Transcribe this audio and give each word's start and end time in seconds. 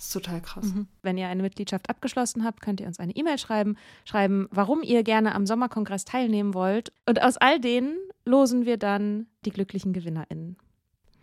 Das 0.00 0.06
ist 0.06 0.12
total 0.14 0.40
krass. 0.40 0.64
Wenn 1.02 1.18
ihr 1.18 1.28
eine 1.28 1.42
Mitgliedschaft 1.42 1.90
abgeschlossen 1.90 2.42
habt, 2.42 2.62
könnt 2.62 2.80
ihr 2.80 2.86
uns 2.86 2.98
eine 2.98 3.14
E-Mail 3.14 3.36
schreiben, 3.36 3.76
schreiben, 4.06 4.48
warum 4.50 4.82
ihr 4.82 5.02
gerne 5.02 5.34
am 5.34 5.44
Sommerkongress 5.44 6.06
teilnehmen 6.06 6.54
wollt. 6.54 6.90
Und 7.04 7.20
aus 7.20 7.36
all 7.36 7.60
denen 7.60 7.98
losen 8.24 8.64
wir 8.64 8.78
dann 8.78 9.26
die 9.44 9.50
glücklichen 9.50 9.92
GewinnerInnen. 9.92 10.56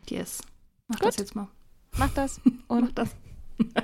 Yes. 0.08 0.44
Mach 0.88 1.00
Gut. 1.00 1.08
das 1.08 1.18
jetzt 1.18 1.34
mal. 1.34 1.48
Macht 1.98 2.20
das 2.20 2.40
Mach 2.44 2.78
und 2.78 2.96
das. 3.00 3.16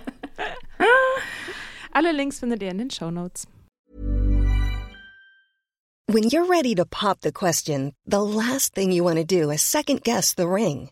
alle 1.92 2.12
Links 2.12 2.38
findet 2.38 2.62
ihr 2.62 2.70
in 2.70 2.78
den 2.78 2.92
Show 2.92 3.10
Notes. 3.10 3.48
When 6.06 6.26
you're 6.26 6.48
ready 6.48 6.76
to 6.76 6.86
pop 6.86 7.18
the 7.24 7.32
question, 7.32 7.94
the 8.06 8.18
last 8.18 8.76
thing 8.76 8.92
you 8.92 9.04
want 9.04 9.18
to 9.18 9.26
do 9.26 9.50
is 9.50 9.64
second 9.64 10.04
guess 10.04 10.36
the 10.38 10.46
ring. 10.46 10.92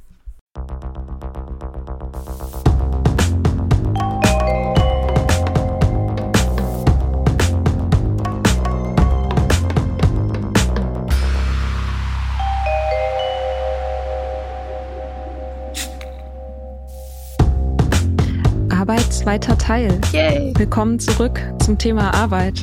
Arbeit, 18.91 19.13
zweiter 19.13 19.57
Teil. 19.57 20.01
Yay! 20.11 20.51
Willkommen 20.57 20.99
zurück 20.99 21.39
zum 21.63 21.77
Thema 21.77 22.13
Arbeit. 22.13 22.61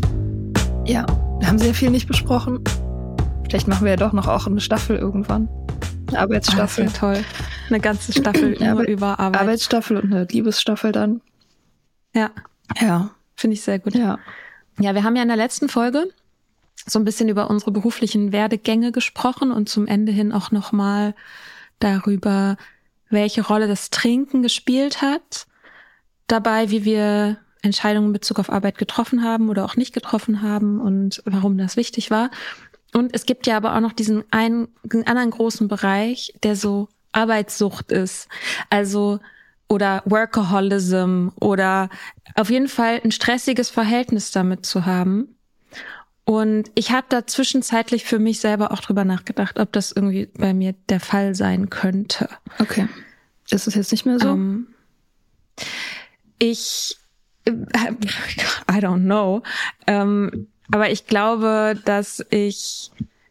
Ja, 0.84 1.06
wir 1.38 1.48
haben 1.48 1.58
sehr 1.58 1.72
viel 1.72 1.88
nicht 1.88 2.06
besprochen. 2.06 2.62
Vielleicht 3.48 3.66
machen 3.66 3.84
wir 3.86 3.92
ja 3.92 3.96
doch 3.96 4.12
noch 4.12 4.28
auch 4.28 4.46
eine 4.46 4.60
Staffel 4.60 4.98
irgendwann. 4.98 5.48
Eine 6.08 6.18
Ah, 6.18 6.22
Arbeitsstaffel. 6.24 6.84
wär 6.84 6.92
toll. 6.92 7.24
Eine 7.70 7.80
ganze 7.80 8.12
Staffel 8.12 8.56
nur 8.60 8.68
aber- 8.68 8.86
über 8.88 9.18
Arbeit. 9.18 9.40
Arbeitsstaffel 9.40 9.96
und 9.96 10.12
eine 10.12 10.24
Liebesstaffel 10.24 10.92
dann. 10.92 11.22
Ja, 12.14 12.30
Ja, 12.78 13.08
finde 13.34 13.54
ich 13.54 13.62
sehr 13.62 13.78
gut. 13.78 13.94
ja. 13.94 14.18
Ja, 14.78 14.94
wir 14.94 15.04
haben 15.04 15.16
ja 15.16 15.22
in 15.22 15.28
der 15.28 15.38
letzten 15.38 15.70
Folge 15.70 16.10
so 16.86 16.98
ein 16.98 17.06
bisschen 17.06 17.30
über 17.30 17.48
unsere 17.48 17.70
beruflichen 17.70 18.32
Werdegänge 18.32 18.92
gesprochen 18.92 19.50
und 19.50 19.70
zum 19.70 19.86
Ende 19.86 20.12
hin 20.12 20.32
auch 20.32 20.50
nochmal 20.50 21.14
darüber, 21.78 22.58
welche 23.08 23.40
Rolle 23.46 23.66
das 23.66 23.88
Trinken 23.88 24.42
gespielt 24.42 25.00
hat, 25.00 25.46
dabei, 26.28 26.70
wie 26.70 26.84
wir 26.84 27.38
Entscheidungen 27.62 28.08
in 28.08 28.12
Bezug 28.12 28.38
auf 28.38 28.50
Arbeit 28.50 28.78
getroffen 28.78 29.24
haben 29.24 29.48
oder 29.48 29.64
auch 29.64 29.76
nicht 29.76 29.92
getroffen 29.92 30.42
haben 30.42 30.80
und 30.80 31.22
warum 31.24 31.58
das 31.58 31.76
wichtig 31.76 32.10
war. 32.10 32.30
Und 32.94 33.14
es 33.14 33.26
gibt 33.26 33.46
ja 33.46 33.56
aber 33.56 33.74
auch 33.74 33.80
noch 33.80 33.92
diesen 33.92 34.24
einen, 34.30 34.68
einen 34.90 35.06
anderen 35.06 35.30
großen 35.30 35.68
Bereich, 35.68 36.32
der 36.42 36.56
so 36.56 36.88
Arbeitssucht 37.12 37.92
ist. 37.92 38.28
Also 38.70 39.18
oder 39.68 40.02
Workaholism 40.06 41.28
oder 41.40 41.90
auf 42.34 42.48
jeden 42.48 42.68
Fall 42.68 43.00
ein 43.04 43.12
stressiges 43.12 43.68
Verhältnis 43.68 44.30
damit 44.30 44.64
zu 44.64 44.86
haben. 44.86 45.36
Und 46.24 46.70
ich 46.74 46.90
habe 46.90 47.06
da 47.08 47.26
zwischenzeitlich 47.26 48.04
für 48.04 48.18
mich 48.18 48.40
selber 48.40 48.72
auch 48.72 48.80
drüber 48.80 49.04
nachgedacht, 49.04 49.58
ob 49.58 49.72
das 49.72 49.92
irgendwie 49.92 50.26
bei 50.26 50.52
mir 50.52 50.74
der 50.88 51.00
Fall 51.00 51.34
sein 51.34 51.70
könnte. 51.70 52.28
Okay. 52.58 52.88
Ist 53.50 53.66
es 53.66 53.74
jetzt 53.74 53.92
nicht 53.92 54.04
mehr 54.04 54.18
so? 54.18 54.28
Ähm, 54.28 54.68
ich, 56.38 56.96
I 57.46 57.50
don't 57.50 59.04
know, 59.04 59.42
ähm, 59.86 60.48
aber 60.70 60.90
ich 60.90 61.06
glaube, 61.06 61.80
dass 61.84 62.24
ich 62.30 62.90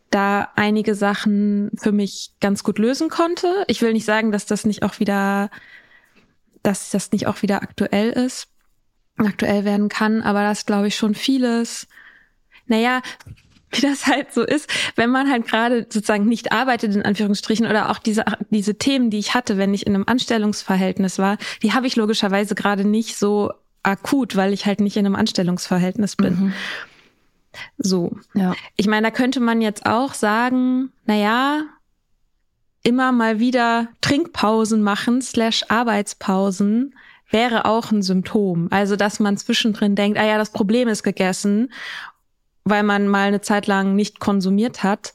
da 0.10 0.50
einige 0.56 0.96
Sachen 0.96 1.72
für 1.76 1.92
mich 1.92 2.32
ganz 2.40 2.64
gut 2.64 2.80
lösen 2.80 3.10
konnte. 3.10 3.66
Ich 3.68 3.82
will 3.82 3.94
nicht 3.94 4.06
sagen, 4.06 4.32
dass 4.32 4.46
das 4.46 4.66
nicht 4.66 4.84
auch 4.84 5.00
wieder, 5.00 5.50
dass 6.64 6.92
das 6.92 7.12
nicht 7.12 7.28
auch 7.28 7.42
wieder 7.42 7.62
aktuell 7.62 8.12
ist, 8.12 8.48
aktuell 9.18 9.66
werden 9.66 9.90
kann, 9.90 10.22
aber 10.22 10.44
das 10.44 10.66
glaube 10.66 10.88
ich 10.88 10.96
schon 10.96 11.14
vieles. 11.14 11.88
Naja, 12.68 13.02
wie 13.72 13.82
das 13.82 14.08
halt 14.08 14.34
so 14.34 14.44
ist, 14.44 14.70
wenn 14.96 15.10
man 15.10 15.30
halt 15.30 15.48
gerade 15.48 15.88
sozusagen 15.90 16.26
nicht 16.26 16.52
arbeitet, 16.52 16.96
in 16.96 17.04
Anführungsstrichen, 17.04 17.66
oder 17.66 17.90
auch 17.90 18.00
diese, 18.00 18.24
diese 18.50 18.76
Themen, 18.76 19.10
die 19.10 19.20
ich 19.20 19.34
hatte, 19.34 19.58
wenn 19.58 19.74
ich 19.74 19.86
in 19.86 19.96
einem 19.96 20.06
Anstellungsverhältnis 20.08 21.20
war, 21.20 21.38
die 21.64 21.74
habe 21.74 21.88
ich 21.88 21.96
logischerweise 21.96 22.56
gerade 22.56 22.86
nicht 22.86 23.18
so 23.18 23.52
akut, 23.84 24.36
weil 24.36 24.54
ich 24.54 24.66
halt 24.66 24.80
nicht 24.80 24.98
in 24.98 25.06
einem 25.06 25.16
Anstellungsverhältnis 25.16 26.16
bin. 26.16 26.54
So. 27.78 28.18
Ja. 28.34 28.56
Ich 28.76 28.88
meine, 28.88 29.08
da 29.08 29.12
könnte 29.12 29.40
man 29.40 29.62
jetzt 29.62 29.86
auch 29.86 30.14
sagen, 30.14 30.92
na 31.06 31.16
ja, 31.16 31.64
immer 32.84 33.12
mal 33.12 33.40
wieder 33.40 33.90
Trinkpausen 34.02 34.82
machen, 34.82 35.22
slash 35.22 35.64
Arbeitspausen, 35.68 36.96
wäre 37.30 37.66
auch 37.66 37.92
ein 37.92 38.02
Symptom. 38.02 38.68
Also, 38.72 38.96
dass 38.96 39.20
man 39.20 39.38
zwischendrin 39.38 39.96
denkt, 39.96 40.18
ah 40.18 40.26
ja, 40.26 40.38
das 40.38 40.52
Problem 40.52 40.88
ist 40.88 41.04
gegessen, 41.04 41.72
weil 42.70 42.84
man 42.84 43.08
mal 43.08 43.28
eine 43.28 43.42
Zeit 43.42 43.68
lang 43.68 43.96
nicht 43.96 44.20
konsumiert 44.20 44.84
hat. 44.84 45.14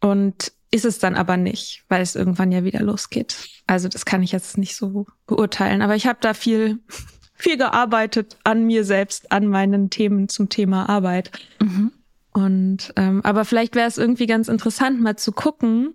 Und 0.00 0.52
ist 0.70 0.84
es 0.84 0.98
dann 0.98 1.14
aber 1.14 1.36
nicht, 1.36 1.84
weil 1.88 2.02
es 2.02 2.16
irgendwann 2.16 2.52
ja 2.52 2.64
wieder 2.64 2.80
losgeht. 2.82 3.48
Also 3.66 3.88
das 3.88 4.04
kann 4.04 4.22
ich 4.22 4.32
jetzt 4.32 4.58
nicht 4.58 4.76
so 4.76 5.06
beurteilen. 5.26 5.82
Aber 5.82 5.96
ich 5.96 6.06
habe 6.06 6.18
da 6.20 6.34
viel, 6.34 6.78
viel 7.34 7.56
gearbeitet 7.56 8.36
an 8.44 8.64
mir 8.66 8.84
selbst, 8.84 9.32
an 9.32 9.46
meinen 9.46 9.90
Themen 9.90 10.28
zum 10.28 10.48
Thema 10.48 10.88
Arbeit. 10.88 11.30
Mhm. 11.60 11.92
Und 12.32 12.92
ähm, 12.96 13.22
aber 13.24 13.46
vielleicht 13.46 13.74
wäre 13.74 13.88
es 13.88 13.96
irgendwie 13.96 14.26
ganz 14.26 14.48
interessant, 14.48 15.00
mal 15.00 15.16
zu 15.16 15.32
gucken, 15.32 15.94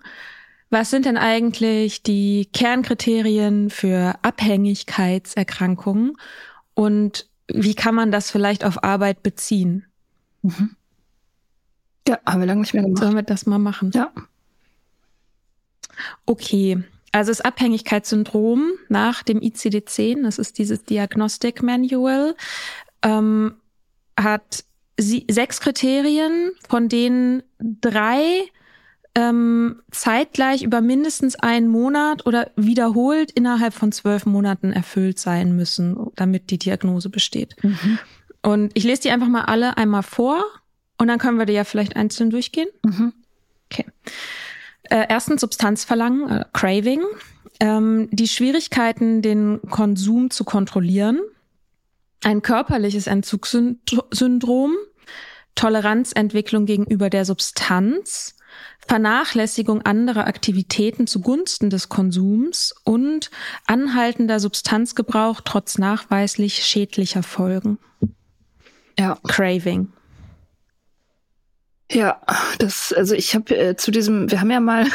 was 0.71 0.89
sind 0.89 1.05
denn 1.05 1.17
eigentlich 1.17 2.01
die 2.01 2.49
Kernkriterien 2.51 3.69
für 3.69 4.15
Abhängigkeitserkrankungen 4.23 6.13
und 6.73 7.27
wie 7.47 7.75
kann 7.75 7.93
man 7.93 8.09
das 8.11 8.31
vielleicht 8.31 8.63
auf 8.63 8.83
Arbeit 8.83 9.21
beziehen? 9.21 9.85
Mhm. 10.41 10.75
Ja, 12.07 12.19
haben 12.25 12.39
wir 12.39 12.47
lange 12.47 12.61
nicht 12.61 12.73
mehr 12.73 12.83
gemacht. 12.83 12.99
Sollen 12.99 13.15
wir 13.15 13.23
das 13.23 13.45
mal 13.45 13.59
machen? 13.59 13.91
Ja. 13.93 14.11
Okay. 16.25 16.83
Also 17.11 17.31
das 17.31 17.41
Abhängigkeitssyndrom 17.41 18.71
nach 18.89 19.21
dem 19.23 19.39
ICD-10, 19.39 20.23
das 20.23 20.37
ist 20.39 20.57
dieses 20.57 20.83
Diagnostic 20.83 21.61
Manual, 21.61 22.35
ähm, 23.01 23.55
hat 24.17 24.63
sie, 24.97 25.25
sechs 25.29 25.59
Kriterien, 25.59 26.51
von 26.67 26.87
denen 26.87 27.43
drei 27.59 28.43
ähm, 29.13 29.81
zeitgleich 29.91 30.63
über 30.63 30.79
mindestens 30.79 31.35
einen 31.35 31.67
Monat 31.67 32.25
oder 32.25 32.51
wiederholt 32.55 33.31
innerhalb 33.31 33.73
von 33.73 33.91
zwölf 33.91 34.25
Monaten 34.25 34.71
erfüllt 34.71 35.19
sein 35.19 35.53
müssen, 35.55 35.97
damit 36.15 36.49
die 36.49 36.59
Diagnose 36.59 37.09
besteht. 37.09 37.61
Mhm. 37.61 37.99
Und 38.41 38.71
ich 38.73 38.83
lese 38.83 39.03
die 39.03 39.11
einfach 39.11 39.27
mal 39.27 39.43
alle 39.43 39.77
einmal 39.77 40.03
vor 40.03 40.43
und 40.97 41.07
dann 41.07 41.19
können 41.19 41.37
wir 41.37 41.45
die 41.45 41.53
ja 41.53 41.63
vielleicht 41.63 41.95
einzeln 41.95 42.29
durchgehen. 42.29 42.67
Mhm. 42.83 43.13
Okay. 43.71 43.85
Äh, 44.83 45.05
erstens 45.09 45.41
Substanzverlangen, 45.41 46.29
äh, 46.29 46.45
Craving. 46.53 47.01
Ähm, 47.59 48.09
die 48.11 48.27
Schwierigkeiten, 48.27 49.21
den 49.21 49.61
Konsum 49.69 50.31
zu 50.31 50.43
kontrollieren. 50.43 51.19
Ein 52.23 52.41
körperliches 52.41 53.07
Entzugssyndrom. 53.07 54.75
Toleranzentwicklung 55.55 56.65
gegenüber 56.65 57.09
der 57.09 57.25
Substanz. 57.25 58.35
Vernachlässigung 58.87 59.81
anderer 59.83 60.27
Aktivitäten 60.27 61.07
zugunsten 61.07 61.69
des 61.69 61.87
Konsums 61.87 62.75
und 62.83 63.31
anhaltender 63.65 64.39
Substanzgebrauch 64.39 65.41
trotz 65.41 65.77
nachweislich 65.77 66.65
schädlicher 66.65 67.23
Folgen. 67.23 67.77
Ja. 69.01 69.17
Craving. 69.27 69.87
Ja, 71.91 72.21
das, 72.59 72.93
also 72.93 73.15
ich 73.15 73.35
habe 73.35 73.55
äh, 73.57 73.75
zu 73.75 73.91
diesem, 73.91 74.31
wir 74.31 74.39
haben 74.39 74.51
ja 74.51 74.61
mal, 74.61 74.85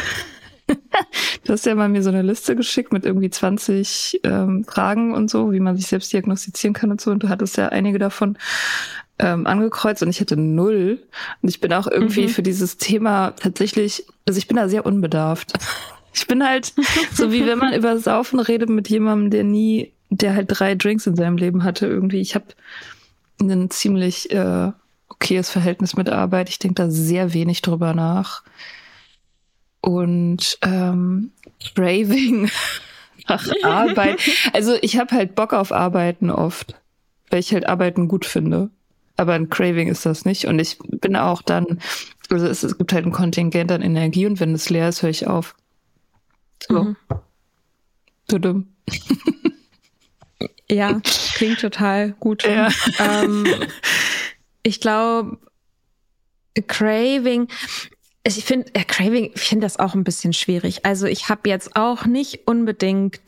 du 1.44 1.52
hast 1.52 1.66
ja 1.66 1.74
mal 1.74 1.88
mir 1.90 2.02
so 2.02 2.08
eine 2.08 2.22
Liste 2.22 2.56
geschickt 2.56 2.92
mit 2.92 3.04
irgendwie 3.04 3.28
20 3.28 4.20
ähm, 4.24 4.64
Fragen 4.64 5.12
und 5.12 5.28
so, 5.30 5.52
wie 5.52 5.60
man 5.60 5.76
sich 5.76 5.88
selbst 5.88 6.12
diagnostizieren 6.12 6.72
kann 6.72 6.90
und 6.90 7.00
so. 7.00 7.10
Und 7.10 7.22
du 7.22 7.28
hattest 7.28 7.56
ja 7.58 7.68
einige 7.68 7.98
davon 7.98 8.38
ähm, 9.18 9.46
angekreuzt 9.46 10.02
und 10.02 10.08
ich 10.08 10.20
hätte 10.20 10.36
null. 10.38 11.02
Und 11.42 11.48
ich 11.48 11.60
bin 11.60 11.72
auch 11.72 11.86
irgendwie 11.86 12.22
Mhm. 12.24 12.28
für 12.30 12.42
dieses 12.42 12.78
Thema 12.78 13.32
tatsächlich, 13.32 14.06
also 14.26 14.38
ich 14.38 14.46
bin 14.48 14.56
da 14.56 14.68
sehr 14.68 14.86
unbedarft. 14.86 15.52
Ich 16.18 16.26
bin 16.26 16.42
halt 16.42 16.72
so 17.12 17.30
wie 17.30 17.44
wenn 17.44 17.58
man 17.58 17.74
über 17.78 17.98
Saufen 17.98 18.40
redet 18.40 18.70
mit 18.70 18.88
jemandem, 18.88 19.28
der 19.30 19.44
nie, 19.44 19.92
der 20.08 20.34
halt 20.34 20.46
drei 20.48 20.74
Drinks 20.74 21.06
in 21.06 21.14
seinem 21.14 21.36
Leben 21.36 21.62
hatte 21.62 21.86
irgendwie. 21.86 22.22
Ich 22.22 22.34
habe 22.34 22.46
ein 23.40 23.70
ziemlich 23.70 24.30
äh, 24.30 24.72
okayes 25.08 25.50
Verhältnis 25.50 25.96
mit 25.96 26.08
Arbeit. 26.08 26.48
Ich 26.48 26.58
denke 26.58 26.74
da 26.74 26.90
sehr 26.90 27.32
wenig 27.34 27.62
drüber 27.62 27.94
nach. 27.94 28.42
Und 29.80 30.58
ähm, 30.62 31.30
Craving 31.74 32.50
nach 33.28 33.46
Arbeit. 33.62 34.20
Also 34.52 34.76
ich 34.80 34.98
habe 34.98 35.14
halt 35.14 35.34
Bock 35.34 35.52
auf 35.52 35.72
Arbeiten 35.72 36.30
oft, 36.30 36.74
weil 37.30 37.40
ich 37.40 37.52
halt 37.52 37.68
Arbeiten 37.68 38.08
gut 38.08 38.26
finde. 38.26 38.70
Aber 39.16 39.32
ein 39.34 39.48
Craving 39.48 39.88
ist 39.88 40.04
das 40.04 40.24
nicht. 40.24 40.46
Und 40.46 40.58
ich 40.58 40.78
bin 40.78 41.16
auch 41.16 41.40
dann, 41.42 41.80
also 42.30 42.46
es, 42.46 42.62
es 42.62 42.76
gibt 42.76 42.92
halt 42.92 43.06
ein 43.06 43.12
Kontingent 43.12 43.72
an 43.72 43.82
Energie 43.82 44.26
und 44.26 44.40
wenn 44.40 44.54
es 44.54 44.68
leer 44.68 44.88
ist, 44.88 45.02
höre 45.02 45.10
ich 45.10 45.26
auf. 45.26 45.54
So. 46.68 46.84
Mhm. 46.84 46.96
Tudum. 48.28 48.68
Ja, 50.70 51.00
klingt 51.34 51.60
total 51.60 52.12
gut. 52.18 52.44
Ja. 52.44 52.68
Ähm, 52.98 53.46
ich 54.62 54.80
glaube, 54.80 55.38
Craving, 56.66 57.48
ich 58.24 58.44
finde, 58.44 58.74
äh, 58.74 58.84
Craving, 58.84 59.32
ich 59.34 59.42
finde 59.42 59.64
das 59.64 59.78
auch 59.78 59.94
ein 59.94 60.04
bisschen 60.04 60.32
schwierig. 60.32 60.84
Also 60.84 61.06
ich 61.06 61.28
habe 61.28 61.48
jetzt 61.48 61.76
auch 61.76 62.06
nicht 62.06 62.46
unbedingt 62.46 63.20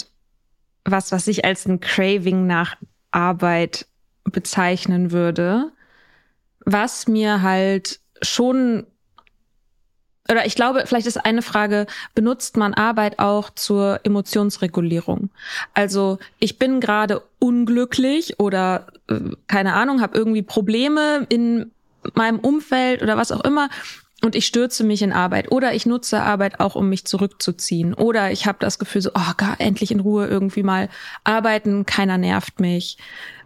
was, 0.85 1.13
was 1.13 1.27
ich 1.29 1.45
als 1.45 1.67
ein 1.67 1.81
Craving 1.81 2.47
nach 2.47 2.77
Arbeit 3.11 3.87
bezeichnen 4.25 5.13
würde, 5.13 5.71
was 6.65 7.07
mir 7.07 7.43
halt 7.43 8.01
schon 8.23 8.87
oder 10.31 10.45
ich 10.45 10.55
glaube, 10.55 10.83
vielleicht 10.85 11.07
ist 11.07 11.25
eine 11.25 11.41
Frage, 11.41 11.87
benutzt 12.15 12.59
man 12.59 12.75
Arbeit 12.75 13.19
auch 13.19 13.49
zur 13.49 14.01
Emotionsregulierung? 14.05 15.31
Also 15.73 16.19
ich 16.39 16.59
bin 16.59 16.81
gerade 16.81 17.23
unglücklich 17.39 18.39
oder 18.41 18.87
äh, 19.09 19.21
keine 19.47 19.75
Ahnung, 19.75 20.01
habe 20.01 20.17
irgendwie 20.17 20.43
Probleme 20.43 21.27
in 21.29 21.71
meinem 22.15 22.39
Umfeld 22.39 23.03
oder 23.03 23.17
was 23.17 23.33
auch 23.33 23.45
immer 23.45 23.69
und 24.25 24.35
ich 24.35 24.47
stürze 24.47 24.83
mich 24.83 25.03
in 25.03 25.13
Arbeit 25.13 25.53
oder 25.53 25.75
ich 25.75 25.87
nutze 25.87 26.21
Arbeit 26.23 26.59
auch, 26.59 26.75
um 26.75 26.89
mich 26.89 27.05
zurückzuziehen 27.05 27.95
oder 27.95 28.33
ich 28.33 28.47
habe 28.47 28.59
das 28.61 28.79
Gefühl 28.79 29.03
so, 29.03 29.11
oh, 29.15 29.33
gar 29.37 29.61
endlich 29.61 29.93
in 29.93 30.01
Ruhe 30.01 30.27
irgendwie 30.27 30.65
mal 30.65 30.89
arbeiten, 31.23 31.87
keiner 31.87 32.19
nervt 32.19 32.59
mich. 32.59 32.99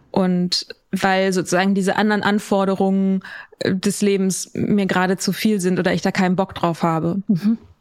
Und 0.09 0.67
weil 0.91 1.33
sozusagen 1.33 1.75
diese 1.75 1.95
anderen 1.95 2.23
Anforderungen 2.23 3.21
äh, 3.59 3.75
des 3.75 4.01
Lebens 4.01 4.51
mir 4.53 4.85
gerade 4.85 5.17
zu 5.17 5.31
viel 5.31 5.59
sind 5.59 5.79
oder 5.79 5.93
ich 5.93 6.01
da 6.01 6.11
keinen 6.11 6.35
Bock 6.35 6.55
drauf 6.55 6.81
habe. 6.81 7.21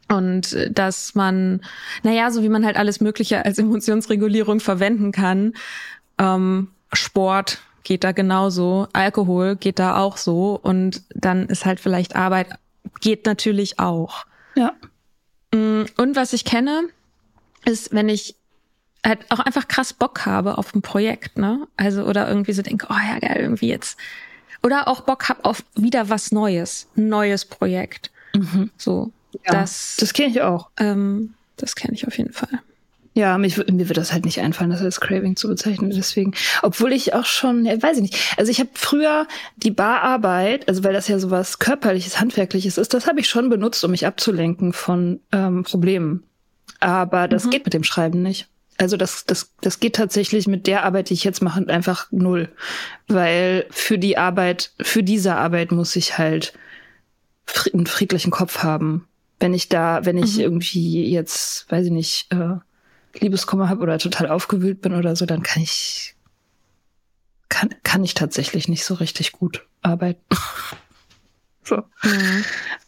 Und 0.08 0.52
äh, 0.52 0.70
dass 0.70 1.14
man, 1.14 1.62
naja, 2.02 2.30
so 2.30 2.42
wie 2.42 2.48
man 2.50 2.64
halt 2.64 2.76
alles 2.76 3.00
Mögliche 3.00 3.44
als 3.44 3.58
Emotionsregulierung 3.58 4.60
verwenden 4.60 5.12
kann, 5.12 5.54
ähm, 6.22 6.68
Sport 6.92 7.58
geht 7.84 8.04
da 8.04 8.12
genauso, 8.12 8.86
Alkohol 8.92 9.56
geht 9.56 9.78
da 9.78 9.96
auch 9.96 10.16
so 10.16 10.58
und 10.62 11.02
dann 11.14 11.46
ist 11.46 11.64
halt 11.66 11.80
vielleicht 11.80 12.14
Arbeit, 12.14 12.48
geht 13.00 13.26
natürlich 13.26 13.78
auch. 13.78 14.24
Ja. 14.54 14.72
Mm, 15.52 15.84
Und 15.96 16.14
was 16.16 16.32
ich 16.32 16.44
kenne, 16.44 16.84
ist, 17.64 17.92
wenn 17.92 18.08
ich 18.08 18.36
halt 19.04 19.28
auch 19.30 19.40
einfach 19.40 19.66
krass 19.66 19.92
Bock 19.92 20.26
habe 20.26 20.58
auf 20.58 20.74
ein 20.74 20.82
Projekt, 20.82 21.36
ne? 21.38 21.66
Also 21.76 22.04
oder 22.04 22.28
irgendwie 22.28 22.52
so 22.52 22.62
denke, 22.62 22.86
oh 22.88 22.94
ja 22.94 23.18
geil, 23.18 23.38
irgendwie 23.40 23.68
jetzt. 23.68 23.98
Oder 24.62 24.86
auch 24.86 25.00
Bock 25.00 25.28
hab 25.28 25.44
auf 25.44 25.64
wieder 25.74 26.08
was 26.08 26.30
Neues, 26.30 26.86
ein 26.96 27.08
neues 27.08 27.44
Projekt. 27.44 28.12
So, 28.78 29.10
ja. 29.44 29.52
das, 29.52 29.96
Das 29.98 30.12
kenne 30.12 30.30
ich 30.30 30.40
auch. 30.42 30.70
ähm, 30.78 31.34
das 31.56 31.74
kenne 31.74 31.94
ich 31.94 32.06
auf 32.06 32.16
jeden 32.16 32.32
Fall. 32.32 32.60
Ja, 33.14 33.36
mich, 33.36 33.58
mir 33.58 33.88
wird 33.88 33.98
das 33.98 34.12
halt 34.12 34.24
nicht 34.24 34.40
einfallen, 34.40 34.70
das 34.70 34.80
als 34.80 35.00
Craving 35.00 35.36
zu 35.36 35.48
bezeichnen. 35.48 35.90
Deswegen, 35.90 36.32
obwohl 36.62 36.92
ich 36.92 37.12
auch 37.12 37.26
schon, 37.26 37.66
ja, 37.66 37.80
weiß 37.80 37.98
ich 37.98 38.02
nicht. 38.02 38.34
Also 38.38 38.50
ich 38.50 38.58
habe 38.58 38.70
früher 38.72 39.26
die 39.56 39.70
Bararbeit, 39.70 40.66
also 40.66 40.82
weil 40.82 40.94
das 40.94 41.08
ja 41.08 41.18
sowas 41.18 41.58
körperliches, 41.58 42.20
handwerkliches 42.20 42.78
ist, 42.78 42.94
das 42.94 43.06
habe 43.06 43.20
ich 43.20 43.28
schon 43.28 43.50
benutzt, 43.50 43.84
um 43.84 43.90
mich 43.90 44.06
abzulenken 44.06 44.72
von 44.72 45.20
ähm, 45.30 45.62
Problemen. 45.64 46.22
Aber 46.80 47.28
das 47.28 47.50
geht 47.50 47.64
mit 47.64 47.74
dem 47.74 47.84
Schreiben 47.84 48.22
nicht. 48.22 48.48
Also 48.78 48.96
das, 48.96 49.26
das, 49.26 49.52
das 49.60 49.78
geht 49.78 49.96
tatsächlich 49.96 50.46
mit 50.46 50.66
der 50.66 50.84
Arbeit, 50.84 51.10
die 51.10 51.14
ich 51.14 51.22
jetzt 51.22 51.42
mache, 51.42 51.68
einfach 51.68 52.08
null. 52.10 52.48
Weil 53.06 53.66
für 53.70 53.98
die 53.98 54.16
Arbeit, 54.16 54.72
für 54.80 55.02
diese 55.02 55.36
Arbeit 55.36 55.70
muss 55.70 55.94
ich 55.94 56.18
halt 56.18 56.54
einen 57.72 57.86
friedlichen 57.86 58.30
Kopf 58.30 58.62
haben. 58.62 59.06
Wenn 59.38 59.54
ich 59.54 59.68
da, 59.68 60.04
wenn 60.04 60.16
ich 60.16 60.38
irgendwie 60.38 61.10
jetzt, 61.10 61.70
weiß 61.70 61.86
ich 61.86 61.92
nicht, 61.92 62.32
äh, 62.32 62.56
Liebeskummer 63.18 63.68
habe 63.68 63.82
oder 63.82 63.98
total 63.98 64.28
aufgewühlt 64.28 64.80
bin 64.82 64.94
oder 64.94 65.16
so, 65.16 65.26
dann 65.26 65.42
kann 65.42 65.62
ich 65.62 66.14
kann, 67.48 67.70
kann 67.82 68.02
ich 68.04 68.14
tatsächlich 68.14 68.68
nicht 68.68 68.84
so 68.84 68.94
richtig 68.94 69.32
gut 69.32 69.66
arbeiten. 69.82 70.22
so. 71.64 71.82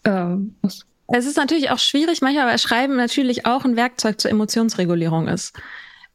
Ähm, 0.05 0.55
das- 0.63 0.87
Es 1.13 1.27
ist 1.27 1.37
natürlich 1.37 1.71
auch 1.71 1.79
schwierig, 1.79 2.23
manchmal, 2.23 2.47
weil 2.47 2.59
Schreiben 2.59 2.97
natürlich 2.97 3.45
auch 3.47 3.65
ein 3.65 3.77
Werkzeug 3.77 4.21
zur 4.21 4.31
Emotionsregulierung 4.31 5.29
ist. 5.29 5.53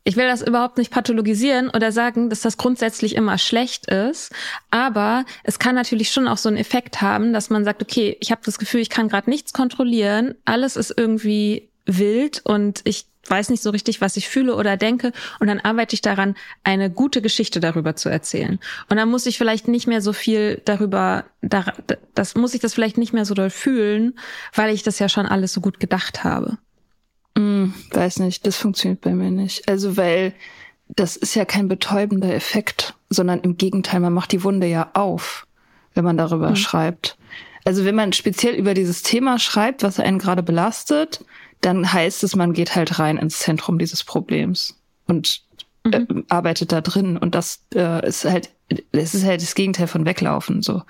Ich 0.05 0.15
will 0.15 0.27
das 0.27 0.41
überhaupt 0.41 0.77
nicht 0.79 0.91
pathologisieren 0.91 1.69
oder 1.69 1.91
sagen, 1.91 2.29
dass 2.31 2.41
das 2.41 2.57
grundsätzlich 2.57 3.15
immer 3.15 3.37
schlecht 3.37 3.85
ist. 3.87 4.31
Aber 4.71 5.25
es 5.43 5.59
kann 5.59 5.75
natürlich 5.75 6.09
schon 6.11 6.27
auch 6.27 6.37
so 6.37 6.49
einen 6.49 6.57
Effekt 6.57 7.01
haben, 7.01 7.33
dass 7.33 7.49
man 7.51 7.65
sagt, 7.65 7.83
okay, 7.83 8.17
ich 8.19 8.31
habe 8.31 8.41
das 8.43 8.57
Gefühl, 8.57 8.79
ich 8.81 8.89
kann 8.89 9.09
gerade 9.09 9.29
nichts 9.29 9.53
kontrollieren. 9.53 10.35
Alles 10.45 10.75
ist 10.77 10.91
irgendwie 10.97 11.69
wild 11.85 12.41
und 12.45 12.81
ich 12.85 13.05
weiß 13.29 13.49
nicht 13.49 13.63
so 13.63 13.69
richtig, 13.69 14.01
was 14.01 14.17
ich 14.17 14.27
fühle 14.27 14.55
oder 14.55 14.77
denke. 14.77 15.11
Und 15.39 15.47
dann 15.47 15.59
arbeite 15.59 15.93
ich 15.93 16.01
daran, 16.01 16.35
eine 16.63 16.89
gute 16.89 17.21
Geschichte 17.21 17.59
darüber 17.59 17.95
zu 17.95 18.09
erzählen. 18.09 18.59
Und 18.89 18.97
dann 18.97 19.09
muss 19.09 19.25
ich 19.25 19.37
vielleicht 19.37 19.67
nicht 19.67 19.87
mehr 19.87 20.01
so 20.01 20.13
viel 20.13 20.61
darüber, 20.65 21.25
das 22.15 22.35
muss 22.35 22.53
ich 22.53 22.61
das 22.61 22.73
vielleicht 22.73 22.97
nicht 22.97 23.13
mehr 23.13 23.25
so 23.25 23.33
doll 23.33 23.49
fühlen, 23.49 24.17
weil 24.53 24.73
ich 24.73 24.83
das 24.83 24.99
ja 24.99 25.09
schon 25.09 25.25
alles 25.25 25.53
so 25.53 25.61
gut 25.61 25.79
gedacht 25.79 26.23
habe. 26.23 26.57
Hm, 27.37 27.73
weiß 27.91 28.19
nicht, 28.19 28.45
das 28.45 28.57
funktioniert 28.57 29.01
bei 29.01 29.13
mir 29.13 29.31
nicht. 29.31 29.69
Also, 29.69 29.97
weil 29.97 30.33
das 30.89 31.15
ist 31.15 31.35
ja 31.35 31.45
kein 31.45 31.67
betäubender 31.67 32.33
Effekt, 32.33 32.95
sondern 33.09 33.41
im 33.41 33.57
Gegenteil, 33.57 33.99
man 33.99 34.13
macht 34.13 34.31
die 34.31 34.43
Wunde 34.43 34.67
ja 34.67 34.89
auf, 34.93 35.45
wenn 35.93 36.03
man 36.03 36.17
darüber 36.17 36.51
mhm. 36.51 36.55
schreibt. 36.55 37.17
Also 37.65 37.85
wenn 37.85 37.95
man 37.95 38.13
speziell 38.13 38.55
über 38.55 38.73
dieses 38.73 39.03
Thema 39.03 39.37
schreibt, 39.37 39.83
was 39.83 39.99
einen 39.99 40.17
gerade 40.17 40.41
belastet, 40.43 41.23
dann 41.61 41.91
heißt 41.91 42.23
es, 42.23 42.35
man 42.35 42.53
geht 42.53 42.75
halt 42.75 42.99
rein 42.99 43.17
ins 43.17 43.39
Zentrum 43.39 43.79
dieses 43.79 44.03
Problems 44.03 44.79
und 45.07 45.41
äh, 45.85 45.99
mhm. 45.99 46.25
arbeitet 46.29 46.71
da 46.71 46.81
drin. 46.81 47.17
Und 47.17 47.35
das 47.35 47.63
äh, 47.75 48.07
ist 48.07 48.25
halt, 48.25 48.49
es 48.91 49.13
ist 49.13 49.25
halt 49.25 49.41
das 49.41 49.55
Gegenteil 49.55 49.87
von 49.87 50.05
weglaufen, 50.05 50.61
so 50.61 50.83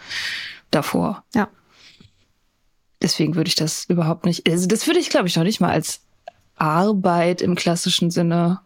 davor. 0.72 1.24
Ja. 1.34 1.50
Deswegen 3.02 3.36
würde 3.36 3.48
ich 3.48 3.56
das 3.56 3.86
überhaupt 3.86 4.26
nicht, 4.26 4.48
also 4.50 4.68
das 4.68 4.86
würde 4.86 5.00
ich, 5.00 5.10
glaube 5.10 5.28
ich, 5.28 5.36
noch 5.36 5.44
nicht 5.44 5.62
mal 5.62 5.72
als 5.72 6.02
Arbeit 6.56 7.42
im 7.42 7.56
klassischen 7.56 8.12
Sinne 8.12 8.60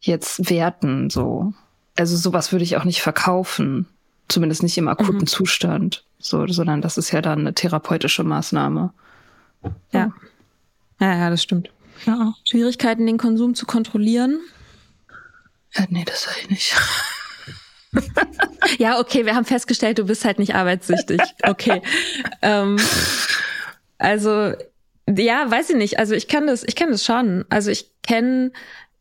jetzt 0.00 0.50
werten, 0.50 1.10
so. 1.10 1.54
Also 1.96 2.16
sowas 2.16 2.52
würde 2.52 2.64
ich 2.64 2.76
auch 2.76 2.84
nicht 2.84 3.00
verkaufen. 3.00 3.86
Zumindest 4.28 4.62
nicht 4.62 4.76
im 4.76 4.88
akuten 4.88 5.20
mhm. 5.20 5.26
Zustand. 5.26 6.04
So, 6.18 6.46
sondern 6.46 6.82
das 6.82 6.98
ist 6.98 7.10
ja 7.10 7.22
dann 7.22 7.40
eine 7.40 7.54
therapeutische 7.54 8.24
Maßnahme. 8.24 8.92
Ja. 9.62 9.72
Ja, 9.92 10.12
ja, 11.00 11.30
das 11.30 11.42
stimmt. 11.42 11.70
Ja. 12.04 12.34
Schwierigkeiten, 12.48 13.06
den 13.06 13.18
Konsum 13.18 13.54
zu 13.54 13.66
kontrollieren? 13.66 14.40
Ja, 15.74 15.84
nee, 15.90 16.04
das 16.04 16.24
sage 16.24 16.36
ich 16.42 16.50
nicht. 16.50 16.76
ja, 18.78 18.98
okay, 18.98 19.24
wir 19.24 19.34
haben 19.34 19.44
festgestellt, 19.44 19.98
du 19.98 20.04
bist 20.04 20.24
halt 20.24 20.38
nicht 20.38 20.54
arbeitssüchtig. 20.54 21.20
Okay. 21.42 21.82
ähm, 22.42 22.76
also, 23.98 24.52
ja, 25.08 25.50
weiß 25.50 25.70
ich 25.70 25.76
nicht. 25.76 25.98
Also 25.98 26.14
ich 26.14 26.28
kann 26.28 26.46
das, 26.46 26.62
ich 26.64 26.76
kenne 26.76 26.92
das 26.92 27.04
schon. 27.04 27.44
Also 27.48 27.70
ich 27.70 27.90
kenne 28.02 28.52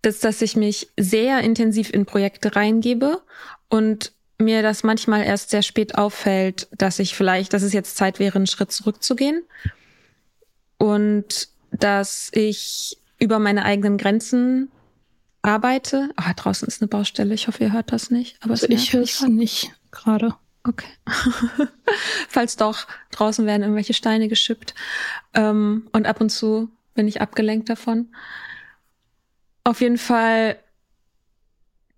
das, 0.01 0.19
dass 0.19 0.41
ich 0.41 0.55
mich 0.55 0.89
sehr 0.97 1.41
intensiv 1.41 1.89
in 1.91 2.05
Projekte 2.05 2.55
reingebe 2.55 3.21
und 3.69 4.11
mir 4.37 4.61
das 4.61 4.83
manchmal 4.83 5.23
erst 5.23 5.49
sehr 5.49 5.61
spät 5.61 5.97
auffällt, 5.97 6.67
dass 6.71 6.99
ich 6.99 7.15
vielleicht, 7.15 7.53
dass 7.53 7.63
es 7.63 7.73
jetzt 7.73 7.97
Zeit 7.97 8.19
wäre, 8.19 8.35
einen 8.35 8.47
Schritt 8.47 8.71
zurückzugehen. 8.71 9.43
Und 10.77 11.47
dass 11.71 12.29
ich 12.33 12.97
über 13.19 13.39
meine 13.39 13.65
eigenen 13.65 13.97
Grenzen 13.97 14.71
arbeite. 15.41 16.09
Ah, 16.15 16.33
draußen 16.33 16.67
ist 16.67 16.81
eine 16.81 16.87
Baustelle. 16.87 17.33
Ich 17.33 17.47
hoffe, 17.47 17.63
ihr 17.63 17.73
hört 17.73 17.91
das 17.91 18.09
nicht. 18.09 18.37
Aber 18.41 18.51
also 18.51 18.67
ich 18.67 18.93
höre 18.93 19.03
es 19.03 19.21
nicht 19.21 19.71
gerade. 19.91 20.35
Okay. 20.63 20.87
Falls 22.27 22.55
doch, 22.55 22.87
draußen 23.11 23.45
werden 23.45 23.61
irgendwelche 23.61 23.93
Steine 23.93 24.27
geschippt. 24.27 24.73
Ähm, 25.33 25.87
und 25.93 26.07
ab 26.07 26.19
und 26.21 26.29
zu 26.29 26.69
bin 26.95 27.07
ich 27.07 27.21
abgelenkt 27.21 27.69
davon. 27.69 28.13
Auf 29.63 29.81
jeden 29.81 29.97
Fall 29.97 30.57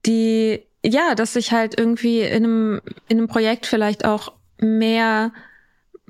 die, 0.06 0.62
ja, 0.86 1.16
dass 1.16 1.36
ich 1.36 1.52
halt 1.52 1.80
irgendwie 1.80 2.22
in 2.22 2.44
einem, 2.44 2.82
in 3.08 3.18
einem 3.18 3.28
Projekt 3.28 3.66
vielleicht 3.66 4.06
auch 4.06 4.34
mehr 4.60 5.32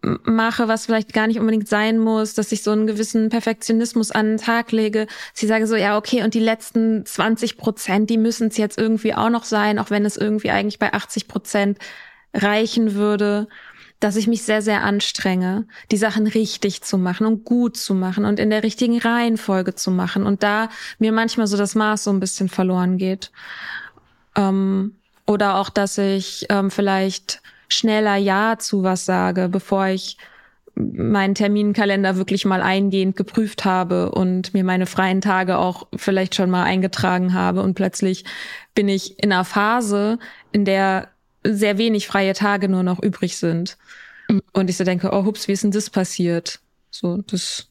mache, 0.02 0.68
was 0.68 0.86
vielleicht 0.86 1.14
gar 1.14 1.28
nicht 1.28 1.40
unbedingt 1.40 1.68
sein 1.68 1.98
muss, 1.98 2.34
dass 2.36 2.52
ich 2.52 2.64
so 2.64 2.72
einen 2.72 2.88
gewissen 2.88 3.30
Perfektionismus 3.30 4.12
an 4.12 4.28
den 4.28 4.38
Tag 4.38 4.72
lege. 4.72 5.08
Sie 5.34 5.48
sagen 5.48 5.66
so, 5.66 5.76
ja, 5.76 5.98
okay, 5.98 6.24
und 6.24 6.34
die 6.34 6.40
letzten 6.40 7.06
20 7.06 7.58
Prozent, 7.58 8.10
die 8.10 8.18
müssen 8.18 8.50
es 8.50 8.58
jetzt 8.58 8.78
irgendwie 8.78 9.16
auch 9.16 9.30
noch 9.30 9.44
sein, 9.44 9.80
auch 9.80 9.90
wenn 9.90 10.06
es 10.06 10.18
irgendwie 10.18 10.52
eigentlich 10.52 10.80
bei 10.80 10.94
80 10.94 11.28
Prozent 11.28 11.80
reichen 12.34 12.94
würde, 12.94 13.48
dass 14.00 14.16
ich 14.16 14.28
mich 14.28 14.44
sehr, 14.44 14.62
sehr 14.62 14.84
anstrenge, 14.84 15.66
die 15.90 15.98
Sachen 15.98 16.28
richtig 16.28 16.84
zu 16.84 17.00
machen 17.00 17.26
und 17.26 17.44
gut 17.44 17.76
zu 17.78 17.96
machen 17.96 18.26
und 18.26 18.40
in 18.40 18.52
der 18.52 18.62
richtigen 18.62 19.00
Reihenfolge 19.00 19.74
zu 19.74 19.90
machen 19.90 20.24
und 20.24 20.44
da 20.44 20.70
mir 21.00 21.12
manchmal 21.12 21.48
so 21.48 21.58
das 21.58 21.74
Maß 21.74 22.04
so 22.04 22.12
ein 22.12 22.20
bisschen 22.20 22.50
verloren 22.50 23.00
geht. 23.00 23.32
Ähm, 24.36 24.96
oder 25.26 25.56
auch, 25.56 25.70
dass 25.70 25.98
ich 25.98 26.46
ähm, 26.50 26.70
vielleicht 26.70 27.42
schneller 27.68 28.16
Ja 28.16 28.58
zu 28.60 28.84
was 28.84 29.06
sage, 29.06 29.50
bevor 29.50 29.88
ich 29.88 30.18
meinen 30.76 31.34
Terminkalender 31.34 32.18
wirklich 32.18 32.46
mal 32.46 32.62
eingehend 32.62 33.16
geprüft 33.16 33.66
habe 33.66 34.12
und 34.12 34.54
mir 34.54 34.64
meine 34.64 34.86
freien 34.86 35.22
Tage 35.22 35.58
auch 35.58 35.88
vielleicht 35.96 36.36
schon 36.36 36.50
mal 36.50 36.64
eingetragen 36.64 37.34
habe 37.34 37.64
und 37.64 37.74
plötzlich 37.74 38.26
bin 38.76 38.88
ich 38.88 39.22
in 39.22 39.32
einer 39.32 39.46
Phase, 39.46 40.20
in 40.52 40.66
der 40.66 41.10
sehr 41.44 41.78
wenig 41.78 42.08
freie 42.08 42.34
Tage 42.34 42.70
nur 42.70 42.84
noch 42.84 43.02
übrig 43.02 43.38
sind. 43.38 43.78
Und 44.54 44.70
ich 44.70 44.78
so 44.78 44.84
denke, 44.84 45.12
oh 45.14 45.26
hups, 45.26 45.48
wie 45.48 45.54
ist 45.54 45.64
denn 45.64 45.72
das 45.72 45.90
passiert? 45.90 46.60
So, 46.92 47.18
das. 47.18 47.70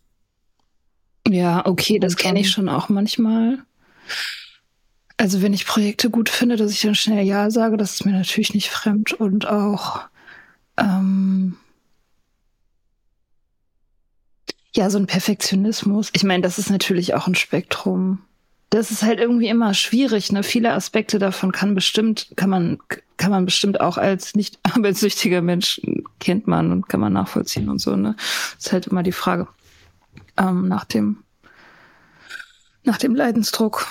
Ja, 1.29 1.67
okay, 1.67 1.99
das 1.99 2.17
kenne 2.17 2.41
ich 2.41 2.50
schon 2.50 2.69
auch 2.69 2.88
manchmal. 2.88 3.59
Also 5.18 5.40
wenn 5.40 5.54
ich 5.54 5.66
Projekte 5.66 6.11
gut 6.11 6.28
finde, 6.28 6.56
dass 6.56 6.73
ich 6.73 6.82
dann 6.82 6.94
schnell 6.94 7.25
Ja 7.25 7.50
sage, 7.50 7.76
das 7.76 7.94
ist 7.94 8.04
mir 8.04 8.12
natürlich 8.12 8.52
nicht 8.52 8.70
fremd 8.70 9.14
und 9.14 9.46
auch 9.46 10.00
ähm, 10.76 11.56
ja, 14.75 14.90
so 14.90 14.99
ein 14.99 15.06
Perfektionismus. 15.06 16.11
Ich 16.12 16.23
meine, 16.23 16.42
das 16.42 16.58
ist 16.58 16.70
natürlich 16.70 17.14
auch 17.14 17.26
ein 17.26 17.35
Spektrum. 17.35 18.20
Das 18.68 18.90
ist 18.90 19.02
halt 19.02 19.18
irgendwie 19.18 19.49
immer 19.49 19.73
schwierig. 19.73 20.32
Ne? 20.32 20.42
Viele 20.42 20.73
Aspekte 20.73 21.18
davon 21.18 21.50
kann 21.50 21.75
bestimmt, 21.75 22.28
kann 22.37 22.50
man, 22.50 22.78
kann 23.16 23.30
man 23.30 23.46
bestimmt 23.46 23.80
auch 23.80 23.96
als 23.96 24.35
nicht 24.35 24.58
arbeitssüchtiger 24.64 25.40
Mensch 25.40 25.80
kennt 26.20 26.46
man 26.46 26.73
und 26.73 26.88
kann 26.88 27.00
man 27.00 27.14
nachvollziehen 27.14 27.70
und 27.70 27.80
so. 27.80 27.96
Ne, 27.96 28.16
das 28.18 28.66
ist 28.66 28.73
halt 28.73 28.87
immer 28.88 29.02
die 29.02 29.12
Frage 29.12 29.49
ähm, 30.37 30.68
nach 30.68 30.85
dem 30.85 31.23
nach 32.85 32.99
dem 32.99 33.14
Leidensdruck. 33.14 33.87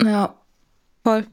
Ja. 0.00 0.34
Voll. 1.04 1.26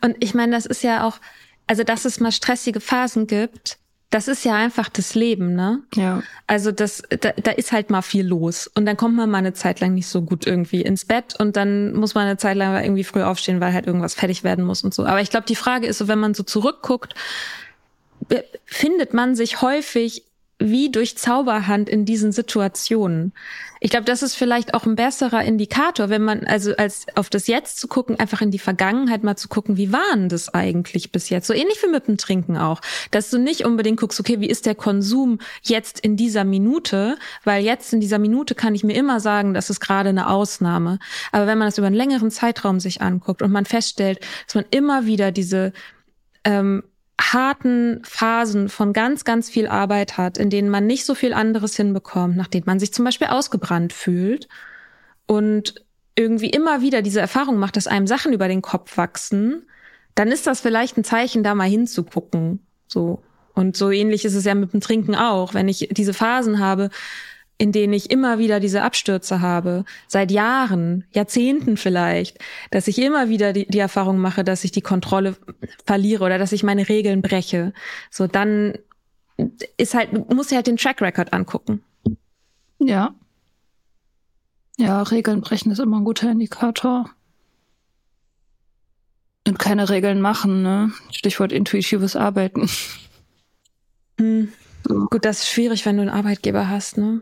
Und 0.00 0.16
ich 0.20 0.34
meine, 0.34 0.52
das 0.52 0.66
ist 0.66 0.82
ja 0.82 1.06
auch, 1.06 1.18
also 1.66 1.84
dass 1.84 2.04
es 2.04 2.20
mal 2.20 2.32
stressige 2.32 2.80
Phasen 2.80 3.26
gibt, 3.26 3.78
das 4.10 4.28
ist 4.28 4.44
ja 4.44 4.54
einfach 4.54 4.88
das 4.88 5.16
Leben, 5.16 5.56
ne? 5.56 5.82
Ja. 5.96 6.22
Also 6.46 6.70
das, 6.70 7.02
da, 7.08 7.32
da 7.32 7.50
ist 7.50 7.72
halt 7.72 7.90
mal 7.90 8.02
viel 8.02 8.24
los. 8.24 8.68
Und 8.68 8.86
dann 8.86 8.96
kommt 8.96 9.16
man 9.16 9.28
mal 9.28 9.38
eine 9.38 9.54
Zeit 9.54 9.80
lang 9.80 9.94
nicht 9.94 10.06
so 10.06 10.22
gut 10.22 10.46
irgendwie 10.46 10.82
ins 10.82 11.04
Bett 11.04 11.34
und 11.40 11.56
dann 11.56 11.94
muss 11.94 12.14
man 12.14 12.26
eine 12.26 12.36
Zeit 12.36 12.56
lang 12.56 12.80
irgendwie 12.80 13.02
früh 13.02 13.22
aufstehen, 13.22 13.60
weil 13.60 13.72
halt 13.72 13.88
irgendwas 13.88 14.14
fertig 14.14 14.44
werden 14.44 14.64
muss 14.64 14.84
und 14.84 14.94
so. 14.94 15.04
Aber 15.04 15.20
ich 15.20 15.30
glaube, 15.30 15.46
die 15.46 15.56
Frage 15.56 15.88
ist 15.88 15.98
so, 15.98 16.06
wenn 16.06 16.20
man 16.20 16.34
so 16.34 16.44
zurückguckt, 16.44 17.14
findet 18.64 19.14
man 19.14 19.34
sich 19.34 19.60
häufig 19.62 20.22
wie 20.70 20.90
durch 20.90 21.18
Zauberhand 21.18 21.88
in 21.88 22.04
diesen 22.04 22.32
Situationen. 22.32 23.32
Ich 23.80 23.90
glaube, 23.90 24.06
das 24.06 24.22
ist 24.22 24.34
vielleicht 24.34 24.72
auch 24.72 24.86
ein 24.86 24.96
besserer 24.96 25.44
Indikator, 25.44 26.08
wenn 26.08 26.22
man 26.22 26.44
also 26.44 26.74
als 26.76 27.06
auf 27.16 27.28
das 27.28 27.46
Jetzt 27.48 27.78
zu 27.78 27.86
gucken, 27.86 28.18
einfach 28.18 28.40
in 28.40 28.50
die 28.50 28.58
Vergangenheit 28.58 29.22
mal 29.24 29.36
zu 29.36 29.48
gucken, 29.48 29.76
wie 29.76 29.92
waren 29.92 30.30
das 30.30 30.48
eigentlich 30.48 31.12
bis 31.12 31.28
jetzt? 31.28 31.46
So 31.46 31.52
ähnlich 31.52 31.82
wie 31.82 31.90
mit 31.90 32.08
dem 32.08 32.16
Trinken 32.16 32.56
auch, 32.56 32.80
dass 33.10 33.28
du 33.28 33.38
nicht 33.38 33.66
unbedingt 33.66 34.00
guckst, 34.00 34.18
okay, 34.18 34.40
wie 34.40 34.48
ist 34.48 34.64
der 34.64 34.74
Konsum 34.74 35.38
jetzt 35.62 36.00
in 36.00 36.16
dieser 36.16 36.44
Minute, 36.44 37.18
weil 37.44 37.62
jetzt 37.62 37.92
in 37.92 38.00
dieser 38.00 38.18
Minute 38.18 38.54
kann 38.54 38.74
ich 38.74 38.84
mir 38.84 38.96
immer 38.96 39.20
sagen, 39.20 39.52
das 39.52 39.68
ist 39.68 39.80
gerade 39.80 40.08
eine 40.08 40.30
Ausnahme. 40.30 40.98
Aber 41.30 41.46
wenn 41.46 41.58
man 41.58 41.68
das 41.68 41.76
über 41.76 41.86
einen 41.86 41.96
längeren 41.96 42.30
Zeitraum 42.30 42.80
sich 42.80 43.02
anguckt 43.02 43.42
und 43.42 43.52
man 43.52 43.66
feststellt, 43.66 44.20
dass 44.46 44.54
man 44.54 44.64
immer 44.70 45.04
wieder 45.04 45.30
diese 45.30 45.74
ähm, 46.44 46.84
harten 47.20 48.00
Phasen 48.04 48.68
von 48.68 48.92
ganz, 48.92 49.24
ganz 49.24 49.48
viel 49.48 49.68
Arbeit 49.68 50.18
hat, 50.18 50.36
in 50.38 50.50
denen 50.50 50.68
man 50.68 50.86
nicht 50.86 51.04
so 51.04 51.14
viel 51.14 51.32
anderes 51.32 51.76
hinbekommt, 51.76 52.36
nachdem 52.36 52.64
man 52.66 52.80
sich 52.80 52.92
zum 52.92 53.04
Beispiel 53.04 53.28
ausgebrannt 53.28 53.92
fühlt 53.92 54.48
und 55.26 55.74
irgendwie 56.16 56.50
immer 56.50 56.80
wieder 56.80 57.02
diese 57.02 57.20
Erfahrung 57.20 57.58
macht, 57.58 57.76
dass 57.76 57.86
einem 57.86 58.06
Sachen 58.06 58.32
über 58.32 58.48
den 58.48 58.62
Kopf 58.62 58.96
wachsen, 58.96 59.68
dann 60.14 60.28
ist 60.28 60.46
das 60.46 60.60
vielleicht 60.60 60.96
ein 60.96 61.04
Zeichen, 61.04 61.42
da 61.42 61.54
mal 61.54 61.68
hinzugucken. 61.68 62.64
So. 62.86 63.22
Und 63.54 63.76
so 63.76 63.90
ähnlich 63.90 64.24
ist 64.24 64.34
es 64.34 64.44
ja 64.44 64.54
mit 64.54 64.72
dem 64.72 64.80
Trinken 64.80 65.14
auch. 65.14 65.54
Wenn 65.54 65.68
ich 65.68 65.88
diese 65.92 66.14
Phasen 66.14 66.58
habe, 66.58 66.90
in 67.56 67.72
denen 67.72 67.92
ich 67.92 68.10
immer 68.10 68.38
wieder 68.38 68.58
diese 68.58 68.82
Abstürze 68.82 69.40
habe, 69.40 69.84
seit 70.08 70.30
Jahren, 70.30 71.04
Jahrzehnten 71.12 71.76
vielleicht, 71.76 72.38
dass 72.70 72.88
ich 72.88 72.98
immer 72.98 73.28
wieder 73.28 73.52
die, 73.52 73.66
die 73.66 73.78
Erfahrung 73.78 74.18
mache, 74.18 74.44
dass 74.44 74.64
ich 74.64 74.72
die 74.72 74.80
Kontrolle 74.80 75.36
verliere 75.86 76.24
oder 76.24 76.38
dass 76.38 76.52
ich 76.52 76.62
meine 76.62 76.88
Regeln 76.88 77.22
breche, 77.22 77.72
so 78.10 78.26
dann 78.26 78.74
ist 79.76 79.94
halt, 79.94 80.32
muss 80.32 80.50
ich 80.50 80.56
halt 80.56 80.66
den 80.66 80.76
Track 80.76 81.00
Record 81.00 81.32
angucken. 81.32 81.82
Ja. 82.78 83.14
Ja, 84.76 85.02
Regeln 85.02 85.40
brechen 85.40 85.70
ist 85.70 85.78
immer 85.78 85.98
ein 85.98 86.04
guter 86.04 86.30
Indikator. 86.30 87.10
Und 89.46 89.58
keine 89.58 89.88
Regeln 89.90 90.20
machen, 90.20 90.62
ne? 90.62 90.90
Stichwort 91.10 91.52
intuitives 91.52 92.16
Arbeiten. 92.16 92.68
Hm. 94.18 94.52
Gut, 95.10 95.24
das 95.24 95.40
ist 95.40 95.48
schwierig, 95.48 95.84
wenn 95.86 95.96
du 95.96 96.02
einen 96.02 96.10
Arbeitgeber 96.10 96.68
hast, 96.68 96.98
ne? 96.98 97.20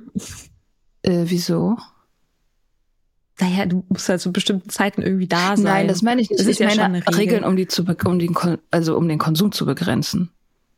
Äh, 1.03 1.25
wieso? 1.27 1.77
Naja, 3.41 3.67
du 3.67 3.85
musst 3.89 4.09
halt 4.09 4.21
zu 4.21 4.33
bestimmten 4.33 4.69
Zeiten 4.69 5.03
irgendwie 5.03 5.27
da 5.27 5.57
sein. 5.57 5.65
Nein, 5.65 5.89
das 5.89 6.03
meine 6.03 6.21
ich 6.21 6.31
nicht. 6.31 6.41
Das 6.41 6.47
ist 6.47 6.61
ich 6.61 6.69
ja 6.77 6.77
meine 6.77 6.99
Regel. 6.99 7.15
Regeln, 7.15 7.45
um 7.45 7.57
die 7.57 7.67
zu 7.67 7.85
um 8.05 8.19
den 8.19 8.35
Kon 8.35 8.59
also 8.71 8.97
um 8.97 9.09
den 9.09 9.19
Konsum 9.19 9.53
zu 9.53 9.67
begrenzen. 9.67 10.31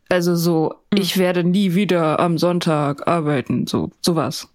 Also 0.08 0.36
so, 0.36 0.74
Mhm. 0.92 1.00
ich 1.00 1.16
werde 1.18 1.44
nie 1.44 1.74
wieder 1.74 2.20
am 2.20 2.38
Sonntag 2.38 3.06
arbeiten, 3.08 3.66
so 3.66 3.90
sowas. 4.00 4.48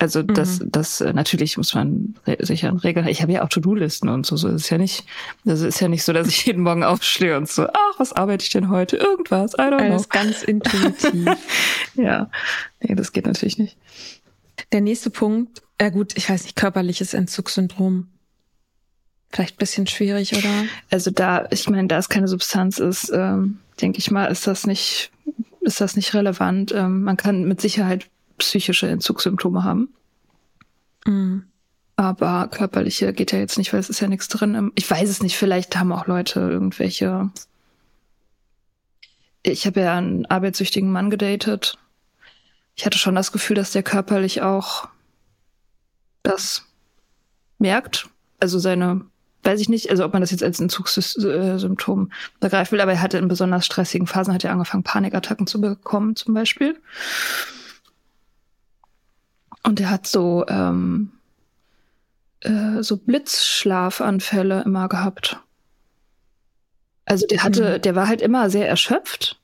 Also 0.00 0.22
das, 0.22 0.60
Mhm. 0.60 0.70
das 0.70 1.00
äh, 1.00 1.12
natürlich 1.12 1.56
muss 1.56 1.74
man 1.74 2.14
re 2.24 2.36
sicher 2.40 2.68
an 2.68 2.76
Regeln. 2.78 3.08
Ich 3.08 3.20
habe 3.20 3.32
ja 3.32 3.42
auch 3.42 3.48
To-Do-Listen 3.48 4.08
und 4.08 4.24
so. 4.26 4.36
So 4.36 4.48
ist 4.48 4.70
ja 4.70 4.78
nicht, 4.78 5.04
das 5.44 5.60
ist 5.60 5.80
ja 5.80 5.88
nicht 5.88 6.04
so, 6.04 6.12
dass 6.12 6.28
ich 6.28 6.46
jeden 6.46 6.62
Morgen 6.62 6.84
aufstehe 6.84 7.36
und 7.36 7.48
so, 7.48 7.66
ach, 7.66 7.98
was 7.98 8.12
arbeite 8.12 8.44
ich 8.44 8.50
denn 8.50 8.68
heute? 8.68 8.96
Irgendwas, 8.96 9.54
I 9.54 9.62
don't 9.62 9.76
know. 9.78 9.92
Alles 9.94 10.08
ganz 10.08 10.42
intuitiv. 10.44 11.28
Ja, 11.94 12.30
nee, 12.80 12.94
das 12.94 13.10
geht 13.12 13.26
natürlich 13.26 13.58
nicht. 13.58 13.76
Der 14.70 14.80
nächste 14.80 15.10
Punkt, 15.10 15.62
ja 15.80 15.88
gut, 15.88 16.16
ich 16.16 16.30
weiß 16.30 16.44
nicht, 16.44 16.54
körperliches 16.54 17.12
Entzugssyndrom. 17.12 18.06
Vielleicht 19.30 19.56
ein 19.56 19.58
bisschen 19.58 19.86
schwierig, 19.88 20.32
oder? 20.36 20.64
Also 20.90 21.10
da, 21.10 21.46
ich 21.50 21.68
meine, 21.68 21.88
da 21.88 21.98
es 21.98 22.08
keine 22.08 22.28
Substanz 22.28 22.78
ist, 22.78 23.10
ähm, 23.12 23.58
denke 23.80 23.98
ich 23.98 24.12
mal, 24.12 24.26
ist 24.26 24.46
das 24.46 24.64
nicht, 24.66 25.10
ist 25.60 25.80
das 25.80 25.96
nicht 25.96 26.14
relevant. 26.14 26.72
Ähm, 26.72 27.02
man 27.02 27.16
kann 27.16 27.44
mit 27.48 27.60
Sicherheit 27.60 28.06
psychische 28.38 28.88
Entzugssymptome 28.88 29.64
haben, 29.64 29.92
Mhm. 31.06 31.44
aber 31.96 32.48
körperliche 32.48 33.12
geht 33.12 33.32
ja 33.32 33.38
jetzt 33.38 33.58
nicht, 33.58 33.72
weil 33.72 33.80
es 33.80 33.90
ist 33.90 34.00
ja 34.00 34.08
nichts 34.08 34.28
drin. 34.28 34.72
Ich 34.74 34.90
weiß 34.90 35.08
es 35.08 35.22
nicht, 35.22 35.36
vielleicht 35.36 35.76
haben 35.76 35.92
auch 35.92 36.06
Leute 36.06 36.40
irgendwelche. 36.40 37.30
Ich 39.42 39.66
habe 39.66 39.80
ja 39.80 39.96
einen 39.96 40.26
arbeitssüchtigen 40.26 40.90
Mann 40.90 41.10
gedatet. 41.10 41.78
Ich 42.74 42.84
hatte 42.86 42.98
schon 42.98 43.14
das 43.14 43.32
Gefühl, 43.32 43.56
dass 43.56 43.72
der 43.72 43.82
körperlich 43.82 44.42
auch 44.42 44.88
das 46.22 46.64
merkt. 47.58 48.08
Also 48.40 48.58
seine, 48.58 49.04
weiß 49.42 49.60
ich 49.60 49.68
nicht, 49.68 49.90
also 49.90 50.04
ob 50.04 50.12
man 50.12 50.20
das 50.22 50.30
jetzt 50.30 50.42
als 50.44 50.60
Entzugssymptom 50.60 52.12
begreifen 52.40 52.72
will, 52.72 52.80
aber 52.80 52.92
er 52.92 53.02
hatte 53.02 53.18
in 53.18 53.26
besonders 53.28 53.66
stressigen 53.66 54.06
Phasen 54.06 54.34
hat 54.34 54.44
er 54.44 54.52
angefangen, 54.52 54.84
Panikattacken 54.84 55.46
zu 55.46 55.60
bekommen, 55.60 56.14
zum 56.14 56.34
Beispiel. 56.34 56.78
Und 59.62 59.80
er 59.80 59.90
hat 59.90 60.06
so, 60.06 60.44
ähm, 60.48 61.12
äh, 62.40 62.82
so 62.82 62.96
Blitzschlafanfälle 62.96 64.62
immer 64.62 64.88
gehabt. 64.88 65.40
Also 67.04 67.26
der 67.26 67.42
hatte, 67.42 67.80
der 67.80 67.94
war 67.94 68.06
halt 68.06 68.20
immer 68.20 68.50
sehr 68.50 68.68
erschöpft 68.68 69.40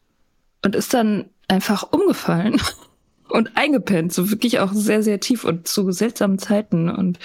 und 0.62 0.74
ist 0.76 0.92
dann 0.92 1.30
einfach 1.48 1.92
umgefallen 1.92 2.60
und 3.28 3.56
eingepennt, 3.56 4.12
so 4.12 4.30
wirklich 4.30 4.60
auch 4.60 4.72
sehr, 4.72 5.02
sehr 5.02 5.20
tief 5.20 5.44
und 5.44 5.66
zu 5.66 5.90
seltsamen 5.90 6.38
Zeiten. 6.38 6.90
Und 6.90 7.18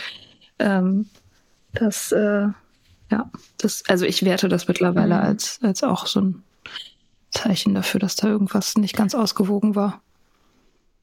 ähm, 0.59 1.09
das, 1.73 2.11
äh, 2.11 2.47
ja, 3.11 3.31
das, 3.57 3.83
also 3.87 4.05
ich 4.05 4.23
werte 4.23 4.49
das 4.49 4.67
mittlerweile 4.67 5.15
Mhm. 5.15 5.21
als, 5.21 5.59
als 5.61 5.83
auch 5.83 6.07
so 6.07 6.21
ein 6.21 6.43
Zeichen 7.31 7.75
dafür, 7.75 7.99
dass 7.99 8.15
da 8.15 8.27
irgendwas 8.27 8.75
nicht 8.75 8.95
ganz 8.95 9.13
ausgewogen 9.13 9.75
war. 9.75 10.01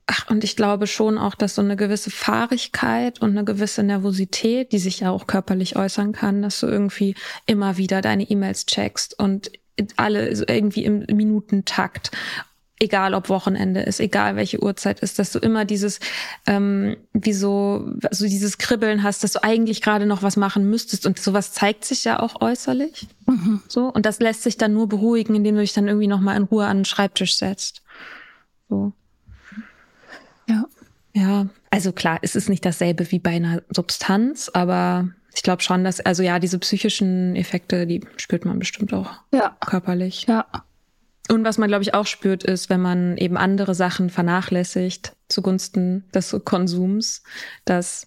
Ach, 0.09 0.31
und 0.31 0.45
ich 0.45 0.55
glaube 0.55 0.87
schon 0.87 1.19
auch, 1.19 1.35
dass 1.35 1.57
so 1.57 1.63
eine 1.63 1.75
gewisse 1.75 2.11
Fahrigkeit 2.11 3.21
und 3.21 3.31
eine 3.31 3.45
gewisse 3.45 3.83
Nervosität, 3.83 4.71
die 4.71 4.79
sich 4.79 5.01
ja 5.01 5.11
auch 5.11 5.27
körperlich 5.27 5.75
äußern 5.75 6.13
kann, 6.13 6.43
dass 6.43 6.61
du 6.61 6.69
irgendwie 6.69 7.17
immer 7.47 7.77
wieder 7.77 8.03
deine 8.03 8.23
E-Mails 8.23 8.67
checkst 8.67 9.19
und 9.19 9.51
alle 9.97 10.35
so 10.37 10.45
irgendwie 10.47 10.85
im 10.85 11.05
Minutentakt, 11.09 12.13
egal 12.79 13.15
ob 13.15 13.29
Wochenende 13.29 13.81
ist, 13.81 13.99
egal 14.01 14.37
welche 14.37 14.63
Uhrzeit 14.63 15.01
ist, 15.01 15.19
dass 15.19 15.33
du 15.33 15.39
immer 15.39 15.65
dieses, 15.65 15.99
ähm, 16.47 16.97
wie 17.13 17.33
so, 17.33 17.91
so 18.11 18.27
dieses 18.27 18.59
Kribbeln 18.59 19.03
hast, 19.03 19.25
dass 19.25 19.33
du 19.33 19.43
eigentlich 19.43 19.83
gerade 19.83 20.07
noch 20.07 20.23
was 20.23 20.37
machen 20.37 20.71
müsstest 20.71 21.07
und 21.07 21.19
sowas 21.19 21.53
zeigt 21.53 21.85
sich 21.85 22.05
ja 22.05 22.21
auch 22.21 22.41
äußerlich. 22.41 23.09
So. 23.69 23.87
Und 23.89 24.07
das 24.07 24.21
lässt 24.21 24.45
sich 24.45 24.57
dann 24.57 24.73
nur 24.73 24.89
beruhigen, 24.89 25.35
indem 25.35 25.57
du 25.57 25.63
dich 25.63 25.73
dann 25.73 25.89
irgendwie 25.89 26.07
nochmal 26.07 26.37
in 26.37 26.45
Ruhe 26.45 26.67
an 26.67 26.79
den 26.79 26.85
Schreibtisch 26.85 27.37
setzt. 27.37 27.83
So. 28.69 28.93
Ja. 30.49 30.65
Ja, 31.15 31.47
also 31.71 31.93
klar, 31.93 32.19
es 32.21 32.37
ist 32.37 32.51
nicht 32.51 32.65
dasselbe 32.67 33.11
wie 33.11 33.19
bei 33.19 33.31
einer 33.31 33.63
Substanz, 33.71 34.51
aber 34.53 35.09
ich 35.35 35.43
glaube 35.43 35.63
schon, 35.63 35.83
dass, 35.83 36.01
also 36.01 36.23
ja, 36.23 36.39
diese 36.39 36.59
psychischen 36.59 37.37
Effekte, 37.37 37.87
die 37.87 38.05
spürt 38.19 38.45
man 38.45 38.59
bestimmt 38.59 38.93
auch 38.93 39.11
Ja. 39.33 39.57
körperlich. 39.67 40.27
Ja. 40.29 40.47
Und 41.31 41.45
was 41.45 41.57
man, 41.59 41.69
glaube 41.69 41.83
ich, 41.83 41.95
auch 41.95 42.07
spürt, 42.07 42.45
ist, 42.45 42.69
wenn 42.71 42.81
man 42.81 43.17
eben 43.17 43.37
andere 43.37 43.75
Sachen 43.75 44.11
vernachlässigt 44.11 45.17
zugunsten 45.29 46.05
des 46.15 46.37
Konsums, 46.45 47.23
dass 47.65 48.07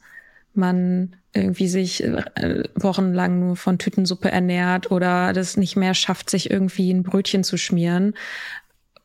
man 0.53 1.15
irgendwie 1.33 1.67
sich 1.67 2.03
äh, 2.03 2.63
wochenlang 2.75 3.39
nur 3.39 3.55
von 3.55 3.77
Tütensuppe 3.77 4.31
ernährt 4.31 4.89
oder 4.91 5.33
das 5.33 5.57
nicht 5.57 5.75
mehr 5.75 5.93
schafft, 5.93 6.29
sich 6.29 6.49
irgendwie 6.49 6.91
ein 6.91 7.03
Brötchen 7.03 7.43
zu 7.43 7.57
schmieren 7.57 8.15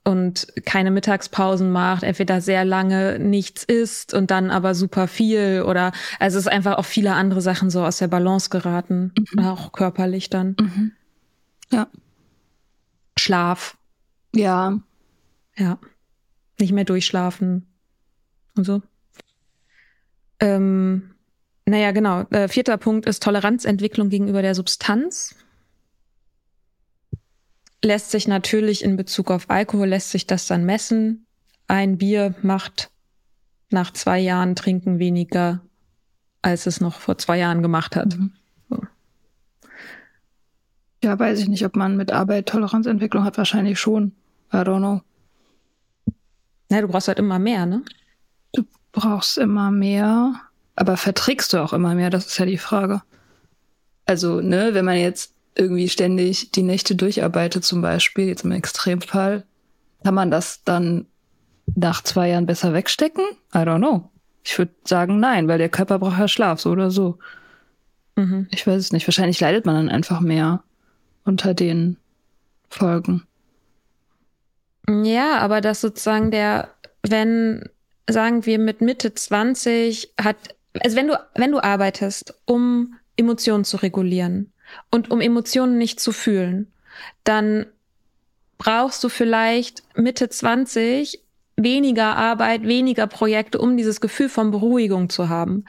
und 0.05 0.47
keine 0.67 0.90
Mittagspausen 0.90 1.73
macht, 1.73 2.03
entweder 2.03 2.40
sehr 2.40 2.64
lange 2.64 3.19
nichts 3.19 3.64
isst 3.64 4.12
und 4.12 4.31
dann 4.31 4.51
aber 4.51 4.75
super 4.75 5.09
viel 5.09 5.64
oder 5.67 5.93
also 6.21 6.38
es 6.38 6.45
ist 6.47 6.53
einfach 6.53 6.77
auch 6.77 6.85
viele 6.85 7.14
andere 7.14 7.40
Sachen 7.40 7.71
so 7.71 7.83
aus 7.85 7.99
der 7.99 8.09
Balance 8.09 8.51
geraten, 8.51 9.12
auch 9.38 9.73
körperlich 9.73 10.29
dann. 10.31 10.57
Mhm. 10.61 10.93
Ja. 11.73 11.88
Schlaf, 13.19 13.77
Ja. 14.35 14.79
ja. 15.57 15.79
Nicht 16.61 16.73
mehr 16.73 16.85
durchschlafen 16.85 17.67
und 18.57 18.64
so. 18.64 18.83
Ähm, 20.40 21.14
naja, 21.67 21.93
genau. 21.93 22.23
Äh, 22.31 22.49
vierter 22.49 22.77
Punkt 22.77 23.07
ist 23.07 23.23
Toleranzentwicklung 23.23 24.11
gegenüber 24.11 24.43
der 24.43 24.55
Substanz. 24.55 25.35
Lässt 27.85 28.11
sich 28.11 28.27
natürlich 28.27 28.83
in 28.83 28.97
Bezug 28.97 29.31
auf 29.31 29.51
Alkohol, 29.51 29.88
lässt 29.88 30.11
sich 30.11 30.27
das 30.27 30.47
dann 30.47 30.64
messen. 30.64 31.27
Ein 31.68 31.99
Bier 31.99 32.35
macht 32.40 32.90
nach 33.68 33.92
zwei 33.92 34.18
Jahren 34.18 34.57
Trinken 34.57 34.99
weniger, 34.99 35.61
als 36.40 36.64
es 36.64 36.81
noch 36.81 36.99
vor 36.99 37.18
zwei 37.18 37.38
Jahren 37.38 37.61
gemacht 37.61 37.94
hat. 37.94 38.16
Ja, 41.03 41.18
weiß 41.18 41.40
ich 41.40 41.49
nicht, 41.49 41.66
ob 41.66 41.77
man 41.77 41.99
mit 41.99 42.11
Arbeit 42.11 42.49
Toleranzentwicklung 42.49 43.23
hat. 43.23 43.37
Wahrscheinlich 43.37 43.79
schon. 43.79 44.12
I 44.51 44.57
don't 44.57 44.79
know. 44.79 45.03
Ja, 46.70 46.81
du 46.81 46.88
brauchst 46.88 47.09
halt 47.09 47.18
immer 47.18 47.38
mehr, 47.38 47.66
ne? 47.66 47.83
Du 48.55 48.64
brauchst 48.92 49.37
immer 49.37 49.70
mehr, 49.70 50.40
aber 50.75 50.97
verträgst 50.97 51.53
du 51.53 51.62
auch 51.62 51.75
immer 51.75 51.94
mehr? 51.94 52.09
Das 52.09 52.29
ist 52.29 52.38
ja 52.38 52.47
die 52.47 52.57
Frage. 52.57 53.03
Also, 54.07 54.40
ne, 54.40 54.73
wenn 54.73 54.87
man 54.87 54.97
jetzt 54.97 55.34
irgendwie 55.57 55.88
ständig 55.88 56.51
die 56.53 56.62
Nächte 56.62 56.97
durcharbeitet, 56.97 57.64
zum 57.64 57.81
Beispiel, 57.81 58.27
jetzt 58.27 58.45
im 58.45 58.53
Extremfall, 58.53 59.45
kann 60.03 60.14
man 60.14 60.31
das 60.31 60.62
dann 60.64 61.07
nach 61.75 62.03
zwei 62.03 62.29
Jahren 62.29 62.47
besser 62.47 62.73
wegstecken? 62.73 63.25
I 63.55 63.59
don't 63.59 63.79
know. 63.79 64.11
Ich 64.45 64.59
würde 64.59 64.73
sagen, 64.85 65.21
nein, 65.21 65.49
weil 65.49 65.59
der 65.59 65.71
Körper 65.71 65.99
braucht 65.99 66.19
ja 66.19 66.29
Schlaf, 66.29 66.61
so 66.61 66.71
oder 66.71 66.90
so. 66.90 67.19
Mhm. 68.17 68.47
Ich 68.51 68.67
weiß 68.67 68.79
es 68.79 68.93
nicht. 68.93 69.07
Wahrscheinlich 69.07 69.40
leidet 69.40 69.64
man 69.64 69.77
dann 69.77 69.88
einfach 69.88 70.21
mehr 70.21 70.62
unter 71.25 71.55
den 71.55 71.97
Folgen. 72.69 73.23
Ja, 74.88 75.38
aber 75.38 75.61
dass 75.61 75.81
sozusagen 75.81 76.31
der, 76.31 76.69
wenn, 77.03 77.69
sagen 78.09 78.45
wir, 78.45 78.59
mit 78.59 78.83
Mitte 78.83 79.14
20 79.14 80.12
hat, 80.21 80.37
also 80.81 80.97
wenn 80.97 81.09
du, 81.09 81.19
wenn 81.35 81.53
du 81.53 81.61
arbeitest, 81.61 82.35
um 82.45 82.95
Emotionen 83.17 83.64
zu 83.64 83.79
regulieren 83.79 84.53
und 84.91 85.11
um 85.11 85.21
Emotionen 85.21 85.79
nicht 85.79 86.01
zu 86.01 86.13
fühlen, 86.13 86.73
dann 87.25 87.67
brauchst 88.59 89.03
du 89.03 89.09
vielleicht 89.09 89.83
Mitte 89.97 90.29
20 90.29 91.21
weniger 91.57 92.17
Arbeit, 92.17 92.65
weniger 92.65 93.07
Projekte, 93.07 93.59
um 93.59 93.77
dieses 93.77 94.01
Gefühl 94.01 94.29
von 94.29 94.51
Beruhigung 94.51 95.09
zu 95.09 95.29
haben. 95.29 95.65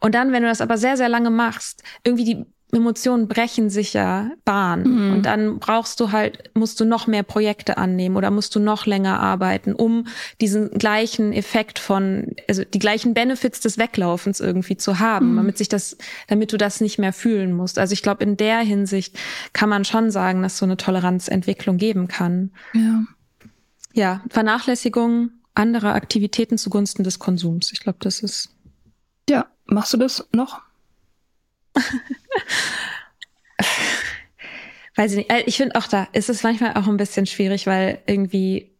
Und 0.00 0.14
dann, 0.14 0.32
wenn 0.32 0.42
du 0.42 0.48
das 0.48 0.60
aber 0.60 0.76
sehr, 0.76 0.96
sehr 0.96 1.08
lange 1.08 1.30
machst, 1.30 1.82
irgendwie 2.04 2.24
die 2.24 2.46
Emotionen 2.72 3.26
brechen 3.28 3.70
sich 3.70 3.94
ja 3.94 4.30
Bahn. 4.44 4.82
Mhm. 4.82 5.12
Und 5.12 5.22
dann 5.22 5.58
brauchst 5.58 5.98
du 6.00 6.12
halt, 6.12 6.50
musst 6.54 6.78
du 6.80 6.84
noch 6.84 7.06
mehr 7.06 7.22
Projekte 7.22 7.78
annehmen 7.78 8.16
oder 8.16 8.30
musst 8.30 8.54
du 8.54 8.60
noch 8.60 8.86
länger 8.86 9.18
arbeiten, 9.20 9.74
um 9.74 10.06
diesen 10.40 10.70
gleichen 10.70 11.32
Effekt 11.32 11.78
von, 11.78 12.34
also 12.48 12.62
die 12.64 12.78
gleichen 12.78 13.14
Benefits 13.14 13.60
des 13.60 13.78
Weglaufens 13.78 14.40
irgendwie 14.40 14.76
zu 14.76 14.98
haben, 14.98 15.32
Mhm. 15.32 15.36
damit 15.36 15.58
sich 15.58 15.68
das, 15.68 15.96
damit 16.28 16.52
du 16.52 16.56
das 16.56 16.80
nicht 16.80 16.98
mehr 16.98 17.12
fühlen 17.12 17.52
musst. 17.52 17.78
Also 17.78 17.92
ich 17.92 18.02
glaube, 18.02 18.22
in 18.24 18.36
der 18.36 18.60
Hinsicht 18.60 19.18
kann 19.52 19.68
man 19.68 19.84
schon 19.84 20.10
sagen, 20.10 20.42
dass 20.42 20.58
so 20.58 20.64
eine 20.64 20.76
Toleranzentwicklung 20.76 21.76
geben 21.76 22.08
kann. 22.08 22.50
Ja. 22.74 23.04
Ja, 23.92 24.20
Vernachlässigung 24.30 25.30
anderer 25.54 25.94
Aktivitäten 25.94 26.58
zugunsten 26.58 27.02
des 27.02 27.18
Konsums. 27.18 27.72
Ich 27.72 27.80
glaube, 27.80 27.98
das 28.00 28.20
ist 28.20 28.50
Ja, 29.28 29.46
machst 29.66 29.92
du 29.92 29.96
das 29.96 30.26
noch? 30.32 30.60
weiß 34.96 35.12
ich 35.12 35.16
nicht. 35.18 35.30
Äh, 35.30 35.42
ich 35.46 35.56
finde 35.56 35.76
auch 35.76 35.86
da 35.86 36.08
ist 36.12 36.28
es 36.28 36.42
manchmal 36.42 36.74
auch 36.74 36.86
ein 36.88 36.96
bisschen 36.96 37.26
schwierig, 37.26 37.66
weil 37.66 38.02
irgendwie 38.06 38.70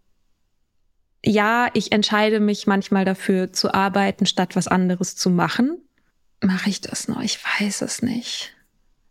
ja, 1.24 1.68
ich 1.74 1.92
entscheide 1.92 2.40
mich 2.40 2.66
manchmal 2.66 3.04
dafür 3.04 3.52
zu 3.52 3.74
arbeiten, 3.74 4.26
statt 4.26 4.56
was 4.56 4.68
anderes 4.68 5.16
zu 5.16 5.30
machen. 5.30 5.78
Mache 6.42 6.70
ich 6.70 6.80
das 6.80 7.08
noch? 7.08 7.20
Ich 7.20 7.38
weiß 7.44 7.82
es 7.82 8.02
nicht. 8.02 8.56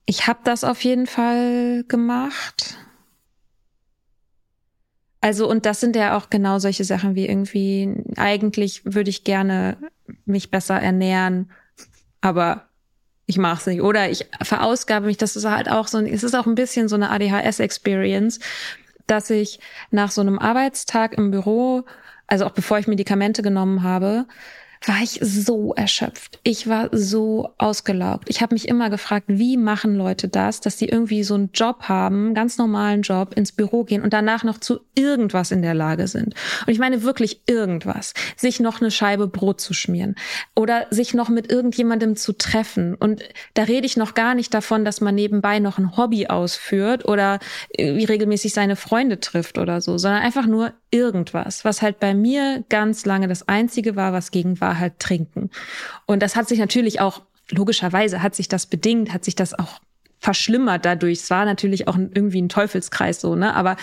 Ich 0.05 0.25
habe 0.25 0.39
das 0.43 0.63
auf 0.63 0.83
jeden 0.83 1.05
Fall 1.05 1.83
gemacht. 1.87 2.77
Also, 5.21 5.47
und 5.47 5.65
das 5.65 5.81
sind 5.81 5.95
ja 5.95 6.17
auch 6.17 6.29
genau 6.29 6.59
solche 6.59 6.83
Sachen 6.83 7.13
wie 7.13 7.27
irgendwie, 7.27 7.93
eigentlich 8.15 8.81
würde 8.85 9.09
ich 9.09 9.23
gerne 9.23 9.77
mich 10.25 10.49
besser 10.49 10.81
ernähren, 10.81 11.51
aber 12.21 12.68
ich 13.29 13.37
mache 13.37 13.59
es 13.59 13.67
nicht. 13.67 13.81
Oder 13.83 14.09
ich 14.09 14.25
verausgabe 14.41 15.05
mich, 15.05 15.17
das 15.17 15.35
ist 15.35 15.45
halt 15.45 15.69
auch 15.69 15.87
so, 15.87 15.99
es 15.99 16.23
ist 16.23 16.33
auch 16.33 16.47
ein 16.47 16.55
bisschen 16.55 16.89
so 16.89 16.95
eine 16.95 17.11
ADHS-Experience, 17.11 18.39
dass 19.05 19.29
ich 19.29 19.59
nach 19.91 20.09
so 20.09 20.21
einem 20.21 20.39
Arbeitstag 20.39 21.15
im 21.15 21.29
Büro, 21.29 21.83
also 22.25 22.45
auch 22.45 22.51
bevor 22.51 22.79
ich 22.79 22.87
Medikamente 22.87 23.43
genommen 23.43 23.83
habe, 23.83 24.25
war 24.85 25.01
ich 25.03 25.19
so 25.21 25.73
erschöpft. 25.73 26.39
Ich 26.43 26.67
war 26.67 26.89
so 26.91 27.53
ausgelaugt. 27.57 28.29
Ich 28.29 28.41
habe 28.41 28.55
mich 28.55 28.67
immer 28.67 28.89
gefragt, 28.89 29.25
wie 29.27 29.57
machen 29.57 29.95
Leute 29.95 30.29
das, 30.29 30.61
dass 30.61 30.77
sie 30.77 30.87
irgendwie 30.87 31.23
so 31.23 31.35
einen 31.35 31.49
Job 31.53 31.83
haben, 31.89 32.33
ganz 32.33 32.57
normalen 32.57 33.01
Job, 33.01 33.33
ins 33.35 33.51
Büro 33.51 33.83
gehen 33.83 34.01
und 34.01 34.13
danach 34.13 34.43
noch 34.43 34.57
zu 34.57 34.79
irgendwas 34.95 35.51
in 35.51 35.61
der 35.61 35.73
Lage 35.73 36.07
sind. 36.07 36.33
Und 36.65 36.71
ich 36.71 36.79
meine 36.79 37.03
wirklich 37.03 37.41
irgendwas. 37.45 38.13
Sich 38.37 38.59
noch 38.61 38.79
eine 38.79 38.89
Scheibe 38.91 39.27
Brot 39.27 39.59
zu 39.59 39.73
schmieren 39.73 40.15
oder 40.55 40.87
sich 40.91 41.13
noch 41.13 41.27
mit 41.27 41.51
irgendjemandem 41.51 42.15
zu 42.15 42.33
treffen. 42.33 42.95
Und 42.95 43.21
da 43.55 43.63
rede 43.63 43.85
ich 43.85 43.97
noch 43.97 44.13
gar 44.13 44.33
nicht 44.33 44.53
davon, 44.53 44.85
dass 44.85 45.01
man 45.01 45.15
nebenbei 45.15 45.59
noch 45.59 45.77
ein 45.77 45.97
Hobby 45.97 46.27
ausführt 46.27 47.05
oder 47.05 47.39
wie 47.77 48.05
regelmäßig 48.05 48.53
seine 48.53 48.77
Freunde 48.77 49.19
trifft 49.19 49.57
oder 49.57 49.81
so, 49.81 49.97
sondern 49.97 50.21
einfach 50.21 50.45
nur 50.45 50.73
irgendwas, 50.91 51.65
was 51.65 51.81
halt 51.81 51.99
bei 51.99 52.15
mir 52.15 52.63
ganz 52.69 53.05
lange 53.05 53.27
das 53.27 53.47
einzige 53.47 53.95
war, 53.95 54.13
was 54.13 54.31
gegen 54.31 54.59
war 54.59 54.68
halt 54.77 54.99
trinken. 54.99 55.49
Und 56.05 56.21
das 56.21 56.35
hat 56.35 56.47
sich 56.47 56.59
natürlich 56.59 56.99
auch, 57.01 57.21
logischerweise 57.49 58.21
hat 58.21 58.35
sich 58.35 58.47
das 58.47 58.67
bedingt, 58.67 59.13
hat 59.13 59.25
sich 59.25 59.35
das 59.35 59.57
auch 59.57 59.79
verschlimmert 60.19 60.85
dadurch. 60.85 61.19
Es 61.19 61.29
war 61.29 61.45
natürlich 61.45 61.87
auch 61.87 61.97
irgendwie 61.97 62.41
ein 62.41 62.49
Teufelskreis 62.49 63.21
so, 63.21 63.35
ne? 63.35 63.55
Aber 63.55 63.77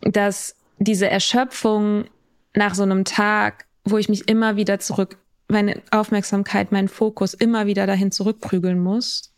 dass 0.00 0.56
diese 0.78 1.08
Erschöpfung 1.08 2.06
nach 2.54 2.74
so 2.74 2.82
einem 2.82 3.04
Tag, 3.04 3.66
wo 3.84 3.98
ich 3.98 4.08
mich 4.08 4.28
immer 4.28 4.56
wieder 4.56 4.78
zurück, 4.80 5.18
meine 5.48 5.80
Aufmerksamkeit, 5.90 6.72
meinen 6.72 6.88
Fokus 6.88 7.34
immer 7.34 7.66
wieder 7.66 7.86
dahin 7.86 8.10
zurückprügeln 8.10 8.82
muss, 8.82 9.32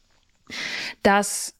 das 1.02 1.54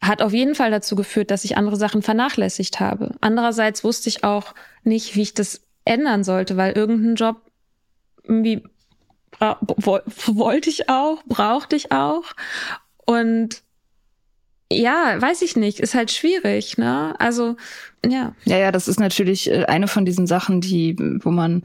hat 0.00 0.22
auf 0.22 0.32
jeden 0.32 0.54
Fall 0.54 0.70
dazu 0.70 0.96
geführt, 0.96 1.30
dass 1.30 1.44
ich 1.44 1.56
andere 1.56 1.76
Sachen 1.76 2.02
vernachlässigt 2.02 2.80
habe. 2.80 3.14
Andererseits 3.20 3.84
wusste 3.84 4.08
ich 4.08 4.24
auch 4.24 4.54
nicht, 4.82 5.14
wie 5.14 5.22
ich 5.22 5.34
das 5.34 5.60
ändern 5.84 6.24
sollte, 6.24 6.56
weil 6.56 6.72
irgendein 6.72 7.14
Job 7.14 7.36
irgendwie 8.24 8.62
wollte 10.26 10.70
ich 10.70 10.88
auch, 10.88 11.22
brauchte 11.24 11.76
ich 11.76 11.90
auch. 11.92 12.24
Und 13.04 13.62
ja, 14.70 15.20
weiß 15.20 15.42
ich 15.42 15.56
nicht, 15.56 15.80
ist 15.80 15.94
halt 15.94 16.10
schwierig, 16.10 16.78
ne? 16.78 17.14
Also, 17.18 17.56
ja. 18.06 18.34
Ja, 18.44 18.56
ja, 18.56 18.72
das 18.72 18.88
ist 18.88 19.00
natürlich 19.00 19.50
äh, 19.50 19.64
eine 19.66 19.88
von 19.88 20.04
diesen 20.04 20.26
Sachen, 20.26 20.60
die, 20.60 20.96
wo 21.22 21.30
man 21.30 21.62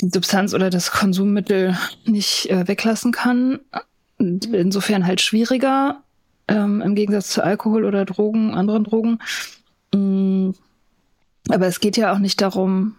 die 0.00 0.10
Substanz 0.12 0.52
oder 0.52 0.70
das 0.70 0.90
Konsummittel 0.90 1.76
nicht 2.04 2.50
äh, 2.50 2.66
weglassen 2.66 3.12
kann. 3.12 3.60
Insofern 4.18 5.06
halt 5.06 5.20
schwieriger 5.20 6.02
ähm, 6.48 6.80
im 6.80 6.94
Gegensatz 6.94 7.28
zu 7.28 7.42
Alkohol 7.42 7.84
oder 7.84 8.04
Drogen, 8.04 8.54
anderen 8.54 8.84
Drogen. 8.84 9.18
Mm, 9.94 10.50
aber 11.48 11.66
es 11.66 11.80
geht 11.80 11.96
ja 11.96 12.12
auch 12.12 12.18
nicht 12.18 12.40
darum, 12.40 12.96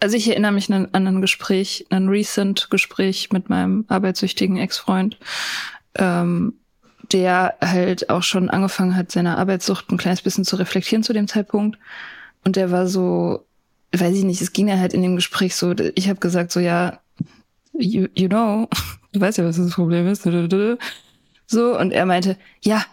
also 0.00 0.16
ich 0.16 0.28
erinnere 0.28 0.52
mich 0.52 0.72
an, 0.72 0.88
ein 0.92 1.20
Gespräch, 1.20 1.86
ein 1.90 2.08
recent 2.08 2.70
Gespräch 2.70 3.30
mit 3.32 3.48
meinem 3.50 3.84
arbeitssüchtigen 3.88 4.56
Ex-Freund, 4.56 5.18
ähm, 5.96 6.54
der 7.12 7.54
halt 7.60 8.08
auch 8.08 8.22
schon 8.22 8.50
angefangen 8.50 8.96
hat, 8.96 9.12
seine 9.12 9.36
Arbeitssucht 9.36 9.90
ein 9.90 9.98
kleines 9.98 10.22
bisschen 10.22 10.44
zu 10.44 10.56
reflektieren 10.56 11.02
zu 11.02 11.12
dem 11.12 11.28
Zeitpunkt. 11.28 11.78
Und 12.44 12.56
der 12.56 12.70
war 12.70 12.86
so, 12.86 13.44
weiß 13.92 14.16
ich 14.16 14.24
nicht, 14.24 14.40
es 14.40 14.52
ging 14.52 14.68
ja 14.68 14.78
halt 14.78 14.94
in 14.94 15.02
dem 15.02 15.16
Gespräch 15.16 15.54
so, 15.54 15.74
ich 15.94 16.08
habe 16.08 16.20
gesagt 16.20 16.50
so, 16.52 16.60
ja, 16.60 17.00
you, 17.72 18.06
you 18.14 18.28
know, 18.28 18.68
du 19.12 19.20
weißt 19.20 19.38
ja, 19.38 19.44
was 19.44 19.56
das 19.56 19.74
Problem 19.74 20.06
ist. 20.08 20.26
So, 21.52 21.76
und 21.76 21.90
er 21.90 22.06
meinte, 22.06 22.36
ja, 22.62 22.84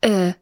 äh, 0.00 0.32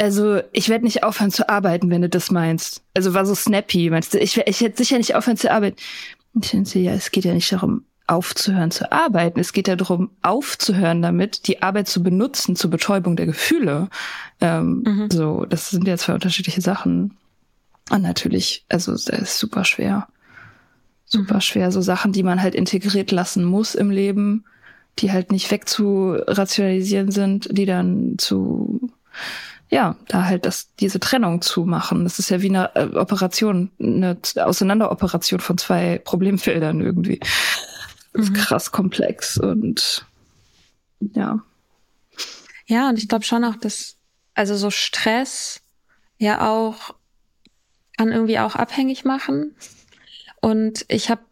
also 0.00 0.40
ich 0.52 0.68
werde 0.68 0.84
nicht 0.84 1.02
aufhören 1.02 1.30
zu 1.30 1.48
arbeiten, 1.48 1.90
wenn 1.90 2.02
du 2.02 2.08
das 2.08 2.30
meinst. 2.30 2.82
Also 2.94 3.14
war 3.14 3.26
so 3.26 3.34
snappy, 3.34 3.90
meinst 3.90 4.14
du, 4.14 4.18
ich, 4.18 4.36
ich 4.36 4.60
werde 4.60 4.76
sicher 4.76 4.98
nicht 4.98 5.14
aufhören 5.14 5.36
zu 5.36 5.50
arbeiten. 5.50 5.76
Ich 6.40 6.50
denke, 6.50 6.78
ja, 6.78 6.92
es 6.92 7.10
geht 7.10 7.24
ja 7.24 7.34
nicht 7.34 7.50
darum, 7.52 7.84
aufzuhören 8.06 8.70
zu 8.70 8.90
arbeiten. 8.92 9.40
Es 9.40 9.52
geht 9.52 9.68
ja 9.68 9.76
darum, 9.76 10.10
aufzuhören 10.22 11.02
damit, 11.02 11.46
die 11.48 11.62
Arbeit 11.62 11.88
zu 11.88 12.02
benutzen 12.02 12.56
zur 12.56 12.70
Betäubung 12.70 13.16
der 13.16 13.26
Gefühle. 13.26 13.88
Ähm, 14.40 14.82
mhm. 14.86 15.10
So, 15.10 15.44
das 15.44 15.70
sind 15.70 15.86
ja 15.86 15.96
zwei 15.96 16.14
unterschiedliche 16.14 16.60
Sachen. 16.60 17.16
Und 17.90 18.02
natürlich, 18.02 18.64
also 18.68 18.92
das 18.92 19.08
ist 19.08 19.38
super 19.38 19.64
schwer. 19.64 20.08
Super 21.06 21.36
mhm. 21.36 21.40
schwer. 21.40 21.72
So 21.72 21.80
Sachen, 21.80 22.12
die 22.12 22.22
man 22.22 22.40
halt 22.40 22.54
integriert 22.54 23.10
lassen 23.10 23.44
muss 23.44 23.74
im 23.74 23.90
Leben 23.90 24.44
die 25.00 25.12
halt 25.12 25.32
nicht 25.32 25.50
wegzurationalisieren 25.50 27.10
sind, 27.10 27.48
die 27.56 27.66
dann 27.66 28.16
zu 28.18 28.90
ja, 29.70 29.96
da 30.08 30.24
halt 30.24 30.46
das, 30.46 30.74
diese 30.76 31.00
Trennung 31.00 31.42
zu 31.42 31.64
machen. 31.64 32.04
Das 32.04 32.18
ist 32.18 32.30
ja 32.30 32.40
wie 32.40 32.48
eine 32.48 32.74
äh, 32.74 32.96
Operation, 32.96 33.70
eine 33.78 34.18
Auseinanderoperation 34.36 35.40
von 35.40 35.58
zwei 35.58 35.98
Problemfeldern 35.98 36.80
irgendwie. 36.80 37.20
Das 38.12 38.24
ist 38.24 38.30
mhm. 38.30 38.34
krass 38.34 38.72
komplex 38.72 39.38
und 39.38 40.06
ja. 41.00 41.40
Ja, 42.66 42.88
und 42.88 42.98
ich 42.98 43.08
glaube 43.08 43.24
schon 43.24 43.44
auch, 43.44 43.56
dass, 43.56 43.96
also 44.34 44.56
so 44.56 44.70
Stress 44.70 45.60
ja 46.18 46.48
auch 46.48 46.94
kann 47.96 48.12
irgendwie 48.12 48.38
auch 48.38 48.54
abhängig 48.54 49.04
machen. 49.04 49.56
Und 50.40 50.84
ich 50.88 51.10
habe 51.10 51.22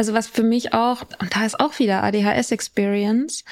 also 0.00 0.14
was 0.14 0.28
für 0.28 0.42
mich 0.42 0.72
auch, 0.72 1.02
und 1.20 1.36
da 1.36 1.44
ist 1.44 1.60
auch 1.60 1.78
wieder 1.78 2.02
ADHS-Experience, 2.02 3.44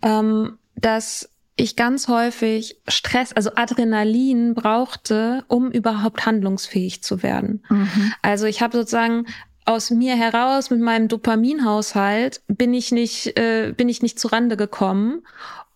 ähm, 0.00 0.58
dass 0.76 1.28
ich 1.56 1.74
ganz 1.76 2.08
häufig 2.08 2.78
Stress, 2.86 3.32
also 3.32 3.50
Adrenalin 3.54 4.54
brauchte, 4.54 5.44
um 5.48 5.70
überhaupt 5.70 6.26
handlungsfähig 6.26 7.02
zu 7.02 7.22
werden. 7.22 7.64
Mhm. 7.70 8.12
Also 8.22 8.46
ich 8.46 8.60
habe 8.60 8.76
sozusagen 8.76 9.26
aus 9.64 9.90
mir 9.90 10.16
heraus 10.16 10.70
mit 10.70 10.80
meinem 10.80 11.08
Dopaminhaushalt 11.08 12.42
bin 12.46 12.72
ich 12.72 12.92
nicht 12.92 13.36
äh, 13.38 13.72
bin 13.76 13.88
ich 13.88 14.00
nicht 14.00 14.20
zu 14.20 14.28
Rande 14.28 14.56
gekommen 14.56 15.22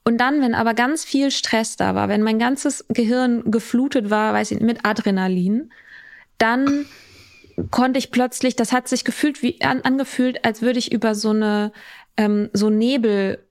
und 0.04 0.18
dann, 0.18 0.40
wenn 0.40 0.54
aber 0.54 0.74
ganz 0.74 1.04
viel 1.04 1.30
Stress 1.30 1.76
da 1.76 1.94
war, 1.94 2.08
wenn 2.08 2.22
mein 2.22 2.38
ganzes 2.38 2.84
Gehirn 2.88 3.50
geflutet 3.50 4.10
war, 4.10 4.32
weiß 4.32 4.50
ich, 4.52 4.60
mit 4.60 4.84
Adrenalin, 4.84 5.72
dann 6.38 6.86
konnte 7.70 7.98
ich 7.98 8.10
plötzlich, 8.10 8.56
das 8.56 8.72
hat 8.72 8.88
sich 8.88 9.04
gefühlt 9.04 9.42
wie 9.42 9.60
an, 9.60 9.82
angefühlt, 9.82 10.44
als 10.44 10.62
würde 10.62 10.78
ich 10.78 10.92
über 10.92 11.14
so 11.14 11.30
eine 11.30 11.72
ähm, 12.16 12.48
so 12.52 12.70
Nebel 12.70 13.44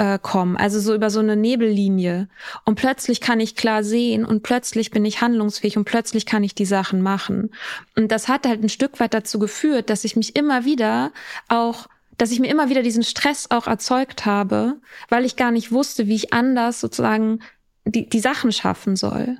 äh, 0.00 0.18
kommen, 0.18 0.56
also 0.56 0.80
so 0.80 0.94
über 0.94 1.10
so 1.10 1.20
eine 1.20 1.36
Nebellinie. 1.36 2.30
Und 2.64 2.76
plötzlich 2.76 3.20
kann 3.20 3.38
ich 3.38 3.54
klar 3.54 3.84
sehen 3.84 4.24
und 4.24 4.42
plötzlich 4.42 4.90
bin 4.90 5.04
ich 5.04 5.20
handlungsfähig 5.20 5.76
und 5.76 5.84
plötzlich 5.84 6.24
kann 6.24 6.42
ich 6.42 6.54
die 6.54 6.64
Sachen 6.64 7.02
machen. 7.02 7.50
Und 7.96 8.10
das 8.10 8.26
hat 8.26 8.46
halt 8.46 8.64
ein 8.64 8.70
Stück 8.70 8.98
weit 8.98 9.12
dazu 9.12 9.38
geführt, 9.38 9.90
dass 9.90 10.04
ich 10.04 10.16
mich 10.16 10.36
immer 10.36 10.64
wieder 10.64 11.12
auch 11.48 11.86
dass 12.16 12.32
ich 12.32 12.40
mir 12.40 12.50
immer 12.50 12.68
wieder 12.68 12.82
diesen 12.82 13.02
Stress 13.02 13.46
auch 13.50 13.66
erzeugt 13.66 14.26
habe, 14.26 14.76
weil 15.08 15.24
ich 15.24 15.36
gar 15.36 15.50
nicht 15.50 15.72
wusste, 15.72 16.06
wie 16.06 16.16
ich 16.16 16.34
anders 16.34 16.78
sozusagen 16.78 17.40
die, 17.86 18.10
die 18.10 18.20
Sachen 18.20 18.52
schaffen 18.52 18.94
soll. 18.94 19.38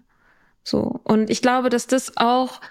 So. 0.64 0.99
Und 1.05 1.29
ich 1.29 1.42
glaube, 1.42 1.68
dass 1.68 1.88
das 1.88 2.16
auch 2.16 2.62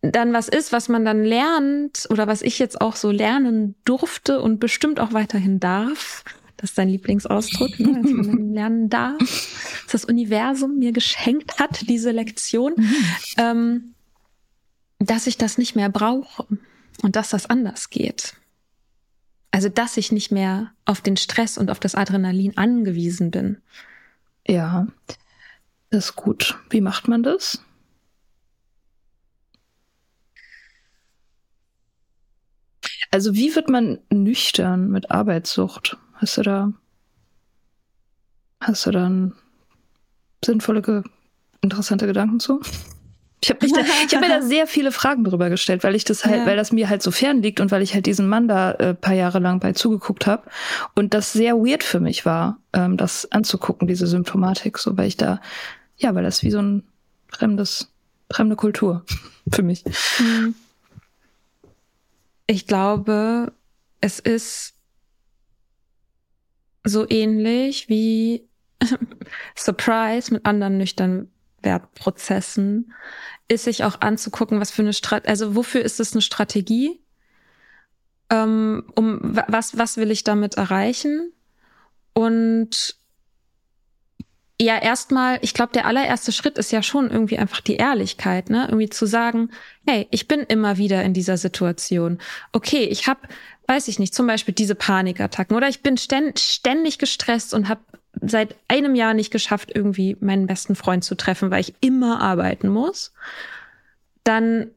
dann 0.00 0.32
was 0.32 0.46
ist, 0.46 0.70
was 0.70 0.88
man 0.88 1.04
dann 1.04 1.24
lernt 1.24 2.06
oder 2.08 2.28
was 2.28 2.40
ich 2.42 2.60
jetzt 2.60 2.80
auch 2.80 2.94
so 2.94 3.10
lernen 3.10 3.74
durfte 3.84 4.40
und 4.40 4.60
bestimmt 4.60 5.00
auch 5.00 5.12
weiterhin 5.12 5.58
darf. 5.58 6.22
Das 6.62 6.70
ist 6.70 6.78
dein 6.78 6.90
Lieblingsausdruck, 6.90 7.80
ne? 7.80 8.00
dass 8.00 8.12
man 8.12 8.26
dann 8.28 8.54
lernen 8.54 8.88
darf, 8.88 9.18
dass 9.82 9.90
das 9.90 10.04
Universum 10.04 10.78
mir 10.78 10.92
geschenkt 10.92 11.58
hat, 11.58 11.88
diese 11.88 12.12
Lektion, 12.12 12.74
mhm. 12.76 13.04
ähm, 13.36 13.94
dass 15.00 15.26
ich 15.26 15.36
das 15.36 15.58
nicht 15.58 15.74
mehr 15.74 15.88
brauche 15.88 16.46
und 17.02 17.16
dass 17.16 17.30
das 17.30 17.50
anders 17.50 17.90
geht. 17.90 18.34
Also, 19.50 19.68
dass 19.68 19.96
ich 19.96 20.12
nicht 20.12 20.30
mehr 20.30 20.70
auf 20.84 21.00
den 21.00 21.16
Stress 21.16 21.58
und 21.58 21.68
auf 21.68 21.80
das 21.80 21.96
Adrenalin 21.96 22.56
angewiesen 22.56 23.32
bin. 23.32 23.60
Ja, 24.46 24.86
das 25.90 26.04
ist 26.10 26.16
gut. 26.16 26.60
Wie 26.70 26.80
macht 26.80 27.08
man 27.08 27.24
das? 27.24 27.60
Also 33.10 33.34
wie 33.34 33.54
wird 33.56 33.68
man 33.68 33.98
nüchtern 34.10 34.90
mit 34.90 35.10
Arbeitssucht? 35.10 35.98
Hast 36.22 36.38
du 36.38 36.42
da, 36.42 36.72
hast 38.60 38.86
du 38.86 38.92
dann 38.92 39.32
sinnvolle, 40.44 41.02
interessante 41.62 42.06
Gedanken 42.06 42.38
zu. 42.38 42.60
Ich 43.42 43.50
habe 43.50 43.66
hab 43.66 44.20
mir 44.20 44.28
da 44.28 44.40
sehr 44.46 44.68
viele 44.68 44.92
Fragen 44.92 45.24
drüber 45.24 45.50
gestellt, 45.50 45.82
weil 45.82 45.96
ich 45.96 46.04
das 46.04 46.24
halt, 46.24 46.42
ja. 46.42 46.46
weil 46.46 46.56
das 46.56 46.70
mir 46.70 46.88
halt 46.88 47.02
so 47.02 47.10
fern 47.10 47.42
liegt 47.42 47.58
und 47.58 47.72
weil 47.72 47.82
ich 47.82 47.92
halt 47.92 48.06
diesen 48.06 48.28
Mann 48.28 48.46
da 48.46 48.70
äh, 48.74 48.94
paar 48.94 49.14
Jahre 49.14 49.40
lang 49.40 49.58
bei 49.58 49.72
zugeguckt 49.72 50.28
habe 50.28 50.44
und 50.94 51.12
das 51.12 51.32
sehr 51.32 51.56
weird 51.56 51.82
für 51.82 51.98
mich 51.98 52.24
war, 52.24 52.60
ähm, 52.72 52.96
das 52.96 53.30
anzugucken, 53.32 53.88
diese 53.88 54.06
Symptomatik, 54.06 54.78
so 54.78 54.96
weil 54.96 55.08
ich 55.08 55.16
da, 55.16 55.40
ja, 55.96 56.14
weil 56.14 56.22
das 56.22 56.44
wie 56.44 56.52
so 56.52 56.62
ein 56.62 56.84
fremdes, 57.32 57.90
fremde 58.30 58.54
Kultur 58.54 59.04
für 59.52 59.64
mich. 59.64 59.82
Mhm. 60.20 60.54
Ich 62.46 62.68
glaube, 62.68 63.52
es 64.00 64.20
ist 64.20 64.74
so 66.84 67.08
ähnlich 67.08 67.88
wie 67.88 68.48
Surprise 69.56 70.32
mit 70.32 70.46
anderen 70.46 70.78
nüchternen 70.78 71.30
Wertprozessen, 71.62 72.92
ist 73.48 73.64
sich 73.64 73.84
auch 73.84 74.00
anzugucken, 74.00 74.60
was 74.60 74.70
für 74.70 74.82
eine 74.82 74.92
Strategie, 74.92 75.28
also 75.28 75.54
wofür 75.54 75.82
ist 75.82 76.00
es 76.00 76.12
eine 76.12 76.22
Strategie? 76.22 77.00
Ähm, 78.30 78.84
um 78.96 79.20
was, 79.22 79.76
was 79.76 79.96
will 79.96 80.10
ich 80.10 80.24
damit 80.24 80.54
erreichen? 80.54 81.32
Und 82.14 82.96
ja, 84.60 84.78
erstmal, 84.78 85.38
ich 85.42 85.54
glaube, 85.54 85.72
der 85.72 85.86
allererste 85.86 86.30
Schritt 86.30 86.56
ist 86.56 86.70
ja 86.70 86.82
schon 86.82 87.10
irgendwie 87.10 87.38
einfach 87.38 87.60
die 87.60 87.76
Ehrlichkeit, 87.76 88.48
ne? 88.48 88.66
Irgendwie 88.68 88.88
zu 88.88 89.06
sagen, 89.06 89.50
hey, 89.86 90.06
ich 90.12 90.28
bin 90.28 90.40
immer 90.40 90.76
wieder 90.76 91.02
in 91.02 91.14
dieser 91.14 91.36
Situation. 91.36 92.18
Okay, 92.52 92.84
ich 92.84 93.08
habe, 93.08 93.20
weiß 93.66 93.88
ich 93.88 93.98
nicht, 93.98 94.14
zum 94.14 94.26
Beispiel 94.26 94.54
diese 94.54 94.74
Panikattacken 94.74 95.56
oder 95.56 95.68
ich 95.68 95.82
bin 95.82 95.96
ständig 95.96 96.98
gestresst 96.98 97.54
und 97.54 97.68
habe 97.68 97.80
seit 98.20 98.56
einem 98.68 98.94
Jahr 98.94 99.14
nicht 99.14 99.30
geschafft, 99.30 99.72
irgendwie 99.74 100.16
meinen 100.20 100.46
besten 100.46 100.74
Freund 100.74 101.04
zu 101.04 101.14
treffen, 101.14 101.50
weil 101.50 101.60
ich 101.60 101.74
immer 101.80 102.20
arbeiten 102.20 102.68
muss, 102.68 103.12
dann 104.24 104.70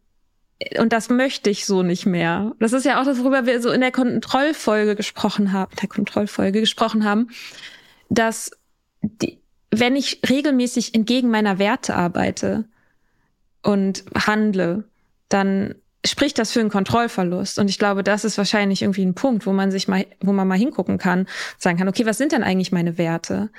und 0.79 0.93
das 0.93 1.09
möchte 1.09 1.49
ich 1.49 1.65
so 1.65 1.83
nicht 1.83 2.05
mehr. 2.05 2.53
Das 2.59 2.71
ist 2.71 2.85
ja 2.85 3.01
auch 3.01 3.05
das, 3.05 3.19
worüber 3.19 3.45
wir 3.45 3.61
so 3.61 3.71
in 3.71 3.81
der 3.81 3.91
Kontrollfolge 3.91 4.95
gesprochen 4.95 5.51
haben, 5.51 5.75
der 5.81 5.89
Kontrollfolge 5.89 6.61
gesprochen 6.61 7.03
haben, 7.03 7.29
dass 8.09 8.51
die, 9.01 9.37
wenn 9.69 9.97
ich 9.97 10.21
regelmäßig 10.27 10.95
entgegen 10.95 11.29
meiner 11.29 11.59
Werte 11.59 11.95
arbeite 11.95 12.63
und 13.63 14.05
handle, 14.15 14.85
dann 15.27 15.75
spricht 16.05 16.37
das 16.37 16.51
für 16.51 16.59
einen 16.59 16.69
Kontrollverlust. 16.69 17.59
Und 17.59 17.69
ich 17.69 17.79
glaube, 17.79 18.03
das 18.03 18.25
ist 18.25 18.37
wahrscheinlich 18.37 18.81
irgendwie 18.81 19.05
ein 19.05 19.15
Punkt, 19.15 19.45
wo 19.45 19.53
man 19.53 19.71
sich 19.71 19.87
mal, 19.87 20.05
wo 20.19 20.31
man 20.31 20.47
mal 20.47 20.57
hingucken 20.57 20.97
kann, 20.97 21.27
sagen 21.57 21.77
kann, 21.77 21.87
okay, 21.87 22.05
was 22.05 22.17
sind 22.17 22.31
denn 22.31 22.43
eigentlich 22.43 22.71
meine 22.71 22.97
Werte? 22.97 23.49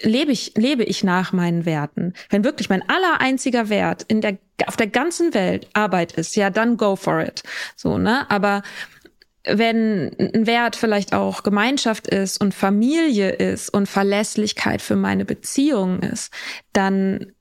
Lebe 0.00 0.32
ich, 0.32 0.52
lebe 0.56 0.84
ich 0.84 1.04
nach 1.04 1.32
meinen 1.32 1.66
Werten? 1.66 2.14
Wenn 2.30 2.44
wirklich 2.44 2.68
mein 2.68 2.88
aller 2.88 3.20
einziger 3.20 3.68
Wert 3.68 4.04
in 4.08 4.20
der, 4.20 4.38
auf 4.66 4.76
der 4.76 4.88
ganzen 4.88 5.34
Welt 5.34 5.68
Arbeit 5.72 6.12
ist, 6.12 6.36
ja, 6.36 6.50
dann 6.50 6.76
go 6.76 6.96
for 6.96 7.20
it. 7.20 7.42
So, 7.76 7.98
ne? 7.98 8.30
Aber 8.30 8.62
wenn 9.44 10.10
ein 10.18 10.46
Wert 10.46 10.76
vielleicht 10.76 11.12
auch 11.12 11.42
Gemeinschaft 11.42 12.08
ist 12.08 12.40
und 12.40 12.52
Familie 12.52 13.30
ist 13.30 13.70
und 13.70 13.88
Verlässlichkeit 13.88 14.82
für 14.82 14.96
meine 14.96 15.24
Beziehung 15.24 16.00
ist, 16.00 16.32
dann 16.72 17.32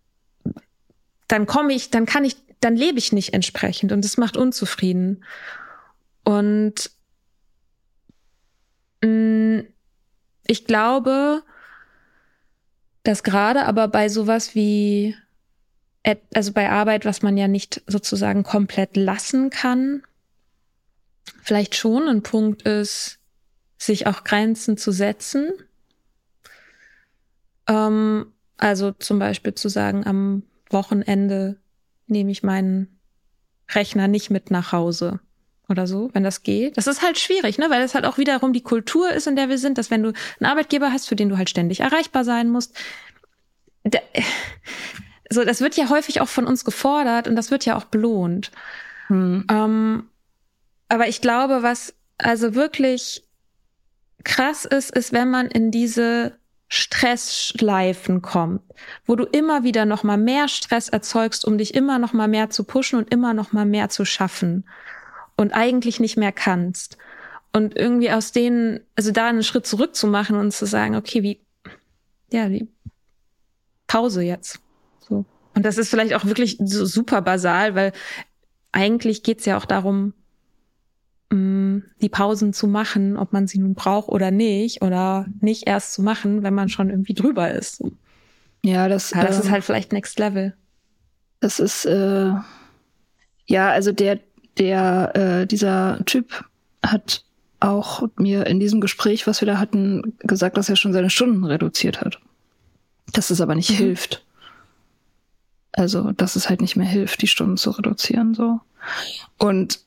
dann 1.27 1.47
komme 1.47 1.73
ich, 1.73 1.89
dann 1.89 2.05
kann 2.05 2.23
ich 2.23 2.35
dann 2.59 2.75
lebe 2.75 2.99
ich 2.99 3.11
nicht 3.11 3.33
entsprechend 3.33 3.91
und 3.91 4.03
es 4.03 4.17
macht 4.17 4.37
unzufrieden. 4.37 5.23
Und 6.23 6.91
mh, 9.01 9.09
mm, 9.09 9.67
ich 10.47 10.65
glaube, 10.65 11.43
dass 13.03 13.23
gerade 13.23 13.65
aber 13.65 13.87
bei 13.87 14.09
sowas 14.09 14.55
wie, 14.55 15.15
also 16.33 16.51
bei 16.51 16.69
Arbeit, 16.69 17.05
was 17.05 17.21
man 17.21 17.37
ja 17.37 17.47
nicht 17.47 17.81
sozusagen 17.87 18.43
komplett 18.43 18.95
lassen 18.95 19.49
kann, 19.49 20.03
vielleicht 21.41 21.75
schon 21.75 22.07
ein 22.07 22.23
Punkt 22.23 22.63
ist, 22.63 23.19
sich 23.77 24.07
auch 24.07 24.23
Grenzen 24.23 24.77
zu 24.77 24.91
setzen. 24.91 25.51
Ähm, 27.67 28.31
also 28.57 28.91
zum 28.91 29.19
Beispiel 29.19 29.53
zu 29.53 29.69
sagen, 29.69 30.05
am 30.05 30.43
Wochenende 30.69 31.57
nehme 32.07 32.31
ich 32.31 32.43
meinen 32.43 32.99
Rechner 33.69 34.07
nicht 34.07 34.29
mit 34.29 34.51
nach 34.51 34.71
Hause 34.71 35.19
oder 35.67 35.87
so, 35.87 36.09
wenn 36.13 36.23
das 36.23 36.43
geht. 36.43 36.77
Das 36.77 36.87
ist 36.87 37.01
halt 37.01 37.17
schwierig, 37.17 37.57
ne, 37.57 37.69
weil 37.69 37.81
es 37.81 37.95
halt 37.95 38.05
auch 38.05 38.17
wiederum 38.17 38.53
die 38.53 38.61
Kultur 38.61 39.11
ist, 39.11 39.27
in 39.27 39.35
der 39.35 39.49
wir 39.49 39.57
sind, 39.57 39.77
dass 39.77 39.89
wenn 39.89 40.03
du 40.03 40.13
einen 40.39 40.49
Arbeitgeber 40.49 40.91
hast, 40.91 41.07
für 41.07 41.15
den 41.15 41.29
du 41.29 41.37
halt 41.37 41.49
ständig 41.49 41.79
erreichbar 41.79 42.23
sein 42.23 42.49
musst, 42.49 42.75
da, 43.83 43.99
so, 45.29 45.43
das 45.43 45.61
wird 45.61 45.75
ja 45.75 45.89
häufig 45.89 46.21
auch 46.21 46.27
von 46.27 46.45
uns 46.45 46.65
gefordert 46.65 47.27
und 47.27 47.35
das 47.35 47.51
wird 47.51 47.65
ja 47.65 47.75
auch 47.75 47.85
belohnt. 47.85 48.51
Hm. 49.07 49.45
Ähm, 49.49 50.09
aber 50.87 51.07
ich 51.07 51.21
glaube, 51.21 51.63
was 51.63 51.93
also 52.17 52.55
wirklich 52.55 53.23
krass 54.23 54.65
ist, 54.65 54.91
ist, 54.91 55.13
wenn 55.13 55.29
man 55.29 55.47
in 55.47 55.71
diese 55.71 56.37
Stressschleifen 56.75 58.21
kommt, 58.21 58.61
wo 59.05 59.15
du 59.15 59.23
immer 59.23 59.63
wieder 59.63 59.85
noch 59.85 60.03
mal 60.03 60.17
mehr 60.17 60.47
Stress 60.47 60.89
erzeugst, 60.89 61.45
um 61.45 61.57
dich 61.57 61.73
immer 61.73 61.99
noch 61.99 62.11
mal 62.11 62.27
mehr 62.27 62.49
zu 62.49 62.65
pushen 62.65 62.99
und 62.99 63.13
immer 63.13 63.33
noch 63.33 63.53
mal 63.53 63.65
mehr 63.65 63.89
zu 63.89 64.03
schaffen 64.03 64.67
und 65.37 65.53
eigentlich 65.53 65.99
nicht 65.99 66.17
mehr 66.17 66.33
kannst. 66.33 66.97
Und 67.53 67.77
irgendwie 67.77 68.11
aus 68.11 68.33
denen, 68.33 68.81
also 68.97 69.11
da 69.11 69.29
einen 69.29 69.43
Schritt 69.43 69.65
zurück 69.65 69.95
zu 69.95 70.07
machen 70.07 70.35
und 70.35 70.51
zu 70.51 70.65
sagen, 70.65 70.95
okay, 70.95 71.23
wie, 71.23 71.39
ja, 72.31 72.49
wie, 72.49 72.67
Pause 73.87 74.23
jetzt. 74.23 74.59
So. 74.99 75.23
Und 75.53 75.65
das 75.65 75.77
ist 75.77 75.89
vielleicht 75.89 76.13
auch 76.13 76.25
wirklich 76.25 76.57
so 76.59 76.85
super 76.85 77.21
basal, 77.21 77.75
weil 77.75 77.93
eigentlich 78.73 79.23
geht's 79.23 79.45
ja 79.45 79.57
auch 79.57 79.65
darum, 79.65 80.13
die 81.31 82.09
Pausen 82.09 82.53
zu 82.53 82.67
machen, 82.67 83.17
ob 83.17 83.33
man 83.33 83.47
sie 83.47 83.57
nun 83.57 83.73
braucht 83.73 84.09
oder 84.09 84.31
nicht, 84.31 84.81
oder 84.81 85.25
nicht 85.41 85.67
erst 85.67 85.93
zu 85.93 86.01
machen, 86.01 86.43
wenn 86.43 86.53
man 86.53 86.69
schon 86.69 86.89
irgendwie 86.89 87.13
drüber 87.13 87.51
ist. 87.51 87.83
Ja, 88.63 88.87
das, 88.87 89.11
ja, 89.11 89.23
das 89.23 89.37
äh, 89.37 89.41
ist 89.41 89.51
halt 89.51 89.63
vielleicht 89.63 89.91
Next 89.91 90.17
Level. 90.19 90.53
Das 91.39 91.59
ist 91.59 91.85
äh, 91.85 92.31
ja, 93.45 93.69
also 93.69 93.91
der, 93.91 94.19
der, 94.57 95.15
äh, 95.15 95.47
dieser 95.47 95.99
Typ 96.05 96.45
hat 96.83 97.23
auch 97.59 98.03
mir 98.17 98.45
in 98.47 98.59
diesem 98.59 98.81
Gespräch, 98.81 99.27
was 99.27 99.41
wir 99.41 99.45
da 99.45 99.57
hatten, 99.57 100.15
gesagt, 100.19 100.57
dass 100.57 100.69
er 100.69 100.75
schon 100.75 100.93
seine 100.93 101.09
Stunden 101.09 101.43
reduziert 101.43 102.01
hat. 102.01 102.19
Dass 103.13 103.29
es 103.29 103.41
aber 103.41 103.55
nicht 103.55 103.71
mhm. 103.71 103.75
hilft. 103.75 104.25
Also, 105.71 106.11
dass 106.11 106.35
es 106.35 106.49
halt 106.49 106.61
nicht 106.61 106.75
mehr 106.75 106.87
hilft, 106.87 107.21
die 107.21 107.27
Stunden 107.27 107.57
zu 107.57 107.71
reduzieren, 107.71 108.33
so. 108.33 108.61
Und 109.37 109.79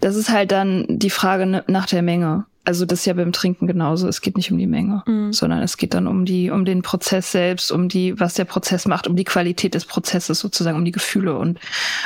das 0.00 0.16
ist 0.16 0.30
halt 0.30 0.52
dann 0.52 0.86
die 0.88 1.10
Frage 1.10 1.64
nach 1.66 1.86
der 1.86 2.02
Menge. 2.02 2.46
Also 2.64 2.86
das 2.86 3.00
ist 3.00 3.06
ja 3.06 3.14
beim 3.14 3.32
Trinken 3.32 3.66
genauso. 3.66 4.06
Es 4.06 4.20
geht 4.20 4.36
nicht 4.36 4.52
um 4.52 4.58
die 4.58 4.68
Menge, 4.68 5.02
mhm. 5.06 5.32
sondern 5.32 5.62
es 5.62 5.76
geht 5.76 5.94
dann 5.94 6.06
um 6.06 6.24
die, 6.24 6.50
um 6.50 6.64
den 6.64 6.82
Prozess 6.82 7.32
selbst, 7.32 7.72
um 7.72 7.88
die, 7.88 8.18
was 8.20 8.34
der 8.34 8.44
Prozess 8.44 8.86
macht, 8.86 9.08
um 9.08 9.16
die 9.16 9.24
Qualität 9.24 9.74
des 9.74 9.84
Prozesses 9.84 10.38
sozusagen, 10.38 10.78
um 10.78 10.84
die 10.84 10.92
Gefühle 10.92 11.36
und 11.36 11.58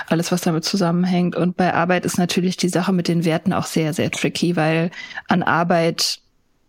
alles, 0.09 0.33
was 0.33 0.41
damit 0.41 0.65
zusammenhängt. 0.65 1.37
Und 1.37 1.59
bei 1.59 1.75
Arbeit 1.75 2.07
ist 2.07 2.17
natürlich 2.17 2.57
die 2.57 2.71
Sache 2.71 2.95
mit 2.95 3.07
den 3.07 3.27
Werten 3.27 3.53
auch 3.53 3.67
sehr, 3.67 3.93
sehr 3.93 4.11
tricky, 4.11 4.57
weil 4.57 4.91
an 5.29 5.43
Arbeit 5.43 6.21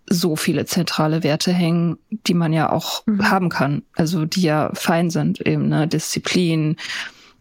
so 0.09 0.35
viele 0.35 0.65
zentrale 0.65 1.23
Werte 1.23 1.53
hängen, 1.53 1.97
die 2.09 2.33
man 2.33 2.51
ja 2.51 2.71
auch 2.71 3.05
mhm. 3.05 3.29
haben 3.29 3.49
kann. 3.49 3.83
Also 3.95 4.25
die 4.25 4.41
ja 4.41 4.71
fein 4.73 5.09
sind, 5.09 5.39
eben, 5.41 5.69
ne, 5.69 5.87
Disziplin, 5.87 6.75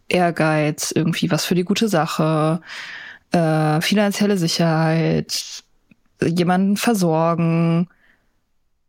Ehrgeiz, 0.09 0.91
irgendwie 0.95 1.29
was 1.31 1.45
für 1.45 1.55
die 1.55 1.65
gute 1.65 1.89
Sache, 1.89 2.61
äh, 3.31 3.81
finanzielle 3.81 4.37
Sicherheit, 4.37 5.63
jemanden 6.23 6.77
versorgen 6.77 7.89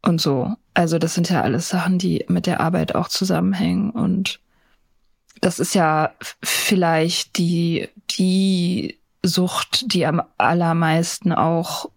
und 0.03 0.21
so. 0.21 0.55
Also 0.75 0.99
das 0.99 1.15
sind 1.15 1.29
ja 1.31 1.43
alles 1.43 1.69
Sachen, 1.69 1.99
die 1.99 2.25
mit 2.29 2.47
der 2.47 2.61
Arbeit 2.61 2.95
auch 2.95 3.09
zusammenhängen 3.09 3.91
und 3.91 4.41
das 5.41 5.59
ist 5.59 5.75
ja 5.75 6.13
vielleicht 6.43 7.39
die, 7.39 7.89
die 8.11 8.99
Sucht, 9.23 9.93
die 9.93 10.07
am 10.07 10.23
allermeisten 10.37 11.33
auch 11.33 11.91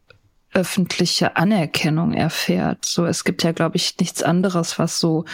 öffentliche 0.53 1.37
Anerkennung 1.37 2.13
erfährt. 2.13 2.85
So, 2.85 3.05
es 3.05 3.23
gibt 3.23 3.43
ja, 3.43 3.51
glaube 3.51 3.77
ich, 3.77 3.97
nichts 3.99 4.21
anderes, 4.21 4.79
was 4.79 4.99
so, 4.99 5.25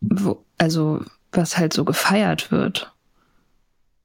wo, 0.00 0.44
also, 0.58 1.02
was 1.32 1.56
halt 1.56 1.72
so 1.72 1.84
gefeiert 1.84 2.50
wird. 2.50 2.92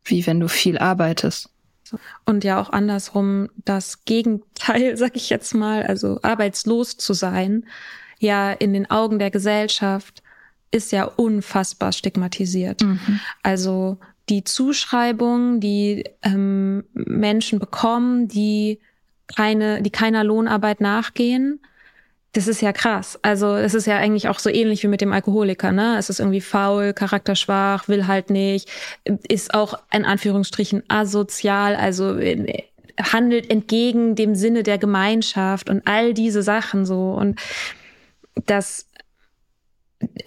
Wie 0.05 0.25
wenn 0.25 0.39
du 0.39 0.47
viel 0.47 0.77
arbeitest. 0.77 1.49
Und 2.25 2.43
ja 2.43 2.61
auch 2.61 2.69
andersrum 2.71 3.49
das 3.65 4.05
Gegenteil, 4.05 4.97
sag 4.97 5.15
ich 5.15 5.29
jetzt 5.29 5.53
mal, 5.53 5.83
also 5.83 6.19
arbeitslos 6.21 6.97
zu 6.97 7.13
sein, 7.13 7.65
ja 8.19 8.51
in 8.51 8.73
den 8.73 8.89
Augen 8.89 9.19
der 9.19 9.31
Gesellschaft 9.31 10.23
ist 10.71 10.91
ja 10.91 11.05
unfassbar 11.05 11.91
stigmatisiert. 11.91 12.81
Mhm. 12.81 13.19
Also 13.43 13.97
die 14.29 14.43
Zuschreibung, 14.43 15.59
die 15.59 16.05
ähm, 16.23 16.85
Menschen 16.93 17.59
bekommen, 17.59 18.27
die 18.27 18.79
keine, 19.27 19.81
die 19.81 19.89
keiner 19.89 20.23
Lohnarbeit 20.23 20.81
nachgehen, 20.81 21.59
das 22.33 22.47
ist 22.47 22.61
ja 22.61 22.73
krass. 22.73 23.19
Also 23.21 23.55
es 23.55 23.75
ist 23.75 23.85
ja 23.85 23.97
eigentlich 23.97 24.27
auch 24.27 24.39
so 24.39 24.49
ähnlich 24.49 24.81
wie 24.83 24.87
mit 24.87 25.01
dem 25.01 25.13
Alkoholiker, 25.13 25.71
ne? 25.71 25.97
Es 25.99 26.09
ist 26.09 26.19
irgendwie 26.19 26.41
faul, 26.41 26.93
charakterschwach, 26.93 27.87
will 27.87 28.07
halt 28.07 28.31
nicht, 28.31 28.69
ist 29.03 29.53
auch 29.53 29.79
in 29.91 30.03
Anführungsstrichen 30.03 30.83
asozial, 30.87 31.75
also 31.75 32.17
äh, 32.17 32.63
handelt 32.99 33.49
entgegen 33.49 34.15
dem 34.15 34.35
Sinne 34.35 34.63
der 34.63 34.79
Gemeinschaft 34.79 35.69
und 35.69 35.87
all 35.87 36.13
diese 36.13 36.41
Sachen 36.41 36.85
so 36.85 37.11
und 37.11 37.39
das 38.47 38.87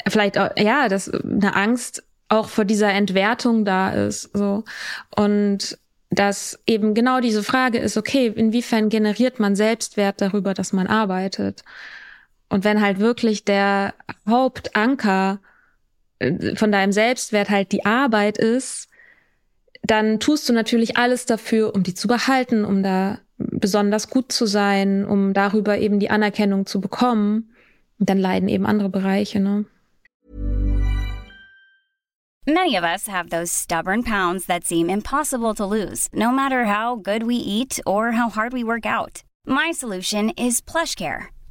vielleicht 0.09 0.39
auch, 0.39 0.51
ja, 0.57 0.89
dass 0.89 1.11
eine 1.11 1.55
Angst 1.57 2.05
auch 2.29 2.49
vor 2.49 2.65
dieser 2.65 2.93
Entwertung 2.93 3.65
da 3.65 3.91
ist 3.91 4.31
so 4.33 4.65
und 5.17 5.79
dass 6.11 6.59
eben 6.67 6.95
genau 6.95 7.21
diese 7.21 7.43
Frage 7.43 7.79
ist, 7.79 7.97
okay, 7.97 8.33
inwiefern 8.35 8.89
generiert 8.89 9.41
man 9.41 9.57
Selbstwert 9.57 10.21
darüber, 10.21 10.55
dass 10.55 10.73
man 10.73 10.87
arbeitet? 10.87 11.65
Und 12.49 12.65
wenn 12.65 12.81
halt 12.81 12.99
wirklich 12.99 13.45
der 13.45 13.95
Hauptanker 14.29 15.41
äh, 16.19 16.57
von 16.57 16.73
deinem 16.73 16.93
Selbstwert 16.93 17.51
halt 17.51 17.73
die 17.73 17.85
Arbeit 17.85 18.39
ist, 18.39 18.89
dann 19.83 20.21
tust 20.21 20.49
du 20.49 20.53
natürlich 20.53 20.97
alles 20.97 21.27
dafür, 21.27 21.75
um 21.75 21.83
die 21.83 21.95
zu 21.95 22.09
behalten, 22.09 22.65
um 22.65 22.83
da 22.83 23.19
besonders 23.39 24.09
gut 24.09 24.33
zu 24.33 24.47
sein, 24.47 25.05
um 25.05 25.33
darüber 25.33 25.79
eben 25.79 26.01
die 26.01 26.11
Anerkennung 26.11 26.67
zu 26.67 26.81
bekommen. 26.81 27.53
Und 27.99 28.11
dann 28.11 28.19
leiden 28.19 28.49
eben 28.49 28.67
andere 28.67 28.89
Bereiche, 28.89 29.41
ne? 29.41 29.65
Many 32.49 32.77
of 32.77 32.85
us 32.85 33.09
have 33.09 33.29
those 33.29 33.51
stubborn 33.51 34.05
pounds 34.05 34.47
that 34.47 34.65
seem 34.65 34.89
impossible 34.89 35.53
to 35.55 35.67
lose, 35.67 36.09
no 36.13 36.31
matter 36.31 36.67
how 36.67 36.95
good 36.95 37.27
we 37.27 37.35
eat 37.35 37.81
or 37.85 38.13
how 38.13 38.29
hard 38.29 38.53
we 38.53 38.63
work 38.63 38.87
out. 38.87 39.25
My 39.45 39.73
solution 39.73 40.31
is 40.31 40.61
PlushCare. 40.61 41.36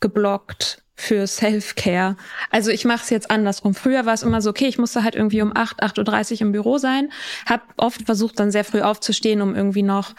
geblockt 0.00 0.82
für 0.98 1.28
Self-Care. 1.28 2.16
Also 2.50 2.72
ich 2.72 2.84
mache 2.84 3.04
es 3.04 3.10
jetzt 3.10 3.30
andersrum. 3.30 3.72
Früher 3.74 4.04
war 4.04 4.14
es 4.14 4.24
immer 4.24 4.42
so, 4.42 4.50
okay, 4.50 4.66
ich 4.66 4.78
musste 4.78 5.04
halt 5.04 5.14
irgendwie 5.14 5.42
um 5.42 5.56
8, 5.56 5.80
8.30 5.80 6.32
Uhr 6.32 6.40
im 6.40 6.52
Büro 6.52 6.78
sein. 6.78 7.12
Hab 7.46 7.62
oft 7.76 8.02
versucht, 8.02 8.40
dann 8.40 8.50
sehr 8.50 8.64
früh 8.64 8.80
aufzustehen, 8.80 9.40
um 9.40 9.54
irgendwie 9.54 9.84
noch 9.84 10.14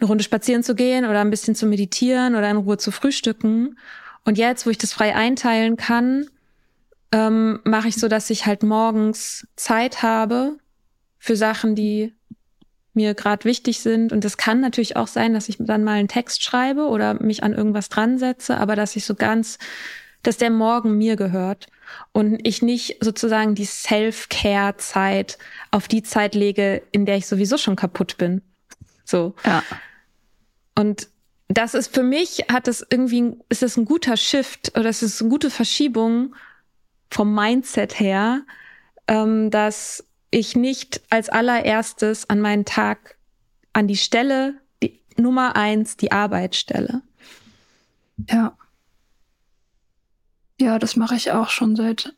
eine 0.00 0.08
Runde 0.08 0.24
spazieren 0.24 0.64
zu 0.64 0.74
gehen 0.74 1.04
oder 1.04 1.20
ein 1.20 1.30
bisschen 1.30 1.54
zu 1.54 1.66
meditieren 1.66 2.34
oder 2.34 2.50
in 2.50 2.56
Ruhe 2.56 2.78
zu 2.78 2.90
frühstücken. 2.90 3.78
Und 4.24 4.36
jetzt, 4.36 4.66
wo 4.66 4.70
ich 4.70 4.78
das 4.78 4.92
frei 4.92 5.14
einteilen 5.14 5.76
kann, 5.76 6.26
ähm, 7.12 7.60
mache 7.62 7.86
ich 7.86 7.94
so, 7.94 8.08
dass 8.08 8.28
ich 8.28 8.44
halt 8.44 8.64
morgens 8.64 9.46
Zeit 9.54 10.02
habe 10.02 10.58
für 11.18 11.36
Sachen, 11.36 11.76
die 11.76 12.12
mir 12.94 13.14
gerade 13.14 13.44
wichtig 13.44 13.80
sind. 13.80 14.12
Und 14.12 14.24
es 14.24 14.36
kann 14.36 14.60
natürlich 14.60 14.96
auch 14.96 15.08
sein, 15.08 15.34
dass 15.34 15.48
ich 15.48 15.56
dann 15.58 15.84
mal 15.84 15.92
einen 15.92 16.08
Text 16.08 16.42
schreibe 16.42 16.86
oder 16.86 17.14
mich 17.22 17.42
an 17.42 17.52
irgendwas 17.52 17.88
dran 17.88 18.18
setze, 18.18 18.56
aber 18.58 18.76
dass 18.76 18.96
ich 18.96 19.04
so 19.04 19.14
ganz, 19.14 19.58
dass 20.22 20.36
der 20.36 20.50
Morgen 20.50 20.96
mir 20.96 21.16
gehört 21.16 21.66
und 22.12 22.46
ich 22.46 22.62
nicht 22.62 22.98
sozusagen 23.00 23.54
die 23.54 23.64
Self-Care-Zeit 23.64 25.38
auf 25.70 25.88
die 25.88 26.02
Zeit 26.02 26.34
lege, 26.34 26.82
in 26.92 27.06
der 27.06 27.16
ich 27.16 27.26
sowieso 27.26 27.58
schon 27.58 27.76
kaputt 27.76 28.16
bin. 28.16 28.42
So. 29.04 29.34
Ja. 29.44 29.62
Und 30.74 31.08
das 31.48 31.74
ist 31.74 31.94
für 31.94 32.02
mich, 32.02 32.46
hat 32.50 32.66
das 32.66 32.84
irgendwie, 32.88 33.36
ist 33.48 33.62
das 33.62 33.76
ein 33.76 33.84
guter 33.84 34.16
Shift 34.16 34.76
oder 34.78 34.88
es 34.88 35.02
ist 35.02 35.20
eine 35.20 35.30
gute 35.30 35.50
Verschiebung 35.50 36.34
vom 37.10 37.34
Mindset 37.34 38.00
her, 38.00 38.42
ähm, 39.06 39.50
dass 39.50 40.04
ich 40.34 40.56
nicht 40.56 41.00
als 41.10 41.28
allererstes 41.28 42.28
an 42.28 42.40
meinen 42.40 42.64
Tag 42.64 43.16
an 43.72 43.86
die 43.86 43.96
Stelle, 43.96 44.54
die 44.82 45.00
Nummer 45.16 45.56
eins, 45.56 45.96
die 45.96 46.12
Arbeit 46.12 46.56
stelle. 46.56 47.02
Ja. 48.28 48.56
Ja, 50.60 50.78
das 50.78 50.96
mache 50.96 51.14
ich 51.14 51.32
auch 51.32 51.50
schon 51.50 51.76
seit 51.76 52.14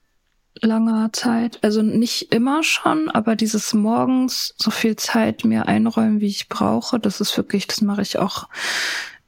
langer 0.62 1.12
Zeit. 1.12 1.58
Also 1.62 1.82
nicht 1.82 2.34
immer 2.34 2.62
schon, 2.62 3.10
aber 3.10 3.36
dieses 3.36 3.74
morgens 3.74 4.54
so 4.56 4.70
viel 4.70 4.96
Zeit 4.96 5.44
mir 5.44 5.68
einräumen, 5.68 6.20
wie 6.20 6.26
ich 6.26 6.48
brauche, 6.48 6.98
das 6.98 7.20
ist 7.20 7.36
wirklich, 7.36 7.66
das 7.66 7.82
mache 7.82 8.02
ich 8.02 8.18
auch 8.18 8.48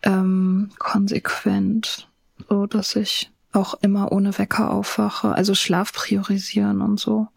ähm, 0.02 0.70
konsequent, 0.78 2.08
so 2.48 2.66
dass 2.66 2.96
ich 2.96 3.30
auch 3.52 3.74
immer 3.82 4.12
ohne 4.12 4.38
Wecker 4.38 4.70
aufwache. 4.70 5.34
Also 5.34 5.54
Schlaf 5.54 5.92
priorisieren 5.92 6.80
und 6.80 6.98
so. 7.00 7.28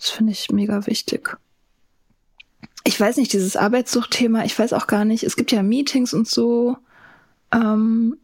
Das 0.00 0.10
finde 0.10 0.32
ich 0.32 0.50
mega 0.50 0.86
wichtig. 0.86 1.36
Ich 2.84 2.98
weiß 2.98 3.18
nicht, 3.18 3.32
dieses 3.34 3.56
Arbeitssuchtthema, 3.56 4.44
ich 4.44 4.58
weiß 4.58 4.72
auch 4.72 4.86
gar 4.86 5.04
nicht, 5.04 5.22
es 5.22 5.36
gibt 5.36 5.52
ja 5.52 5.62
Meetings 5.62 6.14
und 6.14 6.26
so. 6.26 6.78
Ähm, 7.52 8.16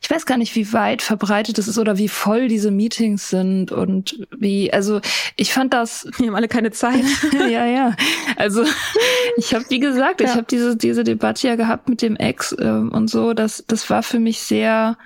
ich 0.00 0.10
weiß 0.10 0.26
gar 0.26 0.36
nicht, 0.36 0.54
wie 0.56 0.72
weit 0.72 1.02
verbreitet 1.02 1.58
es 1.58 1.68
ist 1.68 1.78
oder 1.78 1.96
wie 1.98 2.08
voll 2.08 2.48
diese 2.48 2.70
Meetings 2.70 3.30
sind 3.30 3.72
und 3.72 4.26
wie, 4.36 4.72
also 4.72 5.00
ich 5.36 5.52
fand 5.52 5.72
das. 5.72 6.06
Wir 6.18 6.28
haben 6.28 6.34
alle 6.34 6.48
keine 6.48 6.72
Zeit. 6.72 7.04
ja, 7.32 7.66
ja. 7.66 7.96
Also 8.36 8.64
ich 9.36 9.54
habe, 9.54 9.64
wie 9.68 9.80
gesagt, 9.80 10.20
ja. 10.20 10.28
ich 10.28 10.34
habe 10.34 10.46
diese, 10.50 10.76
diese 10.76 11.04
Debatte 11.04 11.46
ja 11.46 11.56
gehabt 11.56 11.88
mit 11.88 12.02
dem 12.02 12.16
Ex 12.16 12.54
ähm, 12.58 12.90
und 12.90 13.08
so. 13.08 13.34
Das, 13.34 13.64
das 13.66 13.88
war 13.90 14.02
für 14.02 14.18
mich 14.18 14.40
sehr, 14.40 14.98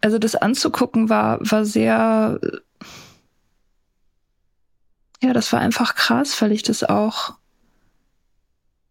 also 0.00 0.18
das 0.18 0.34
anzugucken 0.34 1.10
war, 1.10 1.38
war 1.42 1.64
sehr, 1.64 2.40
ja, 5.22 5.32
das 5.32 5.52
war 5.52 5.60
einfach 5.60 5.94
krass, 5.94 6.40
weil 6.42 6.52
ich 6.52 6.62
das 6.62 6.82
auch, 6.84 7.34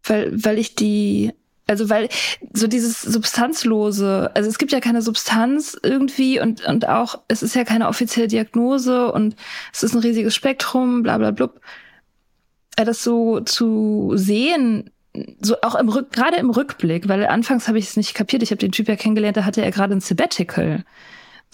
weil, 0.04 0.32
weil 0.44 0.58
ich 0.58 0.74
die, 0.74 1.32
also 1.66 1.90
weil 1.90 2.08
so 2.54 2.66
dieses 2.66 3.02
substanzlose, 3.02 4.30
also 4.34 4.48
es 4.48 4.58
gibt 4.58 4.72
ja 4.72 4.80
keine 4.80 5.02
Substanz 5.02 5.78
irgendwie 5.82 6.40
und 6.40 6.66
und 6.66 6.88
auch 6.88 7.20
es 7.28 7.42
ist 7.42 7.54
ja 7.54 7.64
keine 7.64 7.88
offizielle 7.88 8.28
Diagnose 8.28 9.12
und 9.12 9.36
es 9.72 9.82
ist 9.82 9.94
ein 9.94 10.00
riesiges 10.00 10.34
Spektrum, 10.34 11.02
bla 11.02 11.18
bla 11.18 11.30
blub. 11.30 11.60
Äh, 12.76 12.84
das 12.84 13.04
so 13.04 13.40
zu 13.40 14.12
sehen, 14.14 14.90
so 15.40 15.56
auch 15.62 15.74
im 15.74 15.88
Rück, 15.88 16.12
gerade 16.12 16.36
im 16.36 16.50
Rückblick, 16.50 17.08
weil 17.08 17.26
anfangs 17.26 17.68
habe 17.68 17.78
ich 17.78 17.86
es 17.86 17.96
nicht 17.96 18.14
kapiert. 18.14 18.42
Ich 18.42 18.50
habe 18.50 18.58
den 18.58 18.72
Typ 18.72 18.88
ja 18.88 18.96
kennengelernt, 18.96 19.36
da 19.36 19.44
hatte 19.44 19.62
er 19.62 19.70
gerade 19.70 19.94
ein 19.94 20.00
Sabbatical. 20.00 20.84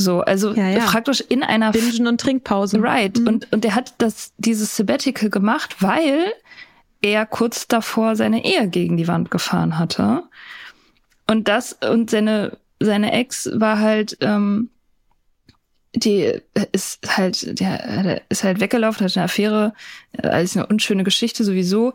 So, 0.00 0.20
also 0.20 0.54
ja, 0.54 0.68
ja. 0.68 0.84
praktisch 0.84 1.20
in 1.20 1.42
einer 1.42 1.72
Bingen 1.72 2.06
und 2.06 2.20
Trinkpause. 2.20 2.80
Right. 2.80 3.18
Mhm. 3.18 3.26
Und 3.26 3.52
und 3.52 3.64
er 3.64 3.74
hat 3.74 3.94
das 3.98 4.32
dieses 4.38 4.76
Sabbatical 4.76 5.28
gemacht, 5.28 5.76
weil 5.80 6.32
er 7.02 7.26
kurz 7.26 7.66
davor 7.66 8.16
seine 8.16 8.44
Ehe 8.44 8.68
gegen 8.68 8.96
die 8.96 9.08
Wand 9.08 9.30
gefahren 9.30 9.78
hatte. 9.78 10.24
Und 11.26 11.48
das, 11.48 11.74
und 11.74 12.10
seine, 12.10 12.58
seine 12.80 13.12
Ex 13.12 13.50
war 13.52 13.78
halt, 13.78 14.16
ähm, 14.20 14.70
die 15.94 16.40
ist 16.72 17.00
halt, 17.16 17.60
der 17.60 18.22
ist 18.28 18.44
halt 18.44 18.60
weggelaufen, 18.60 19.04
hat 19.04 19.16
eine 19.16 19.24
Affäre, 19.24 19.72
alles 20.22 20.56
eine 20.56 20.66
unschöne 20.66 21.04
Geschichte 21.04 21.44
sowieso. 21.44 21.94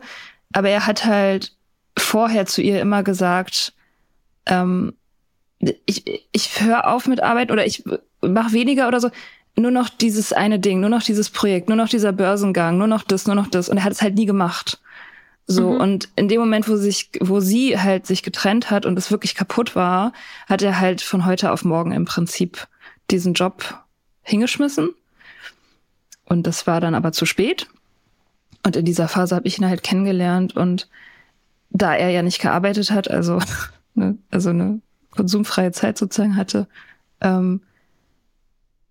Aber 0.52 0.68
er 0.68 0.86
hat 0.86 1.04
halt 1.04 1.52
vorher 1.98 2.46
zu 2.46 2.62
ihr 2.62 2.80
immer 2.80 3.02
gesagt, 3.02 3.72
ähm, 4.46 4.94
ich, 5.86 6.26
ich 6.32 6.60
höre 6.60 6.88
auf 6.88 7.06
mit 7.06 7.22
Arbeit 7.22 7.50
oder 7.50 7.66
ich 7.66 7.84
mache 8.20 8.52
weniger 8.52 8.88
oder 8.88 9.00
so. 9.00 9.10
Nur 9.56 9.70
noch 9.70 9.88
dieses 9.88 10.32
eine 10.32 10.58
Ding, 10.58 10.80
nur 10.80 10.90
noch 10.90 11.02
dieses 11.02 11.30
Projekt, 11.30 11.68
nur 11.68 11.76
noch 11.76 11.88
dieser 11.88 12.12
Börsengang, 12.12 12.76
nur 12.76 12.88
noch 12.88 13.04
das, 13.04 13.26
nur 13.26 13.36
noch 13.36 13.46
das. 13.46 13.68
Und 13.68 13.76
er 13.76 13.84
hat 13.84 13.92
es 13.92 14.02
halt 14.02 14.16
nie 14.16 14.26
gemacht. 14.26 14.80
So, 15.46 15.72
mhm. 15.72 15.80
und 15.80 16.08
in 16.16 16.28
dem 16.28 16.40
Moment, 16.40 16.68
wo 16.68 16.76
sich, 16.76 17.10
wo 17.20 17.38
sie 17.40 17.78
halt 17.78 18.06
sich 18.06 18.22
getrennt 18.22 18.70
hat 18.70 18.86
und 18.86 18.98
es 18.98 19.10
wirklich 19.10 19.34
kaputt 19.34 19.76
war, 19.76 20.12
hat 20.48 20.62
er 20.62 20.80
halt 20.80 21.02
von 21.02 21.26
heute 21.26 21.52
auf 21.52 21.64
morgen 21.64 21.92
im 21.92 22.06
Prinzip 22.06 22.66
diesen 23.10 23.34
Job 23.34 23.84
hingeschmissen. 24.22 24.90
Und 26.24 26.46
das 26.46 26.66
war 26.66 26.80
dann 26.80 26.94
aber 26.94 27.12
zu 27.12 27.26
spät. 27.26 27.68
Und 28.64 28.76
in 28.76 28.86
dieser 28.86 29.08
Phase 29.08 29.36
habe 29.36 29.46
ich 29.46 29.58
ihn 29.58 29.68
halt 29.68 29.82
kennengelernt 29.82 30.56
und 30.56 30.88
da 31.68 31.94
er 31.94 32.08
ja 32.08 32.22
nicht 32.22 32.40
gearbeitet 32.40 32.90
hat, 32.90 33.10
also, 33.10 33.38
ne, 33.94 34.16
also 34.30 34.50
eine 34.50 34.80
konsumfreie 35.14 35.72
Zeit 35.72 35.98
sozusagen 35.98 36.36
hatte, 36.36 36.68
ähm, 37.20 37.60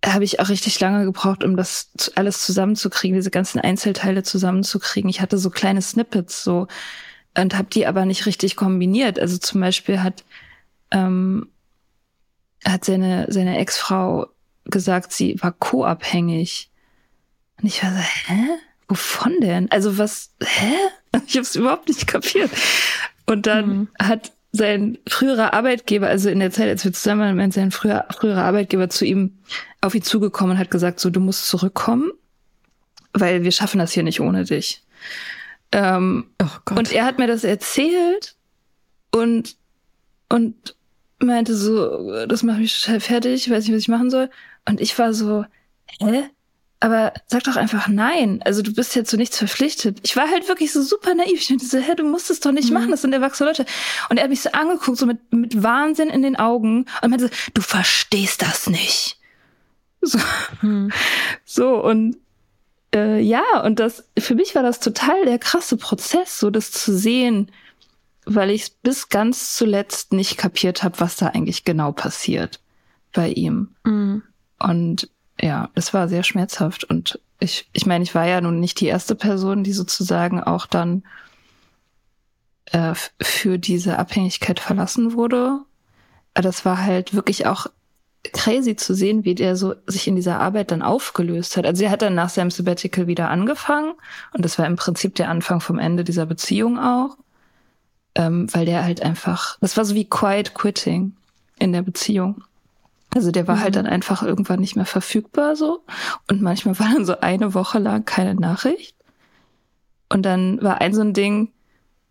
habe 0.04 0.24
ich 0.24 0.40
auch 0.40 0.48
richtig 0.48 0.78
lange 0.80 1.04
gebraucht, 1.04 1.44
um 1.44 1.56
das 1.56 1.90
alles 2.14 2.44
zusammenzukriegen, 2.44 3.16
diese 3.16 3.30
ganzen 3.30 3.58
Einzelteile 3.60 4.22
zusammenzukriegen. 4.22 5.08
Ich 5.08 5.20
hatte 5.20 5.38
so 5.38 5.50
kleine 5.50 5.80
Snippets 5.80 6.44
so 6.44 6.66
und 7.36 7.56
habe 7.56 7.68
die 7.72 7.86
aber 7.86 8.04
nicht 8.04 8.26
richtig 8.26 8.56
kombiniert. 8.56 9.18
Also 9.18 9.38
zum 9.38 9.60
Beispiel 9.60 10.02
hat 10.02 10.24
ähm, 10.90 11.48
hat 12.64 12.84
seine 12.84 13.26
seine 13.30 13.58
Ex-Frau 13.58 14.26
gesagt, 14.64 15.12
sie 15.12 15.36
war 15.40 15.52
co-abhängig. 15.52 16.70
Und 17.60 17.66
ich 17.66 17.82
war 17.82 17.92
so, 17.92 17.98
hä? 17.98 18.48
Wovon 18.88 19.40
denn? 19.40 19.70
Also 19.70 19.98
was, 19.98 20.32
hä? 20.42 20.74
Ich 21.28 21.34
habe 21.34 21.42
es 21.42 21.54
überhaupt 21.54 21.86
nicht 21.86 22.08
kapiert. 22.08 22.50
Und 23.24 23.46
dann 23.46 23.68
mhm. 23.68 23.88
hat 24.00 24.32
sein 24.54 24.98
früherer 25.08 25.52
Arbeitgeber, 25.52 26.06
also 26.06 26.30
in 26.30 26.38
der 26.38 26.52
Zeit, 26.52 26.68
als 26.68 26.84
wir 26.84 26.92
zusammen 26.92 27.36
waren, 27.36 27.50
sein 27.50 27.72
früher, 27.72 28.06
früherer 28.16 28.44
Arbeitgeber 28.44 28.88
zu 28.88 29.04
ihm 29.04 29.36
auf 29.80 29.96
ihn 29.96 30.02
zugekommen 30.02 30.52
und 30.52 30.58
hat 30.60 30.70
gesagt, 30.70 31.00
so, 31.00 31.10
du 31.10 31.18
musst 31.18 31.48
zurückkommen, 31.48 32.12
weil 33.12 33.42
wir 33.42 33.50
schaffen 33.50 33.80
das 33.80 33.90
hier 33.90 34.04
nicht 34.04 34.20
ohne 34.20 34.44
dich. 34.44 34.84
Ähm, 35.72 36.26
oh 36.40 36.74
und 36.76 36.92
er 36.92 37.04
hat 37.04 37.18
mir 37.18 37.26
das 37.26 37.42
erzählt 37.42 38.36
und, 39.10 39.56
und 40.28 40.76
meinte 41.18 41.56
so, 41.56 42.24
das 42.26 42.44
macht 42.44 42.60
mich 42.60 42.80
total 42.80 43.00
fertig, 43.00 43.48
ich 43.48 43.50
weiß 43.50 43.64
nicht, 43.64 43.74
was 43.74 43.82
ich 43.82 43.88
machen 43.88 44.10
soll. 44.10 44.30
Und 44.68 44.80
ich 44.80 44.96
war 44.96 45.12
so, 45.12 45.44
hä? 45.98 46.30
Aber 46.84 47.14
sag 47.28 47.44
doch 47.44 47.56
einfach 47.56 47.88
nein. 47.88 48.42
Also 48.44 48.60
du 48.60 48.74
bist 48.74 48.94
jetzt 48.94 49.08
zu 49.08 49.16
nichts 49.16 49.38
verpflichtet. 49.38 50.00
Ich 50.02 50.16
war 50.16 50.28
halt 50.28 50.48
wirklich 50.48 50.70
so 50.70 50.82
super 50.82 51.14
naiv. 51.14 51.40
Ich 51.40 51.48
dachte 51.48 51.64
so, 51.64 51.78
hä, 51.78 51.94
du 51.94 52.04
musst 52.04 52.28
es 52.28 52.40
doch 52.40 52.52
nicht 52.52 52.68
mhm. 52.68 52.74
machen, 52.74 52.90
das 52.90 53.00
sind 53.00 53.14
erwachsene 53.14 53.48
Leute. 53.48 53.64
Und 54.10 54.18
er 54.18 54.24
hat 54.24 54.30
mich 54.30 54.42
so 54.42 54.52
angeguckt, 54.52 54.98
so 54.98 55.06
mit, 55.06 55.32
mit 55.32 55.62
Wahnsinn 55.62 56.10
in 56.10 56.20
den 56.20 56.36
Augen 56.36 56.84
und 57.00 57.08
meinte 57.08 57.28
so, 57.28 57.34
du 57.54 57.62
verstehst 57.62 58.42
das 58.42 58.68
nicht. 58.68 59.18
So, 60.06 60.18
mhm. 60.60 60.92
so 61.46 61.82
und 61.82 62.18
äh, 62.94 63.18
ja, 63.18 63.62
und 63.64 63.80
das, 63.80 64.04
für 64.18 64.34
mich 64.34 64.54
war 64.54 64.62
das 64.62 64.78
total 64.78 65.24
der 65.24 65.38
krasse 65.38 65.78
Prozess, 65.78 66.38
so 66.38 66.50
das 66.50 66.72
zu 66.72 66.94
sehen, 66.94 67.50
weil 68.26 68.50
ich 68.50 68.76
bis 68.82 69.08
ganz 69.08 69.56
zuletzt 69.56 70.12
nicht 70.12 70.36
kapiert 70.36 70.82
habe, 70.82 71.00
was 71.00 71.16
da 71.16 71.28
eigentlich 71.28 71.64
genau 71.64 71.92
passiert 71.92 72.60
bei 73.14 73.30
ihm. 73.30 73.70
Mhm. 73.84 74.24
Und 74.58 75.08
ja, 75.44 75.68
es 75.74 75.92
war 75.92 76.08
sehr 76.08 76.22
schmerzhaft. 76.22 76.84
Und 76.84 77.20
ich, 77.38 77.68
ich 77.74 77.84
meine, 77.84 78.02
ich 78.02 78.14
war 78.14 78.26
ja 78.26 78.40
nun 78.40 78.60
nicht 78.60 78.80
die 78.80 78.86
erste 78.86 79.14
Person, 79.14 79.62
die 79.62 79.74
sozusagen 79.74 80.42
auch 80.42 80.64
dann 80.64 81.02
äh, 82.72 82.94
für 83.20 83.58
diese 83.58 83.98
Abhängigkeit 83.98 84.58
verlassen 84.58 85.12
wurde. 85.12 85.58
Aber 86.32 86.42
das 86.42 86.64
war 86.64 86.82
halt 86.82 87.12
wirklich 87.12 87.44
auch 87.44 87.66
crazy 88.32 88.74
zu 88.74 88.94
sehen, 88.94 89.26
wie 89.26 89.34
der 89.34 89.54
so 89.54 89.74
sich 89.86 90.08
in 90.08 90.16
dieser 90.16 90.40
Arbeit 90.40 90.70
dann 90.70 90.80
aufgelöst 90.80 91.58
hat. 91.58 91.66
Also 91.66 91.84
er 91.84 91.90
hat 91.90 92.00
dann 92.00 92.14
nach 92.14 92.30
seinem 92.30 92.50
Sabbatical 92.50 93.06
wieder 93.06 93.28
angefangen 93.28 93.92
und 94.32 94.46
das 94.46 94.58
war 94.58 94.64
im 94.64 94.76
Prinzip 94.76 95.14
der 95.16 95.28
Anfang 95.28 95.60
vom 95.60 95.78
Ende 95.78 96.04
dieser 96.04 96.24
Beziehung 96.24 96.78
auch, 96.78 97.18
ähm, 98.14 98.46
weil 98.54 98.64
der 98.64 98.82
halt 98.82 99.02
einfach, 99.02 99.58
das 99.60 99.76
war 99.76 99.84
so 99.84 99.94
wie 99.94 100.08
Quiet 100.08 100.54
Quitting 100.54 101.14
in 101.58 101.74
der 101.74 101.82
Beziehung. 101.82 102.44
Also 103.14 103.30
der 103.30 103.46
war 103.46 103.60
halt 103.60 103.74
mhm. 103.74 103.76
halt 103.76 103.76
dann 103.76 103.86
einfach 103.86 104.22
irgendwann 104.22 104.60
nicht 104.60 104.76
mehr 104.76 104.86
verfügbar 104.86 105.56
so. 105.56 105.84
Und 106.28 106.42
manchmal 106.42 106.78
war 106.78 106.92
dann 106.92 107.04
so 107.04 107.20
eine 107.20 107.54
Woche 107.54 107.78
lang 107.78 108.04
keine 108.04 108.34
Nachricht. 108.34 108.96
Und 110.08 110.22
dann 110.22 110.60
war 110.62 110.80
ein 110.80 110.94
so 110.94 111.00
ein 111.00 111.14
Ding, 111.14 111.52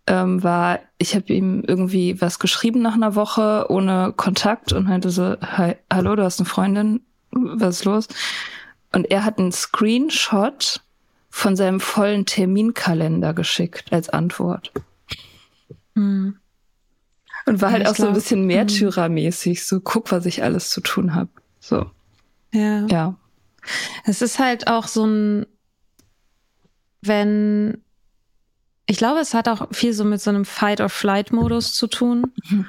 ähm, 0.08 0.44
war, 0.44 0.80
ich 0.98 1.16
habe 1.16 1.32
ihm 1.32 1.64
irgendwie 1.66 2.20
was 2.22 2.40
geschrieben 2.40 2.82
nach 2.82 2.96
einer 2.96 3.16
Woche 3.16 3.68
ohne 3.70 4.14
Kontakt 4.16 4.74
und 4.74 4.86
meinte 4.86 5.10
so, 5.10 5.36
Hi, 5.42 5.76
hallo, 5.92 6.16
du 6.16 6.24
hast 6.24 6.40
eine 6.40 6.50
Freundin, 6.50 7.02
was 7.32 7.78
ist 7.78 7.86
los? 7.86 8.08
Und 8.92 9.10
er 9.12 9.26
hat 9.26 9.40
einen 9.40 9.52
Screenshot 9.52 10.82
von 11.30 11.56
seinem 11.56 11.80
vollen 11.80 12.26
Terminkalender 12.26 13.34
geschickt 13.34 13.92
als 13.92 14.10
Antwort. 14.10 14.72
Mhm. 15.96 16.38
Und 17.46 17.62
war 17.62 17.70
ja, 17.70 17.78
halt 17.78 17.88
auch 17.88 17.96
glaub, 17.96 18.08
so 18.08 18.08
ein 18.08 18.14
bisschen 18.14 18.42
mhm. 18.42 18.48
Märtyrermäßig, 18.48 19.66
so 19.66 19.80
guck, 19.80 20.12
was 20.12 20.26
ich 20.26 20.44
alles 20.44 20.70
zu 20.70 20.82
tun 20.82 21.16
habe. 21.16 21.30
So. 21.60 21.90
Ja. 22.52 22.86
Ja. 22.88 23.16
Es 24.06 24.22
ist 24.22 24.40
halt 24.40 24.68
auch 24.68 24.88
so 24.88 25.06
ein, 25.06 25.46
wenn, 27.02 27.82
ich 28.86 28.98
glaube, 28.98 29.20
es 29.20 29.34
hat 29.34 29.48
auch 29.48 29.68
viel 29.72 29.94
so 29.94 30.04
mit 30.04 30.22
so 30.22 30.30
einem 30.30 30.46
Fight-or-Flight-Modus 30.46 31.74
zu 31.74 31.88
tun. 31.88 32.32
Mhm. 32.50 32.66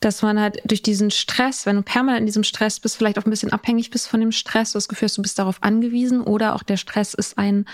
Dass 0.00 0.22
man 0.22 0.38
halt 0.38 0.60
durch 0.64 0.80
diesen 0.80 1.10
Stress, 1.10 1.66
wenn 1.66 1.74
du 1.74 1.82
permanent 1.82 2.20
in 2.20 2.26
diesem 2.26 2.44
Stress 2.44 2.78
bist, 2.78 2.96
vielleicht 2.96 3.18
auch 3.18 3.24
ein 3.24 3.30
bisschen 3.30 3.52
abhängig 3.52 3.90
bist 3.90 4.06
von 4.06 4.20
dem 4.20 4.30
Stress, 4.30 4.70
du 4.70 4.76
das 4.76 4.86
Gefühl 4.86 5.06
hast, 5.06 5.18
du 5.18 5.22
bist 5.22 5.40
darauf 5.40 5.60
angewiesen 5.60 6.20
oder 6.20 6.54
auch 6.54 6.62
der 6.62 6.76
Stress 6.76 7.14
ist 7.14 7.36
ein 7.36 7.64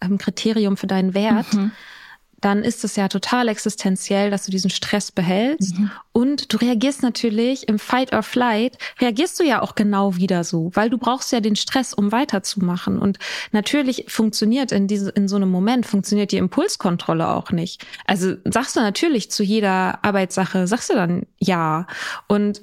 ähm, 0.00 0.16
Kriterium 0.16 0.76
für 0.76 0.86
deinen 0.86 1.12
Wert. 1.12 1.52
Mhm 1.52 1.72
dann 2.42 2.64
ist 2.64 2.84
es 2.84 2.96
ja 2.96 3.08
total 3.08 3.48
existenziell, 3.48 4.30
dass 4.30 4.44
du 4.44 4.50
diesen 4.50 4.68
Stress 4.68 5.12
behältst. 5.12 5.78
Mhm. 5.78 5.90
Und 6.12 6.52
du 6.52 6.58
reagierst 6.58 7.02
natürlich 7.02 7.68
im 7.68 7.78
Fight 7.78 8.12
or 8.12 8.22
Flight, 8.22 8.76
reagierst 9.00 9.40
du 9.40 9.44
ja 9.44 9.62
auch 9.62 9.74
genau 9.74 10.16
wieder 10.16 10.44
so, 10.44 10.70
weil 10.74 10.90
du 10.90 10.98
brauchst 10.98 11.32
ja 11.32 11.40
den 11.40 11.56
Stress, 11.56 11.94
um 11.94 12.12
weiterzumachen. 12.12 12.98
Und 12.98 13.18
natürlich 13.52 14.06
funktioniert 14.08 14.72
in, 14.72 14.88
diese, 14.88 15.10
in 15.10 15.28
so 15.28 15.36
einem 15.36 15.50
Moment, 15.50 15.86
funktioniert 15.86 16.32
die 16.32 16.36
Impulskontrolle 16.36 17.28
auch 17.28 17.52
nicht. 17.52 17.86
Also 18.06 18.34
sagst 18.44 18.76
du 18.76 18.80
natürlich 18.80 19.30
zu 19.30 19.44
jeder 19.44 20.04
Arbeitssache, 20.04 20.66
sagst 20.66 20.90
du 20.90 20.94
dann 20.94 21.26
ja. 21.38 21.86
Und 22.26 22.62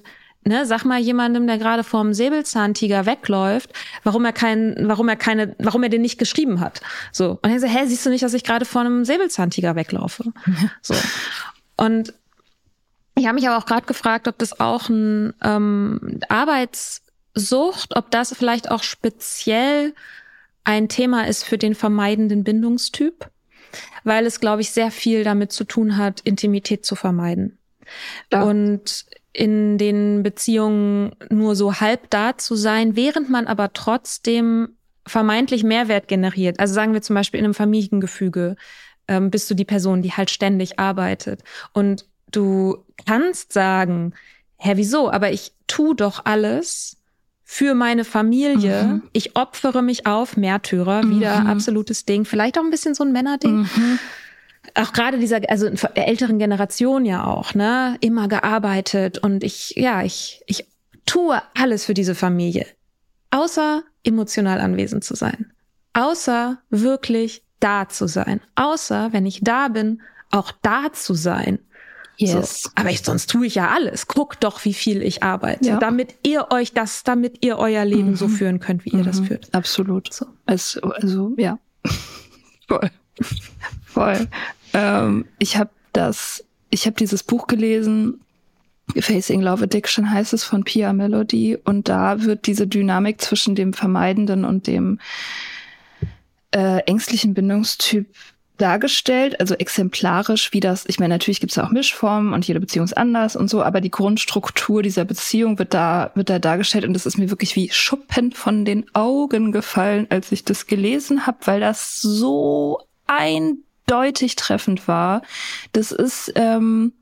Ne, 0.50 0.66
sag 0.66 0.84
mal 0.84 0.98
jemandem, 1.00 1.46
der 1.46 1.60
gerade 1.60 1.84
vorm 1.84 2.12
Säbelzahntiger 2.12 3.06
wegläuft, 3.06 3.72
warum 4.04 4.26
er 4.26 4.34
keinen, 4.34 4.90
warum 4.90 5.08
er 5.08 5.16
keine, 5.16 5.56
warum 5.60 5.84
er 5.84 5.90
den 5.90 6.02
nicht 6.02 6.18
geschrieben 6.18 6.60
hat. 6.60 6.82
So. 7.12 7.38
Und 7.44 7.52
er 7.52 7.60
so, 7.60 7.68
hä, 7.68 7.86
siehst 7.86 8.04
du 8.04 8.10
nicht, 8.10 8.24
dass 8.24 8.34
ich 8.34 8.44
gerade 8.44 8.66
vor 8.66 8.82
einem 8.82 9.06
Säbelzahntiger 9.06 9.76
weglaufe? 9.76 10.24
So. 10.82 10.96
Und 11.78 12.16
ich 13.16 13.28
habe 13.28 13.36
mich 13.36 13.48
aber 13.48 13.60
auch 13.60 13.68
gerade 13.68 13.86
gefragt, 13.86 14.28
ob 14.28 14.40
das 14.40 14.60
auch 14.60 14.90
ein 14.90 15.36
ähm, 15.44 16.20
Arbeitssucht, 16.30 17.96
ob 17.96 18.10
das 18.10 18.34
vielleicht 18.36 18.72
auch 18.72 18.82
speziell 18.82 19.94
ein 20.64 20.90
Thema 20.90 21.28
ist 21.28 21.44
für 21.44 21.60
den 21.60 21.76
vermeidenden 21.76 22.44
Bindungstyp, 22.44 23.30
weil 24.04 24.26
es, 24.26 24.40
glaube 24.40 24.64
ich, 24.64 24.72
sehr 24.72 24.90
viel 24.90 25.24
damit 25.24 25.52
zu 25.52 25.64
tun 25.64 25.96
hat, 25.98 26.22
Intimität 26.22 26.88
zu 26.88 26.96
vermeiden. 26.96 27.60
Ja. 28.34 28.42
Und 28.42 29.06
in 29.34 29.78
den 29.78 30.24
Beziehungen 30.24 31.16
nur 31.30 31.56
so 31.56 31.76
halb 31.76 32.10
da 32.10 32.38
zu 32.38 32.56
sein, 32.56 32.96
während 32.96 33.30
man 33.30 33.48
aber 33.48 33.74
trotzdem 33.74 34.70
vermeintlich 35.06 35.64
Mehrwert 35.64 36.08
generiert. 36.08 36.60
Also 36.60 36.74
sagen 36.74 36.94
wir 36.94 37.02
zum 37.02 37.16
Beispiel 37.16 37.40
in 37.40 37.46
einem 37.46 37.54
Familiengefüge 37.54 38.56
ähm, 39.08 39.32
bist 39.32 39.50
du 39.50 39.56
die 39.56 39.66
Person, 39.66 40.02
die 40.02 40.14
halt 40.14 40.30
ständig 40.30 40.80
arbeitet. 40.80 41.44
Und 41.74 42.06
du 42.32 42.86
kannst 43.06 43.54
sagen, 43.54 44.14
hä, 44.58 44.74
wieso? 44.76 45.12
Aber 45.12 45.32
ich 45.32 45.54
tu 45.68 45.94
doch 45.94 46.26
alles 46.26 46.98
für 47.44 47.74
meine 47.74 48.06
Familie. 48.06 48.84
Mhm. 48.84 49.04
Ich 49.14 49.36
opfere 49.36 49.82
mich 49.82 50.06
auf, 50.06 50.38
Märtyrer, 50.38 51.10
wieder 51.10 51.42
mhm. 51.42 51.48
absolutes 51.48 52.06
Ding. 52.06 52.26
Vielleicht 52.26 52.60
auch 52.60 52.64
ein 52.64 52.70
bisschen 52.70 52.94
so 52.94 53.04
ein 53.04 53.12
Männerding. 53.12 53.62
Mhm 53.62 54.00
auch 54.76 54.94
gerade 54.94 55.20
dieser, 55.20 55.42
also 55.50 55.70
der 55.70 56.08
älteren 56.08 56.40
Generation 56.40 57.06
ja 57.06 57.26
auch, 57.26 57.54
ne, 57.54 57.98
immer 58.02 58.28
gearbeitet 58.28 59.18
und 59.18 59.44
ich, 59.44 59.72
ja, 59.76 60.04
ich, 60.04 60.42
ich 60.48 60.66
tue 61.06 61.42
alles 61.56 61.86
für 61.86 61.94
diese 61.94 62.16
Familie. 62.16 62.66
Außer 63.32 63.84
emotional 64.04 64.60
anwesend 64.60 65.04
zu 65.04 65.16
sein. 65.16 65.52
Außer 65.94 66.60
wirklich 66.70 67.44
da 67.60 67.90
zu 67.90 68.08
sein. 68.08 68.42
Außer, 68.56 69.10
wenn 69.12 69.26
ich 69.26 69.42
da 69.42 69.68
bin, 69.68 70.02
auch 70.32 70.52
da 70.62 70.92
zu 70.94 71.14
sein. 71.14 71.60
Yes. 72.18 72.64
So. 72.64 72.70
Aber 72.76 72.90
ich, 72.90 73.02
sonst 73.02 73.30
tue 73.30 73.48
ich 73.48 73.56
ja 73.56 73.70
alles. 73.70 74.08
Guckt 74.08 74.44
doch, 74.44 74.66
wie 74.66 74.74
viel 74.74 75.02
ich 75.02 75.24
arbeite, 75.24 75.70
ja. 75.70 75.80
damit 75.80 76.16
ihr 76.24 76.48
euch 76.52 76.74
das, 76.74 77.04
damit 77.04 77.46
ihr 77.46 77.58
euer 77.58 77.86
Leben 77.86 78.12
mhm. 78.12 78.16
so 78.16 78.28
führen 78.28 78.60
könnt, 78.60 78.84
wie 78.86 78.90
ihr 78.90 79.04
das 79.04 79.22
mhm. 79.22 79.26
führt. 79.28 79.54
Absolut. 79.54 80.14
So. 80.14 80.26
Also, 80.46 80.82
also 80.82 81.34
ja. 81.38 81.60
Voll. 82.68 82.92
Voll. 83.86 84.28
Ähm, 84.74 85.26
ich 85.40 85.58
habe 85.58 85.72
das, 85.94 86.46
ich 86.70 86.86
habe 86.86 86.96
dieses 86.96 87.24
Buch 87.24 87.48
gelesen, 87.48 88.22
Facing 88.98 89.42
Love 89.42 89.66
Addiction 89.66 90.10
heißt 90.12 90.34
es 90.34 90.44
von 90.44 90.64
Pia 90.64 90.94
Melody. 90.94 91.58
Und 91.64 91.90
da 91.90 92.24
wird 92.24 92.48
diese 92.48 92.68
Dynamik 92.68 93.22
zwischen 93.22 93.56
dem 93.56 93.74
vermeidenden 93.74 94.46
und 94.46 94.68
dem 94.68 95.00
äh, 96.52 96.80
ängstlichen 96.86 97.34
Bindungstyp 97.34 98.08
dargestellt, 98.58 99.40
also 99.40 99.56
exemplarisch, 99.56 100.52
wie 100.52 100.60
das, 100.60 100.84
ich 100.88 101.00
meine, 101.00 101.14
natürlich 101.14 101.40
gibt 101.40 101.52
es 101.54 101.58
auch 101.58 101.70
Mischformen 101.70 102.34
und 102.34 102.46
jede 102.46 102.60
Beziehung 102.60 102.86
ist 102.86 102.98
anders 102.98 103.38
und 103.38 103.50
so, 103.50 103.64
aber 103.64 103.80
die 103.80 103.92
Grundstruktur 103.92 104.84
dieser 104.84 105.06
Beziehung 105.06 105.58
wird 105.60 105.74
da, 105.74 106.12
wird 106.16 106.30
da 106.30 106.40
dargestellt 106.40 106.84
und 106.84 106.94
das 106.94 107.06
ist 107.06 107.18
mir 107.18 107.30
wirklich 107.30 107.56
wie 107.56 107.70
Schuppen 107.70 108.34
von 108.34 108.66
den 108.66 108.86
Augen 108.94 109.54
gefallen, 109.54 110.08
als 110.10 110.34
ich 110.34 110.44
das 110.44 110.68
gelesen 110.68 111.26
habe, 111.26 111.38
weil 111.46 111.62
das 111.62 112.02
so 112.02 112.80
ein 113.08 113.60
deutlich 113.90 114.36
treffend 114.36 114.88
war. 114.88 115.22
Das 115.74 115.92
ist 115.92 116.32
ähm, 116.36 116.94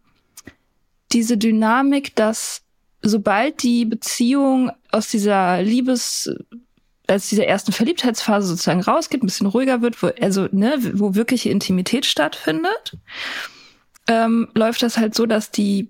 diese 1.11 1.38
Dynamik, 1.38 2.15
dass 2.15 2.61
sobald 3.01 3.63
die 3.63 3.85
Beziehung 3.85 4.71
aus 4.91 5.09
dieser 5.09 5.61
Liebes 5.61 6.29
als 7.07 7.29
dieser 7.29 7.45
ersten 7.45 7.71
Verliebtheitsphase 7.71 8.47
sozusagen 8.47 8.81
rausgeht, 8.81 9.23
ein 9.23 9.27
bisschen 9.27 9.47
ruhiger 9.47 9.81
wird, 9.81 10.03
wo, 10.03 10.07
also, 10.21 10.49
ne, 10.51 10.77
wo 10.93 11.15
wirkliche 11.15 11.49
Intimität 11.49 12.05
stattfindet, 12.05 12.97
ähm, 14.07 14.49
läuft 14.53 14.83
das 14.83 14.97
halt 14.97 15.15
so, 15.15 15.25
dass 15.25 15.49
die 15.49 15.89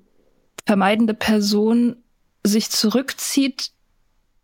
vermeidende 0.68 1.16
Person 1.16 1.96
sich 2.44 2.70
zurückzieht 2.70 3.72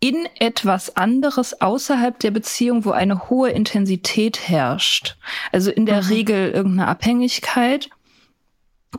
in 0.03 0.27
etwas 0.37 0.97
anderes 0.97 1.61
außerhalb 1.61 2.19
der 2.19 2.31
Beziehung, 2.31 2.83
wo 2.83 2.91
eine 2.91 3.29
hohe 3.29 3.51
Intensität 3.51 4.49
herrscht. 4.49 5.15
Also 5.53 5.71
in 5.71 5.85
der 5.85 6.01
mhm. 6.01 6.07
Regel 6.09 6.51
irgendeine 6.51 6.89
Abhängigkeit 6.89 7.89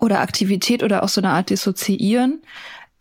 oder 0.00 0.20
Aktivität 0.20 0.82
oder 0.82 1.02
auch 1.02 1.10
so 1.10 1.20
eine 1.20 1.28
Art 1.28 1.50
Dissoziieren. 1.50 2.40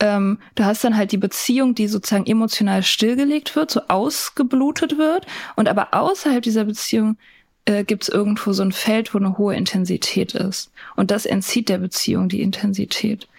Ähm, 0.02 0.40
du 0.56 0.66
hast 0.66 0.84
dann 0.84 0.98
halt 0.98 1.14
die 1.14 1.18
Beziehung, 1.18 1.76
die 1.76 1.88
sozusagen 1.88 2.26
emotional 2.26 2.84
stillgelegt 2.84 3.56
wird, 3.56 3.72
so 3.72 3.80
ausgeblutet 3.88 4.98
wird. 4.98 5.26
Und 5.56 5.70
aber 5.70 5.94
außerhalb 5.94 6.44
dieser 6.44 6.66
Beziehung 6.66 7.16
äh, 7.64 7.86
gibt 7.86 8.04
es 8.04 8.10
irgendwo 8.10 8.52
so 8.52 8.64
ein 8.64 8.74
Feld, 8.74 9.14
wo 9.14 9.18
eine 9.18 9.38
hohe 9.38 9.56
Intensität 9.56 10.34
ist. 10.34 10.74
Und 10.98 11.10
das 11.10 11.26
entzieht 11.26 11.70
der 11.70 11.78
Beziehung 11.78 12.28
die 12.28 12.42
Intensität. 12.42 13.30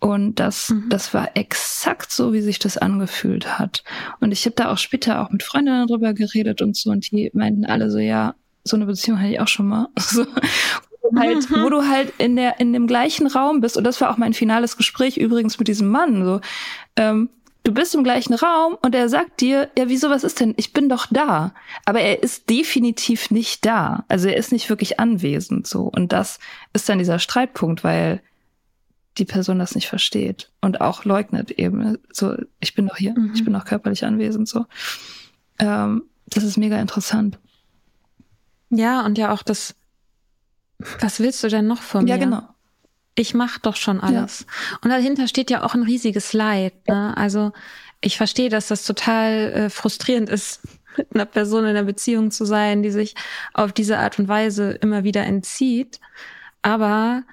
Und 0.00 0.40
das, 0.40 0.70
mhm. 0.70 0.88
das 0.88 1.12
war 1.12 1.36
exakt 1.36 2.10
so, 2.10 2.32
wie 2.32 2.40
sich 2.40 2.58
das 2.58 2.78
angefühlt 2.78 3.58
hat. 3.58 3.84
Und 4.20 4.32
ich 4.32 4.46
habe 4.46 4.56
da 4.56 4.72
auch 4.72 4.78
später 4.78 5.20
auch 5.20 5.30
mit 5.30 5.42
Freundinnen 5.42 5.86
drüber 5.86 6.14
geredet 6.14 6.62
und 6.62 6.74
so, 6.74 6.90
und 6.90 7.10
die 7.10 7.30
meinten 7.34 7.66
alle 7.66 7.90
so, 7.90 7.98
ja, 7.98 8.34
so 8.64 8.76
eine 8.76 8.86
Beziehung 8.86 9.20
hatte 9.20 9.32
ich 9.32 9.40
auch 9.40 9.48
schon 9.48 9.68
mal. 9.68 9.88
So, 9.98 10.26
halt, 11.16 11.50
mhm. 11.50 11.62
wo 11.62 11.70
du 11.70 11.88
halt 11.88 12.12
in 12.18 12.36
der 12.36 12.60
in 12.60 12.72
dem 12.72 12.86
gleichen 12.86 13.26
Raum 13.26 13.60
bist 13.60 13.76
und 13.76 13.84
das 13.84 14.00
war 14.00 14.10
auch 14.10 14.16
mein 14.16 14.34
finales 14.34 14.76
Gespräch 14.76 15.16
übrigens 15.16 15.58
mit 15.58 15.66
diesem 15.66 15.88
Mann 15.88 16.24
so 16.24 16.40
ähm, 16.96 17.30
du 17.64 17.72
bist 17.72 17.94
im 17.94 18.04
gleichen 18.04 18.34
Raum 18.34 18.76
und 18.80 18.94
er 18.94 19.08
sagt 19.08 19.40
dir 19.40 19.70
ja 19.76 19.88
wieso 19.88 20.10
was 20.10 20.24
ist 20.24 20.40
denn 20.40 20.54
ich 20.56 20.72
bin 20.72 20.88
doch 20.88 21.06
da 21.10 21.52
aber 21.84 22.00
er 22.00 22.22
ist 22.22 22.48
definitiv 22.50 23.30
nicht 23.30 23.66
da 23.66 24.04
also 24.08 24.28
er 24.28 24.36
ist 24.36 24.52
nicht 24.52 24.68
wirklich 24.68 25.00
anwesend 25.00 25.66
so 25.66 25.82
und 25.82 26.12
das 26.12 26.38
ist 26.72 26.88
dann 26.88 26.98
dieser 26.98 27.18
Streitpunkt 27.18 27.82
weil 27.82 28.22
die 29.18 29.24
Person 29.24 29.58
das 29.58 29.74
nicht 29.74 29.88
versteht 29.88 30.50
und 30.60 30.80
auch 30.80 31.04
leugnet 31.04 31.50
eben 31.50 31.98
so 32.12 32.36
ich 32.60 32.74
bin 32.74 32.86
doch 32.86 32.96
hier 32.96 33.18
mhm. 33.18 33.32
ich 33.34 33.44
bin 33.44 33.52
doch 33.52 33.64
körperlich 33.64 34.04
anwesend 34.04 34.48
so 34.48 34.66
ähm, 35.58 36.04
das 36.26 36.44
ist 36.44 36.56
mega 36.56 36.80
interessant 36.80 37.38
ja 38.70 39.04
und 39.04 39.18
ja 39.18 39.32
auch 39.32 39.42
das 39.42 39.74
was 41.00 41.20
willst 41.20 41.42
du 41.44 41.48
denn 41.48 41.66
noch 41.66 41.82
von 41.82 42.04
mir? 42.04 42.10
Ja, 42.10 42.16
genau. 42.16 42.42
Ich 43.14 43.34
mach 43.34 43.58
doch 43.58 43.76
schon 43.76 44.00
alles. 44.00 44.40
Ja. 44.40 44.78
Und 44.82 44.90
dahinter 44.90 45.28
steht 45.28 45.50
ja 45.50 45.62
auch 45.62 45.74
ein 45.74 45.82
riesiges 45.82 46.32
Leid. 46.32 46.72
Ne? 46.88 47.16
Also 47.16 47.52
ich 48.00 48.16
verstehe, 48.16 48.48
dass 48.48 48.68
das 48.68 48.84
total 48.84 49.52
äh, 49.52 49.70
frustrierend 49.70 50.30
ist, 50.30 50.60
mit 50.96 51.14
einer 51.14 51.26
Person 51.26 51.64
in 51.64 51.70
einer 51.70 51.84
Beziehung 51.84 52.30
zu 52.30 52.44
sein, 52.44 52.82
die 52.82 52.90
sich 52.90 53.14
auf 53.52 53.72
diese 53.72 53.98
Art 53.98 54.18
und 54.18 54.28
Weise 54.28 54.70
immer 54.70 55.04
wieder 55.04 55.24
entzieht. 55.24 56.00
Aber 56.62 57.24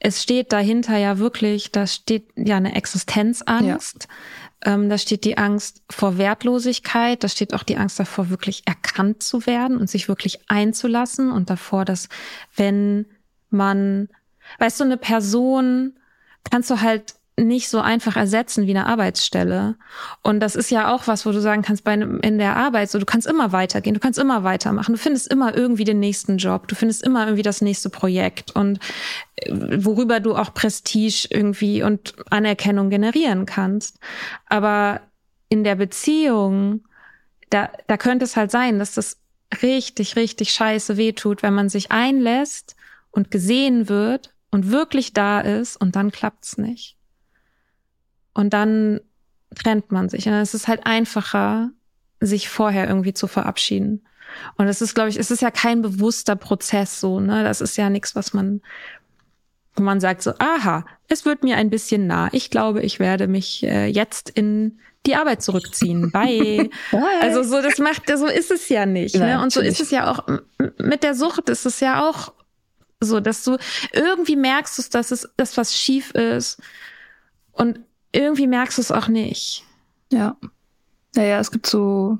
es 0.00 0.22
steht 0.22 0.52
dahinter 0.52 0.96
ja 0.96 1.18
wirklich, 1.18 1.70
da 1.70 1.86
steht 1.86 2.28
ja 2.34 2.56
eine 2.56 2.74
Existenzangst. 2.74 4.08
Ja. 4.64 4.74
Ähm, 4.74 4.88
da 4.88 4.98
steht 4.98 5.24
die 5.24 5.38
Angst 5.38 5.82
vor 5.90 6.18
Wertlosigkeit, 6.18 7.22
da 7.22 7.28
steht 7.28 7.54
auch 7.54 7.62
die 7.62 7.76
Angst 7.76 8.00
davor, 8.00 8.28
wirklich 8.28 8.62
erkannt 8.66 9.22
zu 9.22 9.46
werden 9.46 9.78
und 9.78 9.88
sich 9.88 10.08
wirklich 10.08 10.50
einzulassen 10.50 11.30
und 11.30 11.48
davor, 11.48 11.84
dass 11.84 12.08
wenn 12.56 13.06
man, 13.50 14.08
weißt 14.58 14.80
du, 14.80 14.84
eine 14.84 14.96
Person 14.96 15.98
kannst 16.50 16.70
du 16.70 16.80
halt 16.80 17.14
nicht 17.46 17.68
so 17.68 17.80
einfach 17.80 18.16
ersetzen 18.16 18.66
wie 18.66 18.70
eine 18.70 18.86
Arbeitsstelle. 18.86 19.76
Und 20.22 20.40
das 20.40 20.56
ist 20.56 20.70
ja 20.70 20.94
auch 20.94 21.06
was, 21.06 21.26
wo 21.26 21.32
du 21.32 21.40
sagen 21.40 21.62
kannst, 21.62 21.84
bei 21.84 21.92
einem, 21.92 22.20
in 22.20 22.38
der 22.38 22.56
Arbeit, 22.56 22.90
so 22.90 22.98
du 22.98 23.06
kannst 23.06 23.26
immer 23.26 23.52
weitergehen, 23.52 23.94
du 23.94 24.00
kannst 24.00 24.18
immer 24.18 24.44
weitermachen, 24.44 24.92
du 24.92 24.98
findest 24.98 25.28
immer 25.28 25.56
irgendwie 25.56 25.84
den 25.84 26.00
nächsten 26.00 26.38
Job, 26.38 26.68
du 26.68 26.74
findest 26.74 27.02
immer 27.02 27.24
irgendwie 27.24 27.42
das 27.42 27.60
nächste 27.60 27.90
Projekt 27.90 28.52
und 28.52 28.78
äh, 29.36 29.52
worüber 29.84 30.20
du 30.20 30.34
auch 30.34 30.54
Prestige 30.54 31.28
irgendwie 31.30 31.82
und 31.82 32.14
Anerkennung 32.30 32.90
generieren 32.90 33.46
kannst. 33.46 33.98
Aber 34.46 35.00
in 35.48 35.64
der 35.64 35.74
Beziehung, 35.74 36.84
da, 37.50 37.70
da 37.86 37.96
könnte 37.96 38.24
es 38.24 38.36
halt 38.36 38.50
sein, 38.50 38.78
dass 38.78 38.94
das 38.94 39.18
richtig, 39.62 40.16
richtig 40.16 40.52
scheiße 40.52 40.96
wehtut, 40.96 41.42
wenn 41.42 41.54
man 41.54 41.68
sich 41.68 41.90
einlässt 41.90 42.76
und 43.10 43.30
gesehen 43.30 43.88
wird 43.88 44.32
und 44.50 44.70
wirklich 44.70 45.12
da 45.12 45.40
ist 45.40 45.76
und 45.76 45.96
dann 45.96 46.12
klappt's 46.12 46.58
nicht. 46.58 46.99
Und 48.34 48.52
dann 48.52 49.00
trennt 49.54 49.90
man 49.92 50.08
sich. 50.08 50.26
Und 50.26 50.34
es 50.34 50.54
ist 50.54 50.68
halt 50.68 50.86
einfacher, 50.86 51.70
sich 52.20 52.48
vorher 52.48 52.88
irgendwie 52.88 53.14
zu 53.14 53.26
verabschieden. 53.26 54.02
Und 54.56 54.68
es 54.68 54.80
ist, 54.80 54.94
glaube 54.94 55.10
ich, 55.10 55.18
es 55.18 55.30
ist 55.30 55.42
ja 55.42 55.50
kein 55.50 55.82
bewusster 55.82 56.36
Prozess 56.36 57.00
so, 57.00 57.20
ne? 57.20 57.42
Das 57.42 57.60
ist 57.60 57.76
ja 57.76 57.90
nichts, 57.90 58.14
was 58.14 58.32
man, 58.32 58.60
wo 59.74 59.82
man 59.82 60.00
sagt 60.00 60.22
so, 60.22 60.32
aha, 60.38 60.84
es 61.08 61.24
wird 61.24 61.42
mir 61.42 61.56
ein 61.56 61.70
bisschen 61.70 62.06
nah. 62.06 62.28
Ich 62.32 62.50
glaube, 62.50 62.82
ich 62.82 63.00
werde 63.00 63.26
mich 63.26 63.64
äh, 63.64 63.86
jetzt 63.86 64.30
in 64.30 64.78
die 65.06 65.16
Arbeit 65.16 65.42
zurückziehen. 65.42 66.10
Bye. 66.12 66.70
also 67.20 67.42
so, 67.42 67.60
das 67.62 67.78
macht, 67.78 68.02
so 68.16 68.26
ist 68.26 68.50
es 68.50 68.68
ja 68.68 68.86
nicht. 68.86 69.16
ne? 69.16 69.42
Und 69.42 69.52
so 69.52 69.60
ist 69.60 69.80
es 69.80 69.90
ja 69.90 70.10
auch 70.10 70.26
mit 70.78 71.02
der 71.02 71.14
Sucht. 71.14 71.48
Ist 71.48 71.66
es 71.66 71.80
ja 71.80 72.08
auch 72.08 72.32
so, 73.00 73.18
dass 73.18 73.42
du 73.44 73.56
irgendwie 73.92 74.36
merkst, 74.36 74.94
dass 74.94 75.10
es, 75.10 75.28
dass 75.36 75.56
was 75.56 75.76
schief 75.76 76.10
ist. 76.12 76.60
Und 77.52 77.80
irgendwie 78.12 78.46
merkst 78.46 78.78
du 78.78 78.82
es 78.82 78.92
auch 78.92 79.08
nicht. 79.08 79.64
Ja. 80.12 80.36
Naja, 81.14 81.40
es 81.40 81.50
gibt 81.50 81.66
so, 81.66 82.18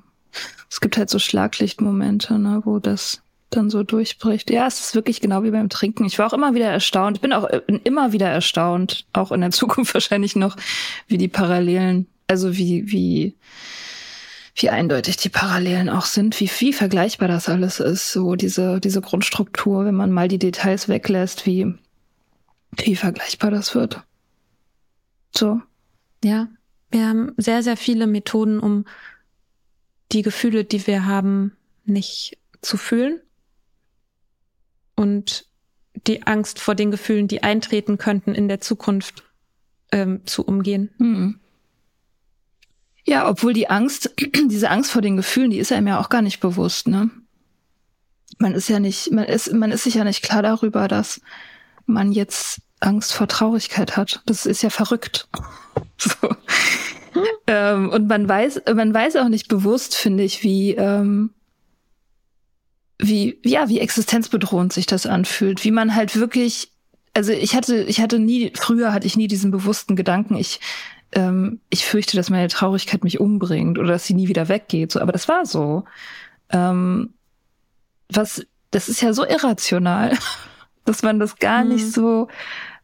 es 0.70 0.80
gibt 0.80 0.96
halt 0.96 1.10
so 1.10 1.18
Schlaglichtmomente, 1.18 2.38
ne, 2.38 2.62
wo 2.64 2.78
das 2.78 3.22
dann 3.50 3.70
so 3.70 3.82
durchbricht. 3.82 4.50
Ja, 4.50 4.66
es 4.66 4.80
ist 4.80 4.94
wirklich 4.94 5.20
genau 5.20 5.42
wie 5.42 5.50
beim 5.50 5.68
Trinken. 5.68 6.04
Ich 6.04 6.18
war 6.18 6.26
auch 6.26 6.32
immer 6.32 6.54
wieder 6.54 6.68
erstaunt. 6.68 7.16
Ich 7.16 7.20
bin 7.20 7.32
auch 7.32 7.48
immer 7.84 8.12
wieder 8.12 8.28
erstaunt, 8.28 9.06
auch 9.12 9.32
in 9.32 9.40
der 9.40 9.50
Zukunft 9.50 9.94
wahrscheinlich 9.94 10.36
noch, 10.36 10.56
wie 11.08 11.18
die 11.18 11.28
Parallelen, 11.28 12.06
also 12.28 12.56
wie, 12.56 12.90
wie, 12.90 13.34
wie 14.54 14.70
eindeutig 14.70 15.16
die 15.16 15.28
Parallelen 15.28 15.88
auch 15.88 16.04
sind, 16.04 16.38
wie 16.40 16.48
viel 16.48 16.72
vergleichbar 16.72 17.28
das 17.28 17.48
alles 17.48 17.80
ist. 17.80 18.12
So 18.12 18.36
diese, 18.36 18.80
diese 18.80 19.00
Grundstruktur, 19.00 19.84
wenn 19.84 19.96
man 19.96 20.12
mal 20.12 20.28
die 20.28 20.38
Details 20.38 20.88
weglässt, 20.88 21.46
wie, 21.46 21.74
wie 22.76 22.96
vergleichbar 22.96 23.50
das 23.50 23.74
wird. 23.74 24.02
So. 25.34 25.60
Ja, 26.22 26.48
wir 26.90 27.08
haben 27.08 27.32
sehr, 27.36 27.62
sehr 27.62 27.76
viele 27.76 28.06
Methoden, 28.06 28.60
um 28.60 28.84
die 30.12 30.22
Gefühle, 30.22 30.64
die 30.64 30.86
wir 30.86 31.06
haben, 31.06 31.56
nicht 31.84 32.38
zu 32.62 32.76
fühlen 32.76 33.20
und 34.96 35.46
die 36.06 36.26
Angst 36.26 36.58
vor 36.58 36.74
den 36.74 36.90
Gefühlen, 36.90 37.28
die 37.28 37.42
eintreten 37.42 37.98
könnten 37.98 38.34
in 38.34 38.48
der 38.48 38.60
Zukunft, 38.60 39.24
ähm, 39.92 40.20
zu 40.24 40.44
umgehen. 40.44 40.90
Mhm. 40.98 41.40
Ja, 43.04 43.28
obwohl 43.28 43.52
die 43.52 43.68
Angst, 43.68 44.14
diese 44.50 44.70
Angst 44.70 44.90
vor 44.90 45.02
den 45.02 45.16
Gefühlen, 45.16 45.50
die 45.50 45.58
ist 45.58 45.72
einem 45.72 45.88
ja 45.88 46.00
auch 46.00 46.08
gar 46.08 46.22
nicht 46.22 46.40
bewusst, 46.40 46.86
ne? 46.86 47.10
Man 48.38 48.54
ist 48.54 48.68
ja 48.68 48.78
nicht, 48.78 49.10
man 49.10 49.24
ist, 49.24 49.52
man 49.52 49.72
ist 49.72 49.84
sich 49.84 49.94
ja 49.94 50.04
nicht 50.04 50.22
klar 50.22 50.42
darüber, 50.42 50.88
dass 50.88 51.20
man 51.84 52.12
jetzt 52.12 52.62
Angst 52.80 53.12
vor 53.12 53.28
Traurigkeit 53.28 53.96
hat. 53.96 54.22
Das 54.26 54.46
ist 54.46 54.62
ja 54.62 54.70
verrückt. 54.70 55.28
So. 55.98 56.34
ähm, 57.46 57.90
und 57.90 58.08
man 58.08 58.26
weiß, 58.26 58.62
man 58.74 58.94
weiß 58.94 59.16
auch 59.16 59.28
nicht 59.28 59.48
bewusst, 59.48 59.94
finde 59.94 60.22
ich, 60.22 60.42
wie, 60.42 60.72
ähm, 60.72 61.30
wie, 62.98 63.38
ja, 63.44 63.68
wie 63.68 63.80
existenzbedrohend 63.80 64.72
sich 64.72 64.86
das 64.86 65.04
anfühlt, 65.04 65.62
wie 65.64 65.70
man 65.70 65.94
halt 65.94 66.16
wirklich, 66.16 66.72
also 67.12 67.32
ich 67.32 67.54
hatte, 67.54 67.82
ich 67.82 68.00
hatte 68.00 68.18
nie, 68.18 68.52
früher 68.54 68.94
hatte 68.94 69.06
ich 69.06 69.16
nie 69.16 69.28
diesen 69.28 69.50
bewussten 69.50 69.94
Gedanken, 69.94 70.36
ich, 70.36 70.60
ähm, 71.12 71.60
ich 71.68 71.84
fürchte, 71.84 72.16
dass 72.16 72.30
meine 72.30 72.48
Traurigkeit 72.48 73.04
mich 73.04 73.20
umbringt 73.20 73.78
oder 73.78 73.88
dass 73.88 74.06
sie 74.06 74.14
nie 74.14 74.28
wieder 74.28 74.48
weggeht, 74.48 74.92
so, 74.92 75.00
aber 75.00 75.12
das 75.12 75.28
war 75.28 75.44
so. 75.44 75.84
Ähm, 76.50 77.12
was, 78.08 78.46
das 78.70 78.88
ist 78.88 79.02
ja 79.02 79.12
so 79.12 79.26
irrational, 79.26 80.16
dass 80.84 81.02
man 81.02 81.18
das 81.18 81.36
gar 81.36 81.64
mhm. 81.64 81.70
nicht 81.70 81.92
so 81.92 82.28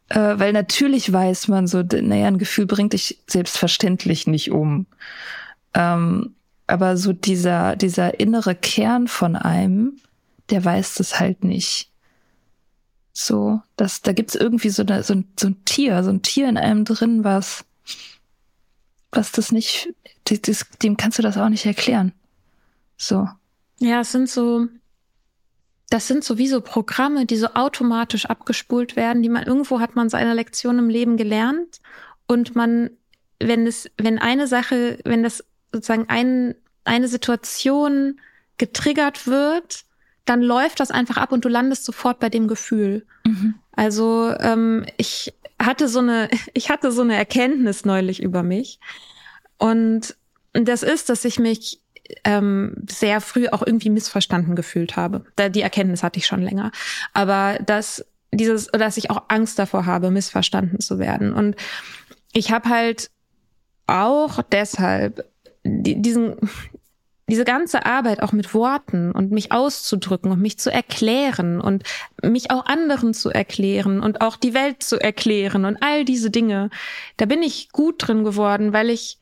äh, 0.09 0.39
weil 0.39 0.53
natürlich 0.53 1.13
weiß 1.13 1.49
man 1.49 1.67
so, 1.67 1.83
naja, 1.83 2.27
ein 2.27 2.39
Gefühl 2.39 2.67
bringt 2.67 2.93
dich 2.93 3.19
selbstverständlich 3.27 4.27
nicht 4.27 4.51
um. 4.51 4.87
Ähm, 5.75 6.35
aber 6.67 6.97
so 6.97 7.13
dieser, 7.13 7.77
dieser 7.77 8.19
innere 8.19 8.55
Kern 8.55 9.09
von 9.09 9.37
einem, 9.37 9.99
der 10.51 10.65
weiß 10.65 10.95
das 10.95 11.21
halt 11.21 11.45
nicht. 11.45 11.91
So, 13.13 13.63
das, 13.77 14.03
da 14.03 14.13
gibt's 14.13 14.35
irgendwie 14.35 14.69
so, 14.69 14.83
eine, 14.83 15.03
so, 15.03 15.15
ein, 15.15 15.27
so 15.39 15.49
ein 15.49 15.65
Tier, 15.65 16.03
so 16.05 16.11
ein 16.11 16.23
Tier 16.23 16.49
in 16.49 16.59
einem 16.59 16.85
drin, 16.85 17.25
was, 17.25 17.65
was 19.11 19.33
das 19.33 19.53
nicht, 19.53 19.95
das, 20.25 20.67
dem 20.83 20.97
kannst 20.97 21.19
du 21.19 21.23
das 21.23 21.37
auch 21.39 21.49
nicht 21.49 21.67
erklären. 21.67 22.13
So. 22.97 23.29
Ja, 23.79 24.01
es 24.01 24.13
sind 24.13 24.29
so, 24.29 24.67
das 25.91 26.09
sind 26.09 26.25
sowieso 26.25 26.61
Programme, 26.61 27.27
die 27.27 27.37
so 27.37 27.49
automatisch 27.55 28.27
abgespult 28.27 28.97
werden, 28.97 29.23
die 29.23 29.29
man 29.29 29.45
irgendwo 29.45 29.81
hat 29.81 29.95
man 29.95 30.09
seine 30.09 30.35
Lektion 30.35 30.79
im 30.79 30.89
Leben 30.89 31.17
gelernt 31.17 31.81
und 32.27 32.57
man, 32.57 32.91
wenn 33.41 33.67
es, 33.67 33.89
wenn 33.97 34.19
eine 34.19 34.49
Sache, 34.49 34.99
wenn 35.05 35.23
das 35.23 35.45
sozusagen 35.73 36.07
ein, 36.09 36.55
eine 36.85 37.09
Situation 37.09 38.21
getriggert 38.59 39.27
wird, 39.27 39.85
dann 40.25 40.43
läuft 40.43 40.81
das 40.81 40.91
einfach 40.91 41.19
ab 41.19 41.31
und 41.31 41.45
du 41.45 41.49
landest 41.49 41.85
sofort 41.85 42.19
bei 42.19 42.31
dem 42.31 42.49
Gefühl. 42.49 43.07
Mhm. 43.25 43.55
Also 43.73 44.35
ähm, 44.41 44.85
ich 44.97 45.35
hatte 45.61 45.89
so 45.89 46.01
eine, 46.01 46.29
ich 46.55 46.69
hatte 46.69 46.91
so 46.91 47.03
eine 47.03 47.15
Erkenntnis 47.15 47.85
neulich 47.85 48.21
über 48.21 48.43
mich 48.43 48.81
und 49.59 50.17
das 50.53 50.83
ist, 50.83 51.11
dass 51.11 51.25
ich 51.25 51.39
mich 51.39 51.81
ähm, 52.25 52.75
sehr 52.89 53.21
früh 53.21 53.49
auch 53.49 53.63
irgendwie 53.65 53.91
missverstanden 53.91 54.57
gefühlt 54.57 54.97
habe. 54.97 55.25
Da, 55.37 55.49
die 55.49 55.63
Erkenntnis 55.63 56.03
hatte 56.03 56.19
ich 56.19 56.27
schon 56.27 56.43
länger. 56.43 56.73
Aber 57.13 57.59
dass 57.65 58.05
dieses, 58.33 58.67
dass 58.67 58.97
ich 58.97 59.11
auch 59.11 59.25
Angst 59.29 59.59
davor 59.59 59.87
habe, 59.87 60.11
missverstanden 60.11 60.81
zu 60.81 60.99
werden. 60.99 61.33
Und 61.33 61.57
ich 62.33 62.51
habe 62.51 62.69
halt 62.69 63.11
auch 63.87 64.43
deshalb 64.43 65.25
diesen, 65.65 66.37
diese 67.29 67.45
ganze 67.45 67.87
Arbeit 67.87 68.23
auch 68.23 68.33
mit 68.33 68.55
Worten 68.55 69.11
und 69.11 69.33
mich 69.33 69.53
auszudrücken 69.53 70.31
und 70.31 70.41
mich 70.41 70.59
zu 70.59 70.71
erklären 70.71 71.61
und 71.61 71.83
mich 72.23 72.51
auch 72.51 72.67
anderen 72.67 73.15
zu 73.15 73.31
erklären 73.31 74.01
und 74.01 74.21
auch 74.21 74.37
die 74.37 74.55
Welt 74.55 74.83
zu 74.83 75.01
erklären 75.01 75.65
und 75.65 75.83
all 75.83 76.05
diese 76.05 76.31
Dinge, 76.31 76.71
da 77.17 77.27
bin 77.27 77.43
ich 77.43 77.71
gut 77.73 78.07
drin 78.07 78.23
geworden, 78.23 78.73
weil 78.73 78.91
ich 78.91 79.19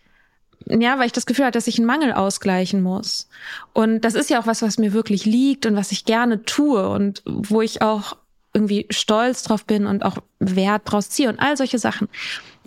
ja, 0.67 0.99
weil 0.99 1.07
ich 1.07 1.13
das 1.13 1.27
Gefühl 1.27 1.45
hatte, 1.45 1.59
dass 1.59 1.67
ich 1.67 1.79
einen 1.79 1.87
Mangel 1.87 2.13
ausgleichen 2.13 2.83
muss. 2.83 3.29
Und 3.73 4.03
das 4.03 4.15
ist 4.15 4.31
ja 4.31 4.41
auch 4.41 4.47
was, 4.47 4.63
was 4.63 4.79
mir 4.79 4.93
wirklich 4.93 5.25
liegt 5.25 5.67
und 5.67 5.77
was 5.77 5.93
ich 5.93 6.05
gerne 6.05 6.43
tue 6.45 6.89
und 6.89 7.23
wo 7.25 7.61
ich 7.61 7.83
auch 7.83 8.17
irgendwie 8.53 8.87
stolz 8.91 9.43
drauf 9.43 9.65
bin 9.65 9.87
und 9.87 10.05
auch 10.05 10.19
Wert 10.39 10.83
draus 10.85 11.11
ziehe 11.11 11.29
und 11.29 11.41
all 11.41 11.57
solche 11.57 11.79
Sachen. 11.79 12.09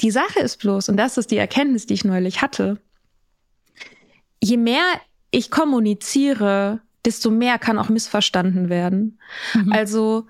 Die 0.01 0.11
Sache 0.11 0.39
ist 0.39 0.57
bloß, 0.57 0.89
und 0.89 0.97
das 0.97 1.17
ist 1.17 1.31
die 1.31 1.37
Erkenntnis, 1.37 1.85
die 1.85 1.93
ich 1.93 2.05
neulich 2.05 2.41
hatte, 2.41 2.77
je 4.43 4.57
mehr 4.57 4.83
ich 5.31 5.49
kommuniziere, 5.49 6.81
desto 7.05 7.31
mehr 7.31 7.57
kann 7.57 7.79
auch 7.79 7.89
missverstanden 7.89 8.69
werden. 8.69 9.19
Mhm. 9.53 9.71
Also 9.71 10.27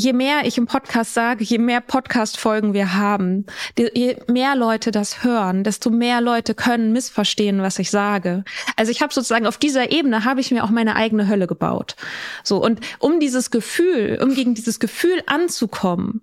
je 0.00 0.12
mehr 0.14 0.46
ich 0.46 0.56
im 0.56 0.66
Podcast 0.66 1.12
sage, 1.12 1.44
je 1.44 1.58
mehr 1.58 1.80
Podcast-Folgen 1.80 2.72
wir 2.72 2.94
haben, 2.94 3.44
je 3.76 4.16
mehr 4.28 4.56
Leute 4.56 4.90
das 4.90 5.22
hören, 5.22 5.62
desto 5.62 5.90
mehr 5.90 6.20
Leute 6.20 6.54
können 6.54 6.92
missverstehen, 6.92 7.60
was 7.60 7.78
ich 7.78 7.90
sage. 7.90 8.44
Also 8.76 8.90
ich 8.90 9.02
habe 9.02 9.12
sozusagen 9.12 9.46
auf 9.46 9.58
dieser 9.58 9.92
Ebene 9.92 10.24
habe 10.24 10.40
ich 10.40 10.50
mir 10.50 10.64
auch 10.64 10.70
meine 10.70 10.96
eigene 10.96 11.28
Hölle 11.28 11.46
gebaut. 11.46 11.96
So 12.42 12.62
und 12.64 12.80
um 12.98 13.20
dieses 13.20 13.50
Gefühl, 13.50 14.18
um 14.22 14.34
gegen 14.34 14.54
dieses 14.54 14.80
Gefühl 14.80 15.22
anzukommen, 15.26 16.22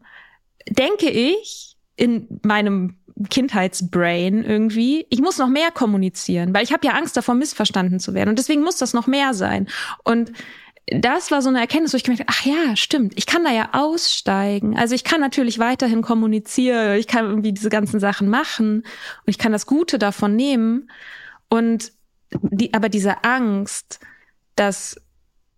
denke 0.67 1.09
ich 1.09 1.77
in 1.95 2.39
meinem 2.43 2.97
Kindheitsbrain 3.29 4.43
irgendwie, 4.43 5.05
ich 5.09 5.21
muss 5.21 5.37
noch 5.37 5.49
mehr 5.49 5.71
kommunizieren, 5.71 6.53
weil 6.53 6.63
ich 6.63 6.71
habe 6.71 6.85
ja 6.85 6.93
Angst 6.93 7.17
davor, 7.17 7.35
missverstanden 7.35 7.99
zu 7.99 8.13
werden 8.13 8.29
und 8.29 8.39
deswegen 8.39 8.61
muss 8.63 8.77
das 8.77 8.93
noch 8.93 9.07
mehr 9.07 9.33
sein. 9.33 9.67
Und 10.03 10.31
das 10.89 11.31
war 11.31 11.41
so 11.41 11.49
eine 11.49 11.59
Erkenntnis, 11.59 11.93
wo 11.93 11.97
ich 11.97 12.03
gemerkt 12.03 12.21
habe, 12.21 12.31
ach 12.31 12.45
ja, 12.45 12.75
stimmt, 12.77 13.13
ich 13.17 13.25
kann 13.25 13.43
da 13.43 13.51
ja 13.51 13.69
aussteigen. 13.73 14.77
Also 14.77 14.95
ich 14.95 15.03
kann 15.03 15.19
natürlich 15.19 15.59
weiterhin 15.59 16.01
kommunizieren, 16.01 16.97
ich 16.97 17.07
kann 17.07 17.25
irgendwie 17.25 17.51
diese 17.51 17.69
ganzen 17.69 17.99
Sachen 17.99 18.29
machen 18.29 18.77
und 18.77 19.27
ich 19.27 19.37
kann 19.37 19.51
das 19.51 19.65
Gute 19.65 19.99
davon 19.99 20.35
nehmen. 20.35 20.89
Und 21.49 21.91
die, 22.31 22.73
aber 22.73 22.87
diese 22.87 23.25
Angst, 23.25 23.99
dass 24.55 24.95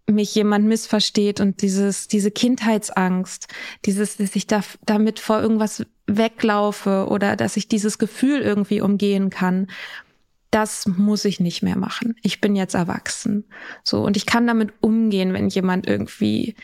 mich 0.08 0.34
jemand 0.34 0.66
missversteht 0.66 1.40
und 1.40 1.62
dieses, 1.62 2.08
diese 2.08 2.32
Kindheitsangst, 2.32 3.48
dieses, 3.86 4.18
dass 4.18 4.36
ich 4.36 4.48
da, 4.48 4.62
damit 4.84 5.20
vor 5.20 5.40
irgendwas 5.40 5.86
weglaufe 6.08 7.06
oder 7.08 7.36
dass 7.36 7.56
ich 7.56 7.68
dieses 7.68 8.00
Gefühl 8.00 8.42
irgendwie 8.42 8.82
umgehen 8.82 9.30
kann, 9.30 9.68
das 10.52 10.88
muss 10.88 11.26
ich 11.26 11.40
nicht 11.40 11.62
mehr 11.62 11.78
machen. 11.78 12.16
Ich 12.22 12.42
bin 12.42 12.56
jetzt 12.56 12.74
erwachsen. 12.74 13.46
So, 13.84 14.04
und 14.04 14.18
ich 14.18 14.26
kann 14.26 14.48
damit 14.48 14.74
umgehen, 14.82 15.34
wenn 15.34 15.50
jemand 15.50 15.88
irgendwie 15.88 16.56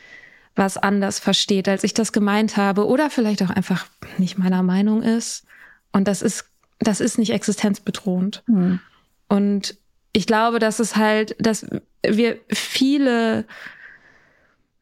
was 0.56 0.78
anders 0.78 1.20
versteht, 1.20 1.68
als 1.68 1.84
ich 1.84 1.94
das 1.94 2.14
gemeint 2.14 2.58
habe, 2.58 2.88
oder 2.88 3.10
vielleicht 3.10 3.44
auch 3.44 3.50
einfach 3.50 3.86
nicht 4.18 4.38
meiner 4.38 4.64
Meinung 4.64 5.04
ist. 5.04 5.46
Und 5.92 6.08
das 6.08 6.22
ist, 6.22 6.46
das 6.80 7.02
ist 7.02 7.18
nicht 7.18 7.32
existenzbedrohend. 7.32 8.44
Mhm. 8.48 8.80
Und 9.28 9.78
ich 10.14 10.28
glaube, 10.28 10.60
dass 10.60 10.80
es 10.80 10.96
halt, 10.96 11.36
dass 11.40 11.66
wir 12.02 12.40
viele 12.50 13.46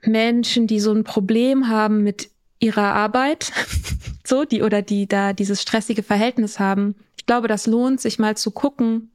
Menschen, 0.02 0.68
die 0.68 0.80
so 0.80 0.94
ein 0.94 1.04
Problem 1.04 1.70
haben 1.70 2.04
mit 2.04 2.30
ihrer 2.60 2.94
Arbeit, 2.94 3.52
so, 4.24 4.46
die 4.46 4.62
oder 4.62 4.82
die 4.82 5.08
da 5.08 5.34
dieses 5.34 5.62
stressige 5.62 6.04
Verhältnis 6.04 6.60
haben, 6.60 6.96
ich 7.24 7.28
glaube, 7.28 7.48
das 7.48 7.68
lohnt 7.68 8.02
sich 8.02 8.20
mal 8.20 8.36
zu 8.36 8.52
gucken, 8.52 9.10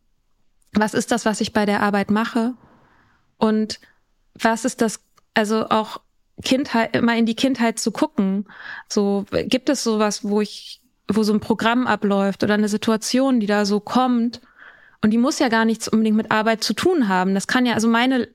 was 0.72 0.94
ist 0.94 1.12
das, 1.12 1.26
was 1.26 1.42
ich 1.42 1.52
bei 1.52 1.66
der 1.66 1.82
Arbeit 1.82 2.10
mache? 2.10 2.54
Und 3.36 3.80
was 4.32 4.64
ist 4.64 4.80
das, 4.80 5.00
also 5.34 5.68
auch 5.68 6.00
Kindheit, 6.42 6.96
immer 6.96 7.14
in 7.18 7.26
die 7.26 7.34
Kindheit 7.34 7.78
zu 7.78 7.90
gucken. 7.90 8.46
So, 8.88 9.26
gibt 9.44 9.68
es 9.68 9.84
sowas, 9.84 10.24
wo 10.24 10.40
ich, 10.40 10.80
wo 11.06 11.22
so 11.22 11.34
ein 11.34 11.40
Programm 11.40 11.86
abläuft 11.86 12.42
oder 12.42 12.54
eine 12.54 12.70
Situation, 12.70 13.40
die 13.40 13.46
da 13.46 13.66
so 13.66 13.78
kommt? 13.78 14.40
Und 15.02 15.10
die 15.10 15.18
muss 15.18 15.38
ja 15.38 15.50
gar 15.50 15.66
nichts 15.66 15.86
unbedingt 15.86 16.16
mit 16.16 16.30
Arbeit 16.30 16.64
zu 16.64 16.72
tun 16.72 17.08
haben. 17.08 17.34
Das 17.34 17.46
kann 17.46 17.66
ja, 17.66 17.74
also 17.74 17.88
meine, 17.88 18.26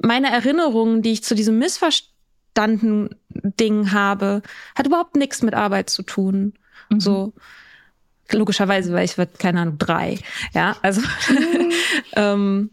meine 0.00 0.30
Erinnerungen, 0.30 1.02
die 1.02 1.10
ich 1.10 1.24
zu 1.24 1.34
diesem 1.34 1.58
missverstandenen 1.58 3.16
Ding 3.28 3.90
habe, 3.90 4.42
hat 4.76 4.86
überhaupt 4.86 5.16
nichts 5.16 5.42
mit 5.42 5.54
Arbeit 5.54 5.90
zu 5.90 6.04
tun. 6.04 6.54
Mhm. 6.90 7.00
So 7.00 7.32
logischerweise, 8.32 8.92
weil 8.92 9.04
ich 9.04 9.18
wird 9.18 9.38
keine 9.38 9.60
Ahnung 9.60 9.78
drei. 9.78 10.18
Ja, 10.54 10.76
also 10.82 11.02
ähm, 12.16 12.70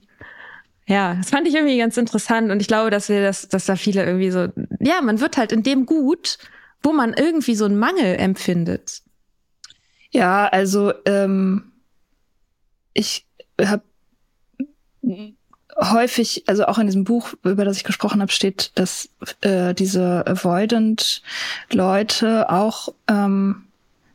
ja, 0.87 1.15
das 1.15 1.29
fand 1.29 1.47
ich 1.47 1.55
irgendwie 1.55 1.77
ganz 1.77 1.97
interessant 1.97 2.49
und 2.49 2.61
ich 2.61 2.67
glaube, 2.67 2.89
dass 2.89 3.09
wir 3.09 3.21
das, 3.21 3.49
dass 3.49 3.65
da 3.65 3.75
viele 3.75 4.05
irgendwie 4.05 4.31
so, 4.31 4.47
ja, 4.79 5.01
man 5.01 5.19
wird 5.19 5.37
halt 5.37 5.51
in 5.51 5.63
dem 5.63 5.85
gut, 5.85 6.37
wo 6.81 6.93
man 6.93 7.13
irgendwie 7.13 7.55
so 7.55 7.65
einen 7.65 7.77
Mangel 7.77 8.15
empfindet. 8.15 9.01
Ja, 10.11 10.47
also 10.47 10.93
ähm, 11.05 11.73
ich 12.93 13.25
habe 13.61 13.83
häufig, 15.79 16.43
also 16.47 16.65
auch 16.65 16.77
in 16.77 16.87
diesem 16.87 17.03
Buch, 17.03 17.33
über 17.43 17.65
das 17.65 17.77
ich 17.77 17.83
gesprochen 17.83 18.21
habe, 18.21 18.31
steht, 18.31 18.71
dass 18.75 19.09
äh, 19.41 19.73
diese 19.73 20.25
avoidant 20.25 21.21
Leute 21.71 22.49
auch 22.49 22.89
ähm, 23.07 23.66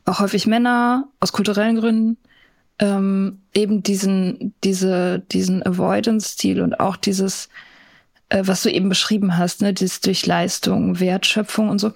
auch 0.05 0.21
häufig 0.21 0.47
Männer 0.47 1.09
aus 1.21 1.33
kulturellen 1.33 1.77
Gründen, 1.77 2.17
ähm, 2.79 3.43
eben 3.55 3.83
diesen, 3.83 4.55
diese, 4.65 5.21
diesen 5.21 5.65
Avoidance-Stil 5.65 6.61
und 6.61 6.81
auch 6.81 6.97
dieses, 6.97 7.49
äh, 8.29 8.43
was 8.45 8.63
du 8.63 8.71
eben 8.71 8.89
beschrieben 8.89 9.37
hast, 9.37 9.63
ne, 9.63 9.73
dieses 9.73 10.01
durch 10.01 10.27
Leistung, 10.27 10.99
Wertschöpfung 10.99 11.69
und 11.69 11.79
so, 11.79 11.93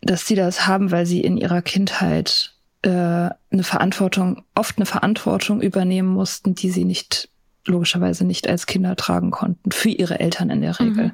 dass 0.00 0.26
sie 0.26 0.34
das 0.34 0.66
haben, 0.66 0.90
weil 0.90 1.06
sie 1.06 1.20
in 1.20 1.36
ihrer 1.36 1.60
Kindheit 1.60 2.54
äh, 2.82 2.88
eine 2.88 3.62
Verantwortung, 3.62 4.42
oft 4.54 4.78
eine 4.78 4.86
Verantwortung 4.86 5.60
übernehmen 5.60 6.08
mussten, 6.08 6.54
die 6.54 6.70
sie 6.70 6.84
nicht 6.84 7.28
logischerweise 7.66 8.24
nicht 8.24 8.48
als 8.48 8.66
Kinder 8.66 8.96
tragen 8.96 9.30
konnten, 9.30 9.70
für 9.70 9.90
ihre 9.90 10.18
Eltern 10.18 10.48
in 10.48 10.62
der 10.62 10.80
Regel. 10.80 11.08
Mhm. 11.08 11.12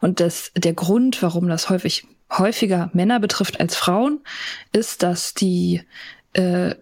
Und 0.00 0.20
das, 0.20 0.52
der 0.56 0.74
Grund, 0.74 1.22
warum 1.22 1.48
das 1.48 1.70
häufig 1.70 2.06
häufiger 2.30 2.90
Männer 2.92 3.20
betrifft 3.20 3.60
als 3.60 3.76
Frauen, 3.76 4.20
ist, 4.72 5.02
dass 5.02 5.34
die 5.34 5.82
äh, 6.34 6.74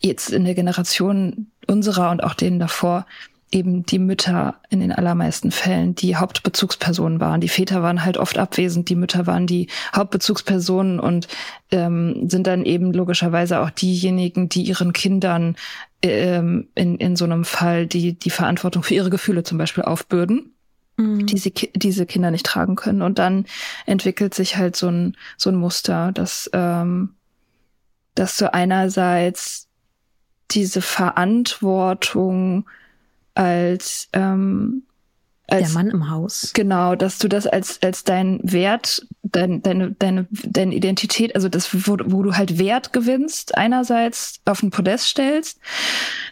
jetzt 0.00 0.30
in 0.30 0.44
der 0.44 0.54
Generation 0.54 1.48
unserer 1.66 2.10
und 2.10 2.22
auch 2.22 2.34
denen 2.34 2.58
davor 2.58 3.06
eben 3.52 3.84
die 3.84 3.98
Mütter 3.98 4.60
in 4.68 4.80
den 4.80 4.92
allermeisten 4.92 5.50
Fällen 5.50 5.94
die 5.96 6.14
Hauptbezugspersonen 6.16 7.20
waren. 7.20 7.40
Die 7.40 7.48
Väter 7.48 7.82
waren 7.82 8.04
halt 8.04 8.16
oft 8.16 8.38
abwesend, 8.38 8.88
die 8.88 8.94
Mütter 8.94 9.26
waren 9.26 9.46
die 9.46 9.68
Hauptbezugspersonen 9.94 11.00
und 11.00 11.26
ähm, 11.72 12.28
sind 12.28 12.46
dann 12.46 12.64
eben 12.64 12.92
logischerweise 12.92 13.60
auch 13.60 13.70
diejenigen, 13.70 14.48
die 14.48 14.62
ihren 14.62 14.92
Kindern 14.92 15.56
ähm, 16.02 16.68
in, 16.76 16.96
in 16.96 17.16
so 17.16 17.24
einem 17.24 17.44
Fall 17.44 17.86
die, 17.86 18.12
die 18.12 18.30
Verantwortung 18.30 18.84
für 18.84 18.94
ihre 18.94 19.10
Gefühle 19.10 19.42
zum 19.42 19.58
Beispiel 19.58 19.84
aufbürden 19.84 20.52
mhm. 21.00 21.26
die 21.26 21.38
sie, 21.38 21.52
diese 21.52 22.06
Kinder 22.06 22.30
nicht 22.30 22.46
tragen 22.46 22.76
können. 22.76 23.02
Und 23.02 23.18
dann 23.18 23.46
entwickelt 23.86 24.34
sich 24.34 24.56
halt 24.56 24.76
so 24.76 24.88
ein, 24.88 25.16
so 25.36 25.50
ein 25.50 25.56
Muster, 25.56 26.12
dass, 26.12 26.50
ähm, 26.52 27.14
dass 28.14 28.36
du 28.36 28.52
einerseits 28.52 29.68
diese 30.50 30.82
Verantwortung 30.82 32.68
als, 33.34 34.08
ähm, 34.12 34.82
als 35.46 35.68
der 35.68 35.74
Mann 35.74 35.90
im 35.90 36.10
Haus. 36.10 36.52
Genau, 36.54 36.94
dass 36.94 37.18
du 37.18 37.28
das 37.28 37.46
als 37.46 37.82
als 37.82 38.04
dein 38.04 38.40
Wert, 38.42 39.06
dein, 39.22 39.62
deine 39.62 39.92
deine 39.92 40.26
deine 40.30 40.74
Identität, 40.74 41.34
also 41.34 41.48
das 41.48 41.86
wo, 41.86 41.96
wo 42.04 42.22
du 42.22 42.36
halt 42.36 42.58
Wert 42.58 42.92
gewinnst, 42.92 43.56
einerseits 43.56 44.40
auf 44.44 44.60
den 44.60 44.70
Podest 44.70 45.06
stellst, 45.06 45.58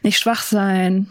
nicht 0.02 0.18
schwach 0.18 0.42
sein, 0.42 1.08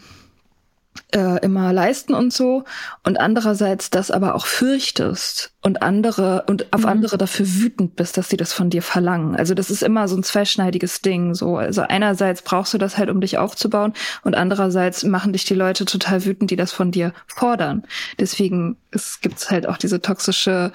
äh, 1.11 1.39
immer 1.43 1.73
leisten 1.73 2.13
und 2.13 2.33
so 2.33 2.63
und 3.03 3.19
andererseits 3.19 3.89
das 3.89 4.11
aber 4.11 4.35
auch 4.35 4.45
fürchtest 4.45 5.53
und 5.61 5.81
andere 5.81 6.45
und 6.47 6.71
auf 6.73 6.81
mhm. 6.81 6.87
andere 6.87 7.17
dafür 7.17 7.45
wütend 7.45 7.95
bist, 7.95 8.17
dass 8.17 8.29
sie 8.29 8.37
das 8.37 8.53
von 8.53 8.69
dir 8.69 8.81
verlangen. 8.81 9.35
Also 9.35 9.53
das 9.53 9.69
ist 9.69 9.83
immer 9.83 10.07
so 10.07 10.15
ein 10.15 10.23
zweischneidiges 10.23 11.01
Ding. 11.01 11.33
So, 11.35 11.57
also 11.57 11.81
einerseits 11.81 12.41
brauchst 12.41 12.73
du 12.73 12.77
das 12.77 12.97
halt, 12.97 13.09
um 13.09 13.21
dich 13.21 13.37
aufzubauen 13.37 13.93
und 14.23 14.35
andererseits 14.35 15.03
machen 15.03 15.33
dich 15.33 15.45
die 15.45 15.55
Leute 15.55 15.85
total 15.85 16.25
wütend, 16.25 16.51
die 16.51 16.55
das 16.55 16.71
von 16.71 16.91
dir 16.91 17.13
fordern. 17.27 17.83
Deswegen 18.19 18.77
es 18.91 19.19
gibt's 19.21 19.51
halt 19.51 19.67
auch 19.67 19.77
diese 19.77 20.01
toxische 20.01 20.71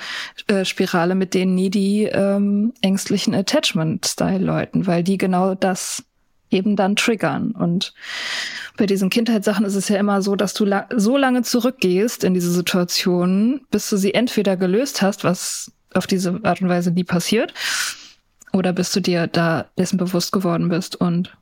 äh, 0.47 0.65
Spirale 0.65 1.15
mit 1.15 1.35
den 1.35 1.55
needy 1.55 2.07
ähm, 2.07 2.73
ängstlichen 2.83 3.35
Attachment-Style-Leuten, 3.35 4.87
weil 4.87 5.03
die 5.03 5.19
genau 5.19 5.55
das 5.55 6.05
eben 6.53 6.77
dann 6.77 6.97
triggern. 6.97 7.53
Und 7.53 7.95
bei 8.77 8.87
diesen 8.87 9.11
Kindheitssachen 9.11 9.65
ist 9.65 9.75
es 9.75 9.89
ja 9.89 9.99
immer 9.99 10.23
so, 10.23 10.37
dass 10.37 10.55
du 10.55 10.65
la 10.65 10.89
so 10.95 11.17
lange 11.17 11.43
zurückgehst 11.43 12.25
in 12.25 12.35
diese 12.35 12.51
Situationen, 12.51 13.67
bis 13.71 13.89
du 13.91 13.97
sie 13.97 14.15
entweder 14.15 14.57
gelöst 14.57 15.03
hast, 15.03 15.25
was 15.25 15.73
auf 15.95 16.07
diese 16.07 16.41
Art 16.43 16.63
und 16.63 16.69
Weise 16.69 16.91
nie 16.91 17.05
passiert, 17.05 17.53
oder 18.53 18.73
bis 18.73 18.93
du 18.93 19.01
dir 19.01 19.27
da 19.27 19.67
dessen 19.79 19.97
bewusst 19.97 20.33
geworden 20.33 20.69
bist 20.69 20.97
und 20.97 21.37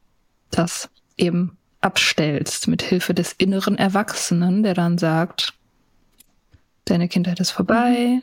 das 0.50 0.90
eben 1.16 1.56
abstellst 1.80 2.68
mit 2.68 2.82
Hilfe 2.82 3.14
des 3.14 3.32
inneren 3.32 3.78
Erwachsenen, 3.78 4.62
der 4.62 4.74
dann 4.74 4.98
sagt, 4.98 5.54
deine 6.84 7.08
Kindheit 7.08 7.40
ist 7.40 7.50
vorbei, 7.50 8.20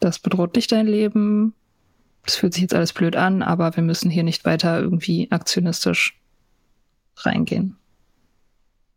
das 0.00 0.18
bedroht 0.18 0.56
dich 0.56 0.66
dein 0.66 0.86
Leben, 0.86 1.54
es 2.26 2.36
fühlt 2.36 2.52
sich 2.52 2.62
jetzt 2.62 2.74
alles 2.74 2.92
blöd 2.92 3.16
an, 3.16 3.42
aber 3.42 3.74
wir 3.76 3.82
müssen 3.82 4.10
hier 4.10 4.22
nicht 4.22 4.44
weiter 4.44 4.80
irgendwie 4.80 5.30
aktionistisch 5.30 6.17
reingehen. 7.26 7.76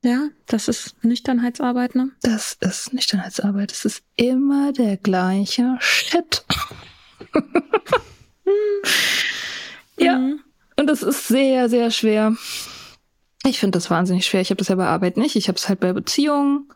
Ja, 0.04 0.30
das 0.48 0.68
ist 0.68 1.04
Nüchternheitsarbeit, 1.04 1.94
ne? 1.94 2.10
Das 2.24 2.58
ist 2.60 2.92
Nüchternheitsarbeit. 2.94 3.72
Es 3.72 3.86
ist 3.86 4.04
immer 4.16 4.72
der 4.74 4.98
gleiche 4.98 5.78
Shit. 5.80 6.44
ja. 9.98 10.18
Mhm. 10.18 10.40
Und 10.76 10.90
es 10.90 11.04
ist 11.04 11.28
sehr, 11.28 11.70
sehr 11.70 11.92
schwer. 11.92 12.36
Ich 13.46 13.60
finde 13.60 13.78
das 13.78 13.92
wahnsinnig 13.92 14.26
schwer. 14.26 14.42
Ich 14.42 14.50
habe 14.50 14.58
das 14.58 14.70
ja 14.70 14.76
bei 14.76 14.88
Arbeit 14.88 15.18
nicht. 15.18 15.36
Ich 15.36 15.48
habe 15.48 15.58
es 15.58 15.70
halt 15.70 15.80
bei 15.80 15.94
Beziehungen. 15.94 16.68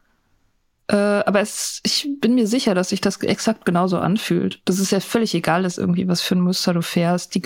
Äh, 0.87 0.95
aber 0.95 1.41
es, 1.41 1.79
ich 1.83 2.07
bin 2.21 2.35
mir 2.35 2.45
sicher, 2.45 2.75
dass 2.75 2.89
sich 2.89 3.01
das 3.01 3.17
exakt 3.17 3.65
genauso 3.65 3.97
anfühlt. 3.97 4.61
Das 4.65 4.77
ist 4.77 4.91
ja 4.91 4.99
völlig 4.99 5.33
egal 5.33 5.65
ist 5.65 5.79
irgendwie, 5.79 6.07
was 6.07 6.21
für 6.21 6.35
ein 6.35 6.41
Muster 6.41 6.73
du 6.73 6.83
fährst, 6.83 7.33
die 7.33 7.41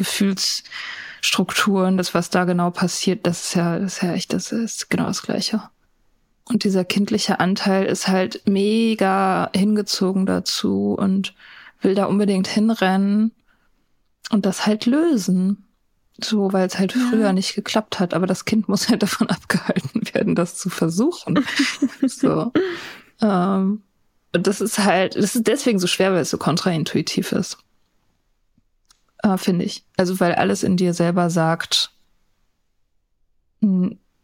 Gefühlsstrukturen, 1.19 1.97
das, 1.97 2.13
was 2.13 2.29
da 2.29 2.45
genau 2.45 2.71
passiert, 2.71 3.25
das 3.25 3.45
ist 3.45 3.55
ja, 3.55 3.79
das 3.79 3.95
ist 3.95 4.03
ja 4.03 4.13
echt, 4.13 4.33
das 4.33 4.51
ist 4.51 4.89
genau 4.89 5.05
das 5.05 5.21
Gleiche. 5.21 5.61
Und 6.45 6.63
dieser 6.63 6.83
kindliche 6.83 7.39
Anteil 7.39 7.85
ist 7.85 8.07
halt 8.07 8.41
mega 8.45 9.49
hingezogen 9.55 10.25
dazu 10.25 10.95
und 10.97 11.33
will 11.81 11.93
da 11.93 12.05
unbedingt 12.05 12.47
hinrennen 12.47 13.31
und 14.31 14.45
das 14.45 14.65
halt 14.65 14.85
lösen. 14.85 15.65
So, 16.21 16.51
weil 16.51 16.67
es 16.67 16.77
halt 16.77 16.95
ja. 16.95 17.01
früher 17.09 17.33
nicht 17.33 17.55
geklappt 17.55 17.99
hat. 17.99 18.13
Aber 18.13 18.27
das 18.27 18.45
Kind 18.45 18.67
muss 18.67 18.89
halt 18.89 19.03
davon 19.03 19.29
abgehalten 19.29 20.01
werden, 20.13 20.35
das 20.35 20.55
zu 20.55 20.69
versuchen. 20.69 21.45
so. 22.01 22.51
Ähm, 23.21 23.83
das 24.31 24.59
ist 24.59 24.79
halt, 24.79 25.15
das 25.15 25.35
ist 25.35 25.47
deswegen 25.47 25.79
so 25.79 25.87
schwer, 25.87 26.13
weil 26.13 26.21
es 26.21 26.29
so 26.29 26.37
kontraintuitiv 26.37 27.31
ist. 27.31 27.57
Äh, 29.23 29.37
Finde 29.37 29.65
ich. 29.65 29.83
Also, 29.97 30.19
weil 30.19 30.35
alles 30.35 30.63
in 30.63 30.77
dir 30.77 30.93
selber 30.93 31.29
sagt, 31.29 31.91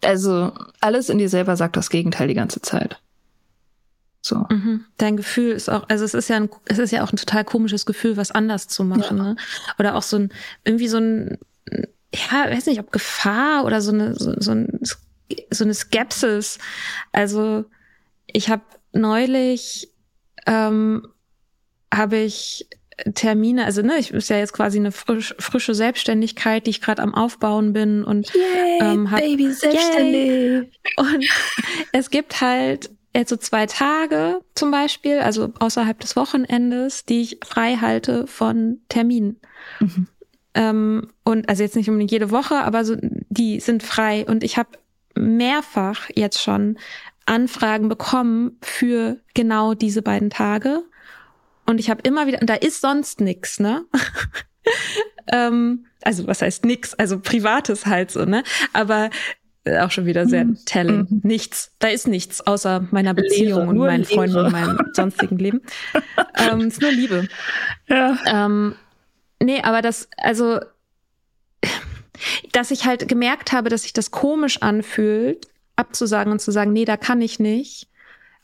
also 0.04 0.54
alles 0.80 1.10
in 1.10 1.18
dir 1.18 1.30
selber 1.30 1.58
sagt 1.58 1.76
das 1.78 1.90
Gegenteil 1.90 2.28
die 2.28 2.34
ganze 2.34 2.62
Zeit. 2.62 3.02
So. 4.22 4.46
Mhm. 4.50 4.86
Dein 4.98 5.18
Gefühl 5.18 5.52
ist 5.52 5.70
auch, 5.70 5.88
also 5.90 6.04
es 6.04 6.14
ist 6.14 6.30
ja 6.30 6.38
ein, 6.38 6.50
es 6.66 6.80
ist 6.80 6.92
ja 6.92 7.04
auch 7.04 7.12
ein 7.12 7.18
total 7.18 7.44
komisches 7.44 7.86
Gefühl, 7.86 8.18
was 8.18 8.32
anders 8.32 8.68
zu 8.68 8.84
machen, 8.84 9.18
ja. 9.18 9.24
ne? 9.24 9.36
Oder 9.78 9.96
auch 9.96 10.02
so 10.02 10.18
ein, 10.18 10.34
irgendwie 10.64 10.88
so 10.88 10.98
ein, 10.98 11.38
ja, 12.14 12.50
weiß 12.50 12.66
nicht, 12.66 12.80
ob 12.80 12.92
Gefahr 12.92 13.66
oder 13.66 13.82
so 13.82 13.92
eine, 13.92 14.16
so, 14.16 14.34
so, 14.40 14.52
ein, 14.52 14.80
so 15.52 15.64
eine 15.64 15.74
Skepsis. 15.74 16.58
Also 17.12 17.66
ich 18.26 18.50
habe 18.50 18.64
neulich 18.94 19.92
ähm, 20.48 21.08
habe 21.94 22.18
ich 22.18 22.68
Termine, 23.14 23.66
also 23.66 23.82
ne, 23.82 23.98
ich 23.98 24.12
ist 24.12 24.30
ja 24.30 24.38
jetzt 24.38 24.54
quasi 24.54 24.80
eine 24.80 24.92
frisch, 24.92 25.36
frische 25.38 25.76
Selbstständigkeit, 25.76 26.66
die 26.66 26.70
ich 26.70 26.82
gerade 26.82 27.02
am 27.02 27.14
Aufbauen 27.14 27.74
bin 27.74 28.04
und 28.04 28.34
yay, 28.34 28.80
ähm, 28.80 29.12
hab, 29.12 29.20
Baby 29.20 29.52
selbstständig. 29.52 30.30
Yay. 30.30 30.70
Und 30.98 31.26
es 31.92 32.10
gibt 32.10 32.40
halt 32.40 32.90
jetzt 33.14 33.30
so 33.30 33.38
zwei 33.38 33.66
Tage 33.66 34.40
zum 34.56 34.72
Beispiel, 34.72 35.20
also 35.20 35.52
außerhalb 35.60 36.00
des 36.00 36.16
Wochenendes, 36.16 37.06
die 37.06 37.22
ich 37.22 37.40
frei 37.44 37.78
halte 37.78 38.28
von 38.28 38.80
Terminen. 38.88 39.40
Mhm. 39.80 40.08
Ähm, 40.54 41.08
und 41.24 41.50
also 41.50 41.64
jetzt 41.64 41.76
nicht 41.76 41.90
unbedingt 41.90 42.12
jede 42.12 42.32
Woche, 42.32 42.56
aber 42.64 42.86
so 42.86 42.96
die 43.02 43.60
sind 43.60 43.84
frei 43.84 44.26
und 44.26 44.44
ich 44.44 44.58
habe 44.58 44.70
mehrfach 45.16 46.10
jetzt 46.16 46.42
schon 46.42 46.78
Anfragen 47.26 47.90
bekommen 47.90 48.58
für 48.62 49.18
genau 49.34 49.74
diese 49.74 50.02
beiden 50.02 50.30
Tage. 50.30 50.84
Und 51.66 51.80
ich 51.80 51.90
habe 51.90 52.02
immer 52.04 52.28
wieder, 52.28 52.40
und 52.42 52.50
da 52.50 52.56
ist 52.56 52.82
sonst 52.82 53.22
nix, 53.22 53.60
ne? 53.60 53.86
ähm, 55.32 55.86
also 56.04 56.28
was 56.28 56.42
heißt 56.42 56.66
nix? 56.66 56.94
Also 56.94 57.20
privates 57.20 57.86
halt 57.86 58.12
so, 58.12 58.26
ne? 58.26 58.44
Aber 58.74 59.10
äh, 59.66 59.80
auch 59.80 59.92
schon 59.92 60.06
wieder 60.06 60.28
sehr 60.28 60.46
mhm. 60.46 60.60
telling. 60.66 61.08
Mhm. 61.10 61.22
Nichts. 61.24 61.72
Da 61.80 61.88
ist 61.88 62.08
nichts 62.08 62.42
außer 62.42 62.88
meiner 62.92 63.14
Beziehung 63.14 63.62
Lehre, 63.62 63.70
und 63.70 63.78
meinen 63.78 64.06
Freunden 64.06 64.38
und 64.38 64.52
meinem 64.52 64.80
sonstigen 64.94 65.38
Leben. 65.38 65.62
ähm, 66.38 66.62
ist 66.62 66.82
nur 66.82 66.92
Liebe. 66.92 67.28
Ja. 67.88 68.18
Ähm, 68.28 68.76
nee, 69.42 69.62
aber 69.62 69.82
das, 69.82 70.08
also, 70.18 70.60
dass 72.52 72.70
ich 72.70 72.86
halt 72.86 73.08
gemerkt 73.08 73.52
habe, 73.52 73.70
dass 73.70 73.82
sich 73.84 73.94
das 73.94 74.12
komisch 74.12 74.62
anfühlt, 74.62 75.48
abzusagen 75.76 76.32
und 76.32 76.40
zu 76.40 76.52
sagen, 76.52 76.72
nee, 76.72 76.86
da 76.86 76.96
kann 76.96 77.22
ich 77.22 77.40
nicht. 77.40 77.90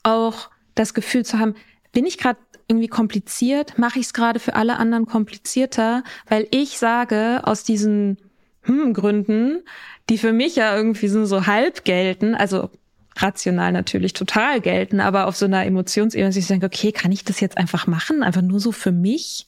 Auch 0.03 0.49
das 0.74 0.95
Gefühl 0.95 1.24
zu 1.24 1.38
haben, 1.38 1.53
bin 1.91 2.07
ich 2.07 2.17
gerade 2.17 2.39
irgendwie 2.72 2.88
kompliziert? 2.88 3.78
Mache 3.78 3.99
ich 3.99 4.07
es 4.07 4.13
gerade 4.13 4.39
für 4.39 4.55
alle 4.55 4.78
anderen 4.78 5.05
komplizierter? 5.05 6.03
Weil 6.28 6.47
ich 6.51 6.78
sage, 6.78 7.41
aus 7.43 7.63
diesen 7.63 8.17
hm, 8.63 8.93
Gründen, 8.93 9.63
die 10.09 10.17
für 10.17 10.34
mich 10.34 10.55
ja 10.55 10.76
irgendwie 10.76 11.07
so, 11.07 11.26
so 11.26 11.45
halb 11.45 11.84
gelten, 11.84 12.36
also 12.36 12.69
rational 13.17 13.72
natürlich 13.72 14.13
total 14.13 14.61
gelten, 14.61 14.99
aber 14.99 15.28
auf 15.28 15.36
so 15.36 15.45
einer 15.45 15.65
Emotionsebene, 15.65 16.30
dass 16.30 16.38
ich 16.38 16.47
denke, 16.47 16.67
okay, 16.67 16.91
kann 16.91 17.11
ich 17.11 17.24
das 17.24 17.39
jetzt 17.39 17.57
einfach 17.57 17.88
machen? 17.88 18.24
Einfach 18.24 18.41
nur 18.41 18.59
so 18.59 18.72
für 18.72 18.91
mich? 18.91 19.47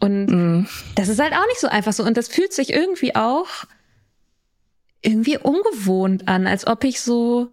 Und 0.00 0.26
mm. 0.26 0.66
das 0.96 1.08
ist 1.08 1.20
halt 1.20 1.32
auch 1.32 1.46
nicht 1.46 1.60
so 1.60 1.68
einfach 1.68 1.92
so. 1.92 2.04
Und 2.04 2.16
das 2.16 2.28
fühlt 2.28 2.52
sich 2.52 2.72
irgendwie 2.72 3.14
auch 3.14 3.48
irgendwie 5.02 5.38
ungewohnt 5.38 6.28
an, 6.28 6.46
als 6.46 6.66
ob 6.66 6.84
ich 6.84 7.00
so 7.00 7.52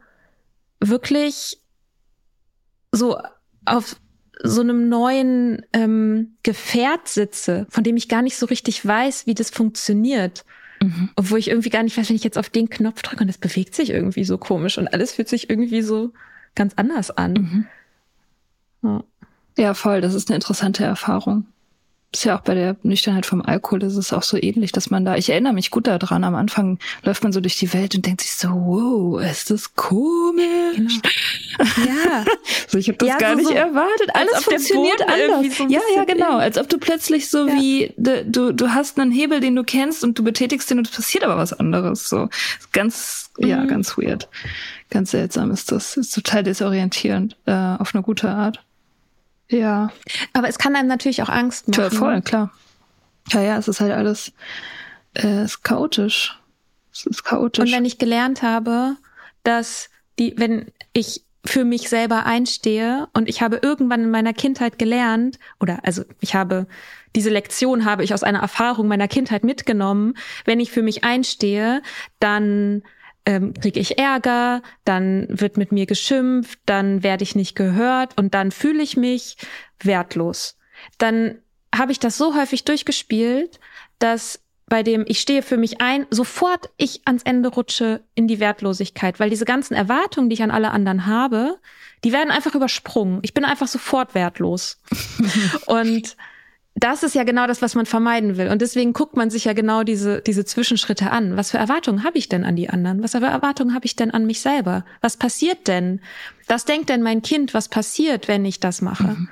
wirklich 0.80 1.60
so 2.92 3.18
auf 3.66 3.96
so 4.44 4.62
einem 4.62 4.90
neuen 4.90 5.66
ähm, 5.74 6.36
Gefährt 6.44 7.08
sitze, 7.08 7.66
von 7.70 7.84
dem 7.84 7.98
ich 7.98 8.08
gar 8.08 8.22
nicht 8.22 8.38
so 8.38 8.46
richtig 8.46 8.86
weiß, 8.86 9.26
wie 9.26 9.34
das 9.34 9.50
funktioniert. 9.50 10.46
Mhm. 10.82 11.10
Obwohl 11.16 11.40
ich 11.40 11.50
irgendwie 11.50 11.70
gar 11.70 11.84
nicht 11.84 11.98
weiß, 11.98 12.10
wenn 12.10 12.16
ich 12.16 12.24
jetzt 12.24 12.38
auf 12.38 12.50
den 12.50 12.70
Knopf 12.70 13.02
drücke 13.02 13.24
und 13.24 13.30
es 13.30 13.38
bewegt 13.38 13.74
sich 13.74 13.90
irgendwie 13.90 14.24
so 14.24 14.38
komisch 14.38 14.78
und 14.78 14.88
alles 14.94 15.14
fühlt 15.14 15.28
sich 15.30 15.50
irgendwie 15.50 15.82
so 15.82 16.14
ganz 16.56 16.74
anders 16.76 17.10
an. 17.12 17.34
Mhm. 17.34 17.68
Ja. 18.84 19.04
ja, 19.58 19.74
voll. 19.74 20.02
Das 20.02 20.14
ist 20.14 20.30
eine 20.30 20.36
interessante 20.36 20.84
Erfahrung 20.84 21.48
ist 22.18 22.24
ja 22.24 22.36
auch 22.36 22.42
bei 22.42 22.56
der 22.56 22.76
Nüchternheit 22.82 23.28
vom 23.28 23.44
Alkohol, 23.44 23.78
das 23.78 23.96
ist 23.96 24.12
auch 24.12 24.24
so 24.24 24.38
ähnlich, 24.38 24.72
dass 24.72 24.90
man 24.90 25.06
da, 25.06 25.16
ich 25.16 25.30
erinnere 25.30 25.54
mich 25.54 25.70
gut 25.70 25.86
daran, 25.86 26.24
am 26.24 26.34
Anfang 26.34 26.80
läuft 27.04 27.22
man 27.22 27.32
so 27.32 27.42
durch 27.42 27.58
die 27.58 27.72
Welt 27.74 27.94
und 27.94 28.06
denkt 28.08 28.22
sich 28.22 28.34
so, 28.34 28.50
wow, 28.50 29.22
ist 29.22 29.50
das 29.52 29.76
komisch. 29.76 30.76
Genau. 30.76 31.86
Ja. 31.86 32.26
so, 32.68 32.80
ich 32.80 32.88
habe 32.88 32.98
das 32.98 33.10
ja, 33.10 33.18
gar 33.18 33.32
so, 33.34 33.38
nicht 33.38 33.50
so, 33.50 33.54
erwartet. 33.54 34.10
Alles 34.14 34.44
funktioniert 34.44 35.02
anders. 35.02 35.58
So 35.58 35.68
ja, 35.68 35.80
ja, 35.96 36.04
genau. 36.06 36.38
Als 36.38 36.58
ob 36.58 36.68
du 36.70 36.80
plötzlich 36.80 37.30
so 37.30 37.48
ja. 37.48 37.54
wie, 37.56 37.94
du, 37.98 38.54
du 38.54 38.74
hast 38.74 39.00
einen 39.00 39.12
Hebel, 39.12 39.40
den 39.40 39.56
du 39.56 39.64
kennst 39.64 40.04
und 40.04 40.18
du 40.18 40.24
betätigst 40.24 40.70
den 40.72 40.80
und 40.80 40.88
es 40.88 40.96
passiert 40.96 41.24
aber 41.24 41.38
was 41.38 41.54
anderes. 41.54 42.10
So 42.10 42.30
ganz, 42.72 43.30
mhm. 43.38 43.48
ja, 43.48 43.66
ganz 43.66 43.96
weird. 43.98 44.28
Ganz 44.90 45.12
seltsam 45.12 45.52
ist 45.52 45.72
das. 45.72 45.98
Ist 45.98 46.16
total 46.16 46.44
desorientierend, 46.44 47.36
äh, 47.46 47.52
auf 47.52 47.94
eine 47.94 48.02
gute 48.02 48.30
Art. 48.30 48.64
Ja. 49.50 49.92
Aber 50.34 50.50
es 50.50 50.58
kann 50.58 50.76
einem 50.76 50.88
natürlich 50.88 51.22
auch 51.24 51.30
Angst 51.30 51.68
machen. 51.68 51.82
Ja, 51.82 51.90
voll, 51.90 52.22
klar. 52.22 52.52
Ja, 53.32 53.42
ja, 53.42 53.58
es 53.58 53.68
ist 53.68 53.80
halt 53.80 53.92
alles, 53.92 54.32
äh, 55.14 55.28
es 55.28 55.52
ist 55.52 55.64
chaotisch. 55.64 56.38
Es 56.92 57.06
ist 57.06 57.24
chaotisch. 57.24 57.66
Und 57.66 57.72
wenn 57.72 57.86
ich 57.86 57.98
gelernt 57.98 58.42
habe, 58.42 58.96
dass 59.44 59.90
die, 60.20 60.34
wenn 60.38 60.72
ich 60.94 61.24
für 61.46 61.64
mich 61.64 61.90
selber 61.90 62.26
einstehe 62.26 63.08
und 63.14 63.30
ich 63.30 63.42
habe 63.42 63.60
irgendwann 63.62 64.04
in 64.04 64.12
meiner 64.12 64.34
Kindheit 64.34 64.78
gelernt, 64.78 65.40
oder 65.60 65.80
also 65.84 66.04
ich 66.20 66.36
habe, 66.36 66.68
diese 67.16 67.30
Lektion 67.30 67.86
habe 67.86 68.04
ich 68.04 68.14
aus 68.14 68.24
einer 68.24 68.40
Erfahrung 68.40 68.88
meiner 68.88 69.08
Kindheit 69.08 69.44
mitgenommen, 69.44 70.16
wenn 70.46 70.60
ich 70.60 70.72
für 70.72 70.82
mich 70.82 71.04
einstehe, 71.04 71.82
dann 72.20 72.84
ähm, 73.28 73.54
kriege 73.54 73.80
ich 73.82 74.00
Ärger, 74.00 74.62
dann 74.86 75.28
wird 75.30 75.58
mit 75.58 75.74
mir 75.74 75.86
geschimpft, 75.86 76.60
dann 76.66 77.04
werde 77.04 77.24
ich 77.24 77.36
nicht 77.36 77.58
gehört 77.58 78.18
und 78.18 78.34
dann 78.34 78.52
fühle 78.52 78.82
ich 78.82 78.96
mich 78.96 79.36
wertlos. 79.84 80.58
Dann 80.98 81.40
habe 81.76 81.92
ich 81.92 82.00
das 82.00 82.18
so 82.18 82.36
häufig 82.36 82.64
durchgespielt, 82.64 83.60
dass 84.00 84.40
bei 84.70 84.82
dem 84.82 85.04
ich 85.08 85.20
stehe 85.20 85.42
für 85.42 85.58
mich 85.58 85.82
ein, 85.82 86.08
sofort 86.10 86.70
ich 86.78 87.02
ans 87.06 87.24
Ende 87.24 87.50
rutsche 87.50 88.02
in 88.16 88.30
die 88.30 88.40
Wertlosigkeit, 88.40 89.20
weil 89.20 89.30
diese 89.30 89.46
ganzen 89.46 89.74
Erwartungen, 89.74 90.30
die 90.30 90.36
ich 90.36 90.44
an 90.44 90.52
alle 90.52 90.72
anderen 90.72 91.06
habe, 91.06 91.60
die 92.06 92.14
werden 92.14 92.32
einfach 92.32 92.56
übersprungen. 92.56 93.20
Ich 93.24 93.34
bin 93.34 93.44
einfach 93.44 93.68
sofort 93.68 94.16
wertlos. 94.16 94.80
und 95.66 96.16
das 96.80 97.02
ist 97.02 97.16
ja 97.16 97.24
genau 97.24 97.48
das, 97.48 97.64
was 97.64 97.74
man 97.74 97.88
vermeiden 97.88 98.38
will. 98.38 98.50
Und 98.50 98.62
deswegen 98.62 98.94
guckt 98.94 99.18
man 99.18 99.32
sich 99.32 99.46
ja 99.46 99.54
genau 99.54 99.84
diese, 99.84 100.22
diese 100.22 100.46
Zwischenschritte 100.46 101.10
an. 101.10 101.36
Was 101.36 101.52
für 101.52 101.58
Erwartungen 101.58 102.04
habe 102.04 102.20
ich 102.20 102.30
denn 102.30 102.44
an 102.44 102.56
die 102.56 102.70
anderen? 102.70 103.02
Was 103.02 103.14
für 103.14 103.26
Erwartungen 103.26 103.74
habe 103.74 103.86
ich 103.88 103.96
denn 103.96 104.12
an 104.12 104.28
mich 104.28 104.42
selber? 104.42 104.86
Was 105.02 105.18
passiert 105.18 105.68
denn? 105.68 106.02
Was 106.48 106.66
denkt 106.66 106.90
denn 106.90 107.02
mein 107.02 107.24
Kind, 107.24 107.56
was 107.56 107.68
passiert, 107.68 108.28
wenn 108.28 108.46
ich 108.46 108.60
das 108.60 108.84
mache? 108.84 109.08
Mhm. 109.08 109.30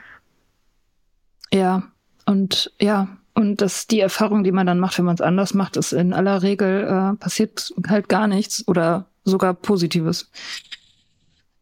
Ja, 1.53 1.83
und 2.25 2.73
ja, 2.81 3.15
und 3.35 3.61
das 3.61 3.85
die 3.85 3.99
Erfahrung, 3.99 4.43
die 4.43 4.51
man 4.51 4.65
dann 4.65 4.79
macht, 4.79 4.97
wenn 4.97 5.05
man 5.05 5.15
es 5.15 5.21
anders 5.21 5.53
macht, 5.53 5.77
ist 5.77 5.93
in 5.93 6.13
aller 6.13 6.41
Regel 6.41 6.83
äh, 6.83 7.15
passiert 7.17 7.73
halt 7.87 8.09
gar 8.09 8.27
nichts 8.27 8.67
oder 8.67 9.05
sogar 9.23 9.53
Positives. 9.53 10.31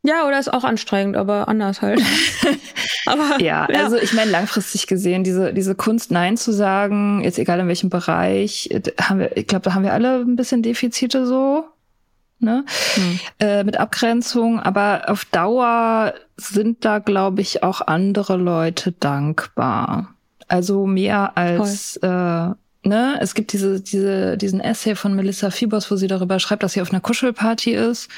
Ja, 0.06 0.28
oder 0.28 0.38
ist 0.38 0.52
auch 0.52 0.66
anstrengend, 0.66 1.16
aber 1.16 1.48
anders 1.48 1.82
halt. 1.82 2.02
aber 3.06 3.42
ja, 3.42 3.68
ja, 3.72 3.84
also 3.86 3.96
ich 3.96 4.14
meine 4.14 4.32
langfristig 4.32 4.86
gesehen, 4.88 5.24
diese 5.24 5.54
diese 5.54 5.76
Kunst 5.76 6.12
Nein 6.12 6.36
zu 6.36 6.52
sagen, 6.52 7.24
jetzt 7.24 7.40
egal 7.40 7.62
in 7.62 7.70
welchem 7.70 7.90
Bereich, 7.90 8.70
äh, 8.70 8.82
haben 9.00 9.20
wir, 9.20 9.38
ich 9.38 9.48
glaube, 9.48 9.64
da 9.64 9.74
haben 9.74 9.84
wir 9.84 9.94
alle 9.94 10.20
ein 10.20 10.36
bisschen 10.36 10.62
Defizite 10.62 11.26
so, 11.26 11.64
ne, 12.40 12.66
hm. 12.96 13.20
äh, 13.40 13.64
mit 13.64 13.78
Abgrenzung. 13.78 14.60
Aber 14.60 15.04
auf 15.08 15.24
Dauer 15.24 16.14
sind 16.36 16.84
da, 16.84 17.00
glaube 17.00 17.42
ich, 17.42 17.64
auch 17.64 17.80
andere 17.80 18.36
Leute 18.36 18.92
dankbar. 18.92 20.14
Also 20.50 20.86
mehr 20.86 21.38
als 21.38 21.96
äh, 21.98 22.08
ne, 22.08 23.18
es 23.22 23.36
gibt 23.36 23.54
diese, 23.54 23.80
diese, 23.80 24.38
diesen 24.38 24.60
Essay 24.60 24.96
von 24.96 25.16
Melissa 25.16 25.50
Fibos, 25.50 25.90
wo 25.90 25.96
sie 25.96 26.08
darüber 26.08 26.40
schreibt, 26.40 26.64
dass 26.64 26.74
sie 26.74 26.82
auf 26.82 26.92
einer 26.92 27.00
Kuschelparty 27.00 27.72
ist 27.74 28.10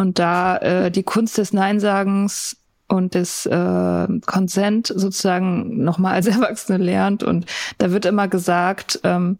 und 0.00 0.18
da 0.18 0.56
äh, 0.56 0.90
die 0.90 1.02
Kunst 1.02 1.36
des 1.36 1.52
Neinsagens 1.52 2.56
und 2.88 3.14
des 3.14 3.44
äh, 3.44 4.08
Consent 4.24 4.86
sozusagen 4.86 5.84
nochmal 5.84 6.14
als 6.14 6.26
Erwachsene 6.26 6.82
lernt. 6.82 7.22
Und 7.22 7.44
da 7.76 7.90
wird 7.92 8.06
immer 8.06 8.26
gesagt, 8.26 9.00
ähm, 9.04 9.36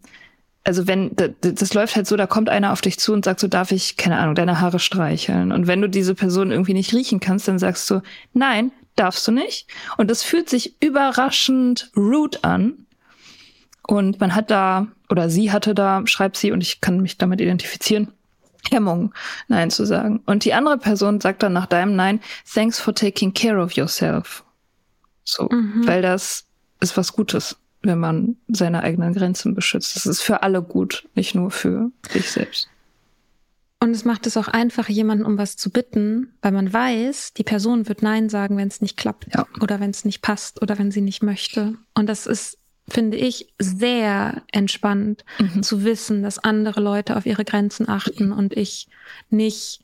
also 0.63 0.85
wenn, 0.85 1.15
das, 1.15 1.31
das 1.41 1.73
läuft 1.73 1.95
halt 1.95 2.05
so, 2.05 2.15
da 2.15 2.27
kommt 2.27 2.47
einer 2.47 2.73
auf 2.73 2.81
dich 2.81 2.99
zu 2.99 3.11
und 3.11 3.25
sagt 3.25 3.39
so, 3.39 3.47
darf 3.47 3.71
ich, 3.71 3.97
keine 3.97 4.19
Ahnung, 4.19 4.35
deine 4.35 4.61
Haare 4.61 4.77
streicheln? 4.77 5.51
Und 5.51 5.65
wenn 5.65 5.81
du 5.81 5.89
diese 5.89 6.13
Person 6.13 6.51
irgendwie 6.51 6.75
nicht 6.75 6.93
riechen 6.93 7.19
kannst, 7.19 7.47
dann 7.47 7.57
sagst 7.57 7.89
du, 7.89 8.01
nein, 8.33 8.71
darfst 8.95 9.27
du 9.27 9.31
nicht. 9.31 9.65
Und 9.97 10.11
das 10.11 10.21
fühlt 10.21 10.47
sich 10.47 10.75
überraschend 10.79 11.89
rude 11.97 12.43
an. 12.43 12.85
Und 13.87 14.19
man 14.19 14.35
hat 14.35 14.51
da, 14.51 14.89
oder 15.09 15.27
sie 15.27 15.51
hatte 15.51 15.73
da, 15.73 16.03
schreibt 16.05 16.37
sie, 16.37 16.51
und 16.51 16.61
ich 16.61 16.81
kann 16.81 17.01
mich 17.01 17.17
damit 17.17 17.41
identifizieren, 17.41 18.11
Hemmung, 18.69 19.13
Nein 19.47 19.71
zu 19.71 19.85
sagen. 19.85 20.21
Und 20.25 20.45
die 20.45 20.53
andere 20.53 20.77
Person 20.77 21.19
sagt 21.19 21.43
dann 21.43 21.53
nach 21.53 21.65
deinem 21.65 21.95
Nein, 21.95 22.19
thanks 22.53 22.79
for 22.79 22.93
taking 22.93 23.33
care 23.33 23.61
of 23.61 23.73
yourself. 23.73 24.43
So, 25.23 25.49
mhm. 25.51 25.85
weil 25.85 26.01
das 26.01 26.45
ist 26.79 26.97
was 26.97 27.13
Gutes, 27.13 27.57
wenn 27.81 27.99
man 27.99 28.37
seine 28.47 28.83
eigenen 28.83 29.13
Grenzen 29.13 29.55
beschützt. 29.55 29.95
Das 29.95 30.05
ist 30.05 30.21
für 30.21 30.43
alle 30.43 30.61
gut, 30.61 31.07
nicht 31.15 31.35
nur 31.35 31.51
für 31.51 31.91
dich 32.13 32.31
selbst. 32.31 32.67
Und 33.83 33.91
es 33.91 34.05
macht 34.05 34.27
es 34.27 34.37
auch 34.37 34.47
einfacher, 34.47 34.91
jemanden 34.91 35.25
um 35.25 35.39
was 35.39 35.57
zu 35.57 35.71
bitten, 35.71 36.35
weil 36.43 36.51
man 36.51 36.71
weiß, 36.71 37.33
die 37.33 37.43
Person 37.43 37.89
wird 37.89 38.03
Nein 38.03 38.29
sagen, 38.29 38.55
wenn 38.55 38.67
es 38.67 38.79
nicht 38.79 38.95
klappt 38.95 39.33
ja. 39.33 39.47
oder 39.59 39.79
wenn 39.79 39.89
es 39.89 40.05
nicht 40.05 40.21
passt 40.21 40.61
oder 40.61 40.77
wenn 40.77 40.91
sie 40.91 41.01
nicht 41.01 41.23
möchte. 41.23 41.75
Und 41.95 42.07
das 42.07 42.27
ist 42.27 42.59
finde 42.91 43.17
ich, 43.17 43.53
sehr 43.59 44.43
entspannt 44.51 45.23
mhm. 45.39 45.63
zu 45.63 45.83
wissen, 45.83 46.23
dass 46.23 46.39
andere 46.39 46.81
Leute 46.81 47.15
auf 47.15 47.25
ihre 47.25 47.45
Grenzen 47.45 47.87
achten 47.89 48.31
und 48.31 48.55
ich 48.55 48.87
nicht 49.29 49.81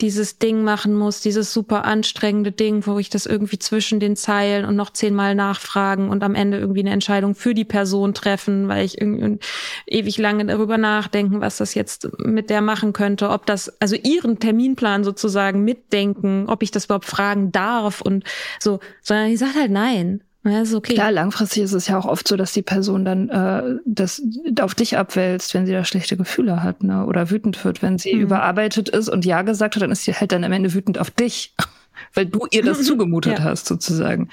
dieses 0.00 0.38
Ding 0.38 0.64
machen 0.64 0.94
muss, 0.94 1.20
dieses 1.20 1.52
super 1.52 1.84
anstrengende 1.84 2.50
Ding, 2.50 2.84
wo 2.86 2.98
ich 2.98 3.10
das 3.10 3.26
irgendwie 3.26 3.60
zwischen 3.60 4.00
den 4.00 4.16
Zeilen 4.16 4.64
und 4.64 4.74
noch 4.74 4.90
zehnmal 4.90 5.36
nachfragen 5.36 6.08
und 6.08 6.24
am 6.24 6.34
Ende 6.34 6.58
irgendwie 6.58 6.80
eine 6.80 6.90
Entscheidung 6.90 7.36
für 7.36 7.54
die 7.54 7.64
Person 7.64 8.12
treffen, 8.12 8.66
weil 8.66 8.84
ich 8.84 9.00
irgendwie 9.00 9.38
ewig 9.86 10.18
lange 10.18 10.46
darüber 10.46 10.78
nachdenken, 10.78 11.40
was 11.40 11.58
das 11.58 11.74
jetzt 11.74 12.08
mit 12.18 12.50
der 12.50 12.60
machen 12.60 12.92
könnte, 12.92 13.30
ob 13.30 13.46
das, 13.46 13.80
also 13.80 13.94
ihren 13.94 14.40
Terminplan 14.40 15.04
sozusagen 15.04 15.62
mitdenken, 15.62 16.46
ob 16.48 16.64
ich 16.64 16.72
das 16.72 16.86
überhaupt 16.86 17.06
fragen 17.06 17.52
darf 17.52 18.00
und 18.00 18.24
so, 18.58 18.80
sondern 19.00 19.28
ich 19.28 19.38
sage 19.38 19.54
halt 19.54 19.70
nein. 19.70 20.22
Ja, 20.44 20.60
ist 20.60 20.74
okay. 20.74 20.94
Klar, 20.94 21.10
langfristig 21.10 21.62
ist 21.62 21.72
es 21.72 21.88
ja 21.88 21.98
auch 21.98 22.04
oft 22.04 22.28
so, 22.28 22.36
dass 22.36 22.52
die 22.52 22.62
Person 22.62 23.06
dann 23.06 23.30
äh, 23.30 23.76
das 23.86 24.22
auf 24.60 24.74
dich 24.74 24.98
abwälzt, 24.98 25.54
wenn 25.54 25.64
sie 25.64 25.72
da 25.72 25.84
schlechte 25.84 26.18
Gefühle 26.18 26.62
hat, 26.62 26.82
ne? 26.82 27.06
Oder 27.06 27.30
wütend 27.30 27.64
wird, 27.64 27.80
wenn 27.80 27.98
sie 27.98 28.14
mhm. 28.14 28.22
überarbeitet 28.22 28.90
ist 28.90 29.08
und 29.08 29.24
ja 29.24 29.40
gesagt 29.40 29.74
hat, 29.74 29.82
dann 29.82 29.90
ist 29.90 30.04
sie 30.04 30.12
halt 30.12 30.32
dann 30.32 30.44
am 30.44 30.52
Ende 30.52 30.74
wütend 30.74 30.98
auf 30.98 31.10
dich, 31.10 31.54
weil 32.14 32.26
du 32.26 32.46
ihr 32.50 32.62
das 32.62 32.82
zugemutet 32.86 33.38
ja. 33.38 33.44
hast, 33.44 33.66
sozusagen. 33.66 34.28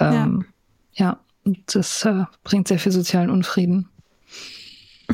Ähm, 0.00 0.46
ja. 0.94 1.04
ja, 1.04 1.20
und 1.44 1.58
das 1.74 2.02
äh, 2.06 2.24
bringt 2.44 2.68
sehr 2.68 2.78
viel 2.78 2.92
sozialen 2.92 3.28
Unfrieden. 3.28 3.90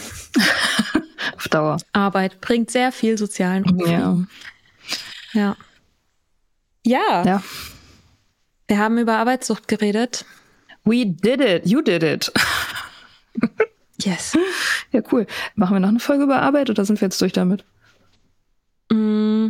auf 1.36 1.48
Dauer. 1.48 1.78
Arbeit 1.92 2.40
bringt 2.40 2.70
sehr 2.70 2.92
viel 2.92 3.18
sozialen 3.18 3.64
Unfrieden. 3.64 4.28
Ja. 5.32 5.56
Ja. 5.56 5.56
Ja. 6.84 7.24
ja. 7.24 7.42
Wir 8.68 8.78
haben 8.78 8.98
über 8.98 9.16
Arbeitssucht 9.16 9.66
geredet. 9.66 10.24
We 10.84 11.06
did 11.06 11.40
it. 11.40 11.66
You 11.66 11.80
did 11.82 12.02
it. 12.02 12.30
yes. 14.00 14.36
Ja, 14.90 15.02
cool. 15.12 15.26
Machen 15.54 15.76
wir 15.76 15.80
noch 15.80 15.90
eine 15.90 16.00
Folge 16.00 16.24
über 16.24 16.40
Arbeit 16.40 16.70
oder 16.70 16.82
sind 16.86 16.98
wir 17.02 17.06
jetzt 17.06 17.20
durch 17.20 17.34
damit? 17.34 17.62
Mm. 18.90 19.48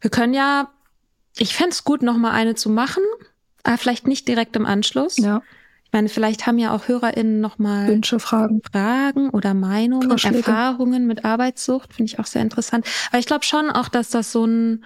Wir 0.00 0.10
können 0.10 0.32
ja, 0.32 0.70
ich 1.36 1.54
fände 1.54 1.72
es 1.72 1.84
gut, 1.84 2.00
noch 2.00 2.16
mal 2.16 2.30
eine 2.30 2.54
zu 2.54 2.70
machen, 2.70 3.02
aber 3.64 3.76
vielleicht 3.76 4.06
nicht 4.06 4.26
direkt 4.28 4.56
im 4.56 4.64
Anschluss. 4.64 5.18
Ja. 5.18 5.42
Ich 5.84 5.92
meine, 5.92 6.08
vielleicht 6.08 6.46
haben 6.46 6.58
ja 6.58 6.74
auch 6.74 6.88
HörerInnen 6.88 7.42
noch 7.42 7.58
mal 7.58 7.86
Wünsche, 7.86 8.18
Fragen, 8.18 8.62
Fragen 8.72 9.28
oder 9.28 9.52
Meinungen. 9.52 10.10
Erfahrungen 10.10 11.06
mit 11.06 11.26
Arbeitssucht. 11.26 11.92
Finde 11.92 12.10
ich 12.10 12.18
auch 12.18 12.26
sehr 12.26 12.40
interessant. 12.40 12.86
Aber 13.10 13.18
ich 13.18 13.26
glaube 13.26 13.44
schon 13.44 13.70
auch, 13.70 13.88
dass 13.88 14.08
das 14.08 14.32
so 14.32 14.46
ein 14.46 14.84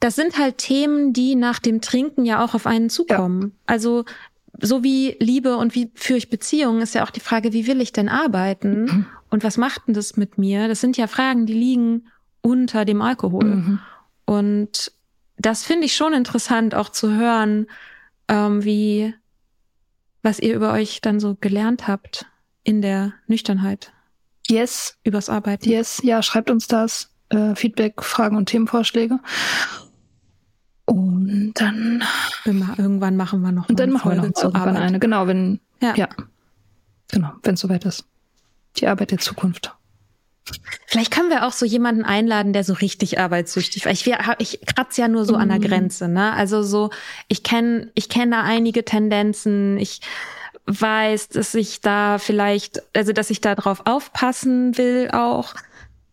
das 0.00 0.16
sind 0.16 0.38
halt 0.38 0.58
Themen, 0.58 1.12
die 1.12 1.34
nach 1.34 1.58
dem 1.58 1.80
Trinken 1.80 2.24
ja 2.24 2.44
auch 2.44 2.54
auf 2.54 2.66
einen 2.66 2.90
zukommen. 2.90 3.42
Ja. 3.42 3.50
Also 3.66 4.04
so 4.60 4.84
wie 4.84 5.16
Liebe 5.20 5.56
und 5.56 5.74
wie 5.74 5.90
führe 5.94 6.18
ich 6.18 6.30
Beziehungen, 6.30 6.80
ist 6.80 6.94
ja 6.94 7.04
auch 7.04 7.10
die 7.10 7.20
Frage, 7.20 7.52
wie 7.52 7.66
will 7.66 7.80
ich 7.80 7.92
denn 7.92 8.08
arbeiten 8.08 8.84
mhm. 8.84 9.06
und 9.30 9.44
was 9.44 9.56
macht 9.56 9.86
denn 9.86 9.94
das 9.94 10.16
mit 10.16 10.38
mir? 10.38 10.68
Das 10.68 10.80
sind 10.80 10.96
ja 10.96 11.06
Fragen, 11.06 11.46
die 11.46 11.54
liegen 11.54 12.06
unter 12.40 12.84
dem 12.84 13.02
Alkohol. 13.02 13.44
Mhm. 13.44 13.78
Und 14.26 14.92
das 15.36 15.64
finde 15.64 15.86
ich 15.86 15.96
schon 15.96 16.12
interessant, 16.12 16.74
auch 16.74 16.88
zu 16.88 17.12
hören, 17.12 17.66
ähm, 18.28 18.64
wie, 18.64 19.14
was 20.22 20.38
ihr 20.38 20.54
über 20.54 20.72
euch 20.72 21.00
dann 21.00 21.20
so 21.20 21.36
gelernt 21.40 21.88
habt 21.88 22.26
in 22.62 22.80
der 22.80 23.12
Nüchternheit. 23.26 23.92
Yes. 24.48 24.96
Übers 25.04 25.28
Arbeiten. 25.28 25.68
Yes, 25.68 26.00
ja, 26.02 26.22
schreibt 26.22 26.50
uns 26.50 26.66
das. 26.66 27.10
Äh, 27.30 27.54
Feedback, 27.54 28.02
Fragen 28.02 28.36
und 28.36 28.46
Themenvorschläge. 28.46 29.18
Und 31.28 31.54
dann. 31.54 32.04
Irgendwann 32.44 33.16
machen 33.16 33.40
wir 33.42 33.52
noch 33.52 33.68
und 33.68 33.78
dann 33.78 33.90
machen 33.90 34.02
Folge 34.02 34.22
wir 34.22 34.28
noch 34.28 34.42
irgendwann 34.42 34.76
eine. 34.76 34.98
Genau, 34.98 35.26
wenn. 35.26 35.60
Ja. 35.80 35.94
ja. 35.96 36.08
Genau, 37.10 37.32
wenn 37.42 37.54
es 37.54 37.60
soweit 37.60 37.84
ist. 37.84 38.04
Die 38.76 38.86
Arbeit 38.86 39.10
der 39.10 39.18
Zukunft. 39.18 39.74
Vielleicht 40.86 41.10
können 41.10 41.30
wir 41.30 41.46
auch 41.46 41.52
so 41.52 41.64
jemanden 41.64 42.04
einladen, 42.04 42.52
der 42.52 42.64
so 42.64 42.74
richtig 42.74 43.18
arbeitssüchtig 43.18 43.86
war. 43.86 43.92
Ich, 43.92 44.06
ich 44.38 44.66
kratze 44.66 45.00
ja 45.00 45.08
nur 45.08 45.24
so 45.24 45.34
mm. 45.34 45.40
an 45.40 45.48
der 45.48 45.58
mhm. 45.58 45.62
Grenze, 45.62 46.08
ne? 46.08 46.32
Also 46.34 46.62
so, 46.62 46.90
ich 47.28 47.42
kenne 47.42 47.90
ich 47.94 48.08
kenn 48.08 48.30
da 48.30 48.42
einige 48.42 48.84
Tendenzen. 48.84 49.78
Ich 49.78 50.00
weiß, 50.66 51.28
dass 51.28 51.54
ich 51.54 51.80
da 51.80 52.18
vielleicht, 52.18 52.82
also 52.94 53.12
dass 53.12 53.30
ich 53.30 53.40
da 53.40 53.54
drauf 53.54 53.82
aufpassen 53.86 54.76
will 54.76 55.10
auch. 55.12 55.54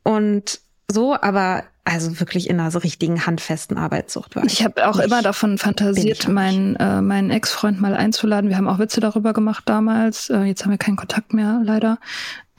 Und 0.03 0.61
so, 0.91 1.15
aber 1.19 1.63
also 1.83 2.19
wirklich 2.19 2.49
in 2.49 2.59
einer 2.59 2.69
so 2.69 2.79
richtigen 2.79 3.25
handfesten 3.25 3.77
Arbeitssucht 3.77 4.35
war. 4.35 4.43
Ich 4.45 4.63
habe 4.63 4.87
auch 4.87 4.97
nicht, 4.97 5.05
immer 5.05 5.21
davon 5.21 5.57
fantasiert, 5.57 6.27
meinen, 6.27 6.75
äh, 6.75 7.01
meinen 7.01 7.31
Ex-Freund 7.31 7.81
mal 7.81 7.95
einzuladen. 7.95 8.49
Wir 8.49 8.57
haben 8.57 8.67
auch 8.67 8.79
Witze 8.79 8.99
darüber 8.99 9.33
gemacht 9.33 9.63
damals. 9.65 10.29
Äh, 10.29 10.43
jetzt 10.43 10.63
haben 10.63 10.71
wir 10.71 10.77
keinen 10.77 10.95
Kontakt 10.95 11.33
mehr, 11.33 11.61
leider. 11.63 11.97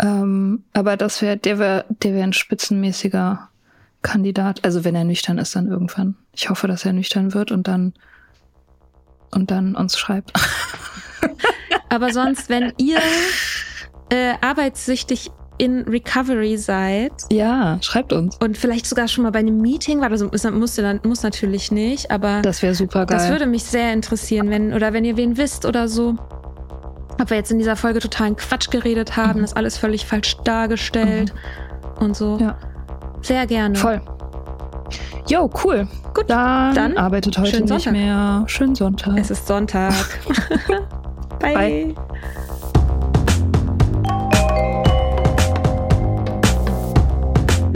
Ähm, 0.01 0.64
aber 0.72 0.97
das 0.97 1.22
wäre, 1.22 1.37
der 1.37 1.59
wäre, 1.59 1.85
der 1.89 2.14
wäre 2.14 2.24
ein 2.24 2.33
spitzenmäßiger 2.33 3.49
Kandidat. 4.03 4.64
Also 4.64 4.85
wenn 4.85 4.97
er 4.97 5.05
nüchtern 5.05 5.39
ist, 5.39 5.55
dann 5.55 5.68
irgendwann. 5.68 6.16
Ich 6.35 6.51
hoffe, 6.51 6.66
dass 6.66 6.85
er 6.85 6.93
nüchtern 6.93 7.33
wird 7.33 7.53
und 7.53 7.68
dann 7.68 7.95
und 9.30 9.51
dann 9.51 9.74
uns 9.76 9.99
schreibt. 9.99 10.33
aber 11.89 12.12
sonst, 12.12 12.49
wenn 12.49 12.72
ihr 12.76 12.99
äh, 14.11 14.35
arbeitssüchtig 14.41 15.30
in 15.62 15.82
Recovery 15.82 16.56
seid. 16.58 17.12
Ja, 17.30 17.78
schreibt 17.82 18.12
uns. 18.12 18.36
Und 18.38 18.58
vielleicht 18.58 18.84
sogar 18.84 19.06
schon 19.06 19.22
mal 19.22 19.30
bei 19.30 19.38
einem 19.38 19.60
Meeting 19.60 20.00
war. 20.00 20.08
Das 20.08 20.20
muss, 20.20 20.76
muss 21.04 21.22
natürlich 21.22 21.70
nicht, 21.70 22.10
aber. 22.10 22.42
Das 22.42 22.62
wäre 22.62 22.74
super 22.74 23.06
geil. 23.06 23.16
Das 23.16 23.30
würde 23.30 23.46
mich 23.46 23.62
sehr 23.62 23.92
interessieren, 23.92 24.50
wenn, 24.50 24.74
oder 24.74 24.92
wenn 24.92 25.04
ihr 25.04 25.16
wen 25.16 25.36
wisst 25.36 25.64
oder 25.64 25.86
so. 25.86 26.16
Ob 27.20 27.30
wir 27.30 27.36
jetzt 27.36 27.52
in 27.52 27.58
dieser 27.58 27.76
Folge 27.76 28.00
totalen 28.00 28.34
Quatsch 28.34 28.70
geredet 28.70 29.16
haben, 29.16 29.38
mhm. 29.38 29.42
das 29.42 29.54
alles 29.54 29.78
völlig 29.78 30.04
falsch 30.04 30.36
dargestellt 30.38 31.32
mhm. 32.00 32.06
und 32.06 32.16
so. 32.16 32.38
Ja. 32.40 32.58
Sehr 33.20 33.46
gerne. 33.46 33.76
Voll. 33.76 34.02
Jo, 35.28 35.48
cool. 35.62 35.86
Gut, 36.12 36.28
dann, 36.28 36.74
dann 36.74 36.96
arbeitet 36.96 37.38
heute 37.38 37.62
nicht 37.62 37.92
mehr. 37.92 38.42
Schönen 38.48 38.74
Sonntag. 38.74 39.16
Es 39.16 39.30
ist 39.30 39.46
Sonntag. 39.46 39.94
Bye. 41.38 41.54
Bye. 41.54 41.94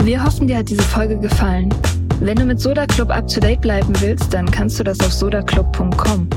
Wir 0.07 0.23
hoffen, 0.23 0.47
dir 0.47 0.59
hat 0.59 0.69
diese 0.69 0.83
Folge 0.83 1.17
gefallen. 1.19 1.67
Wenn 2.21 2.37
du 2.37 2.45
mit 2.45 2.61
Soda 2.61 2.85
Club 2.85 3.09
up 3.09 3.27
to 3.27 3.41
date 3.41 3.59
bleiben 3.59 3.93
willst, 3.99 4.33
dann 4.33 4.49
kannst 4.49 4.79
du 4.79 4.85
das 4.85 5.01
auf 5.01 5.11
sodaclub.com. 5.11 6.29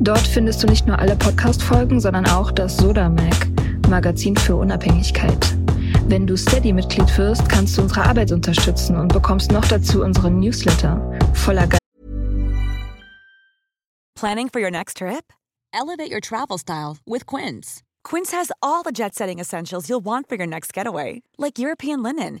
Dort 0.00 0.26
findest 0.26 0.62
du 0.62 0.66
nicht 0.66 0.86
nur 0.86 0.98
alle 0.98 1.14
Podcast-Folgen, 1.16 2.00
sondern 2.00 2.26
auch 2.26 2.50
das 2.50 2.78
Soda 2.78 3.10
Mag, 3.10 3.48
Magazin 3.90 4.34
für 4.34 4.56
Unabhängigkeit. 4.56 5.58
Wenn 6.06 6.26
du 6.26 6.38
Steady-Mitglied 6.38 7.18
wirst, 7.18 7.46
kannst 7.50 7.76
du 7.76 7.82
unsere 7.82 8.02
Arbeit 8.02 8.32
unterstützen 8.32 8.96
und 8.96 9.12
bekommst 9.12 9.52
noch 9.52 9.66
dazu 9.66 10.02
unseren 10.02 10.40
Newsletter 10.40 10.98
voller 11.34 11.66
Ge 11.66 11.78
Planning 14.18 14.48
for 14.50 14.62
your 14.62 14.70
next 14.70 14.96
trip? 14.96 15.34
Elevate 15.74 16.10
your 16.10 16.22
travel 16.22 16.56
style 16.56 16.96
with 17.04 17.26
Quince. 17.26 17.82
Quince 18.04 18.32
has 18.32 18.50
all 18.62 18.82
the 18.82 18.90
jet-setting 18.90 19.38
essentials 19.38 19.90
you'll 19.90 20.00
want 20.02 20.30
for 20.30 20.38
your 20.38 20.46
next 20.46 20.72
getaway, 20.72 21.20
like 21.36 21.58
European 21.58 22.02
linen, 22.02 22.40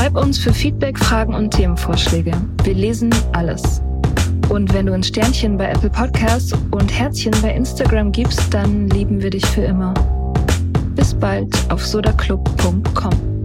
Schreib 0.00 0.16
uns 0.16 0.38
für 0.38 0.54
Feedback, 0.54 0.98
Fragen 0.98 1.34
und 1.34 1.50
Themenvorschläge. 1.50 2.32
Wir 2.62 2.72
lesen 2.72 3.10
alles. 3.34 3.82
Und 4.48 4.72
wenn 4.72 4.86
du 4.86 4.94
ein 4.94 5.02
Sternchen 5.02 5.58
bei 5.58 5.66
Apple 5.66 5.90
Podcasts 5.90 6.54
und 6.70 6.88
Herzchen 6.90 7.34
bei 7.42 7.52
Instagram 7.52 8.10
gibst, 8.10 8.42
dann 8.54 8.88
lieben 8.88 9.20
wir 9.20 9.28
dich 9.28 9.44
für 9.44 9.60
immer. 9.60 9.92
Bis 10.96 11.12
bald 11.12 11.54
auf 11.70 11.86
sodaclub.com. 11.86 13.39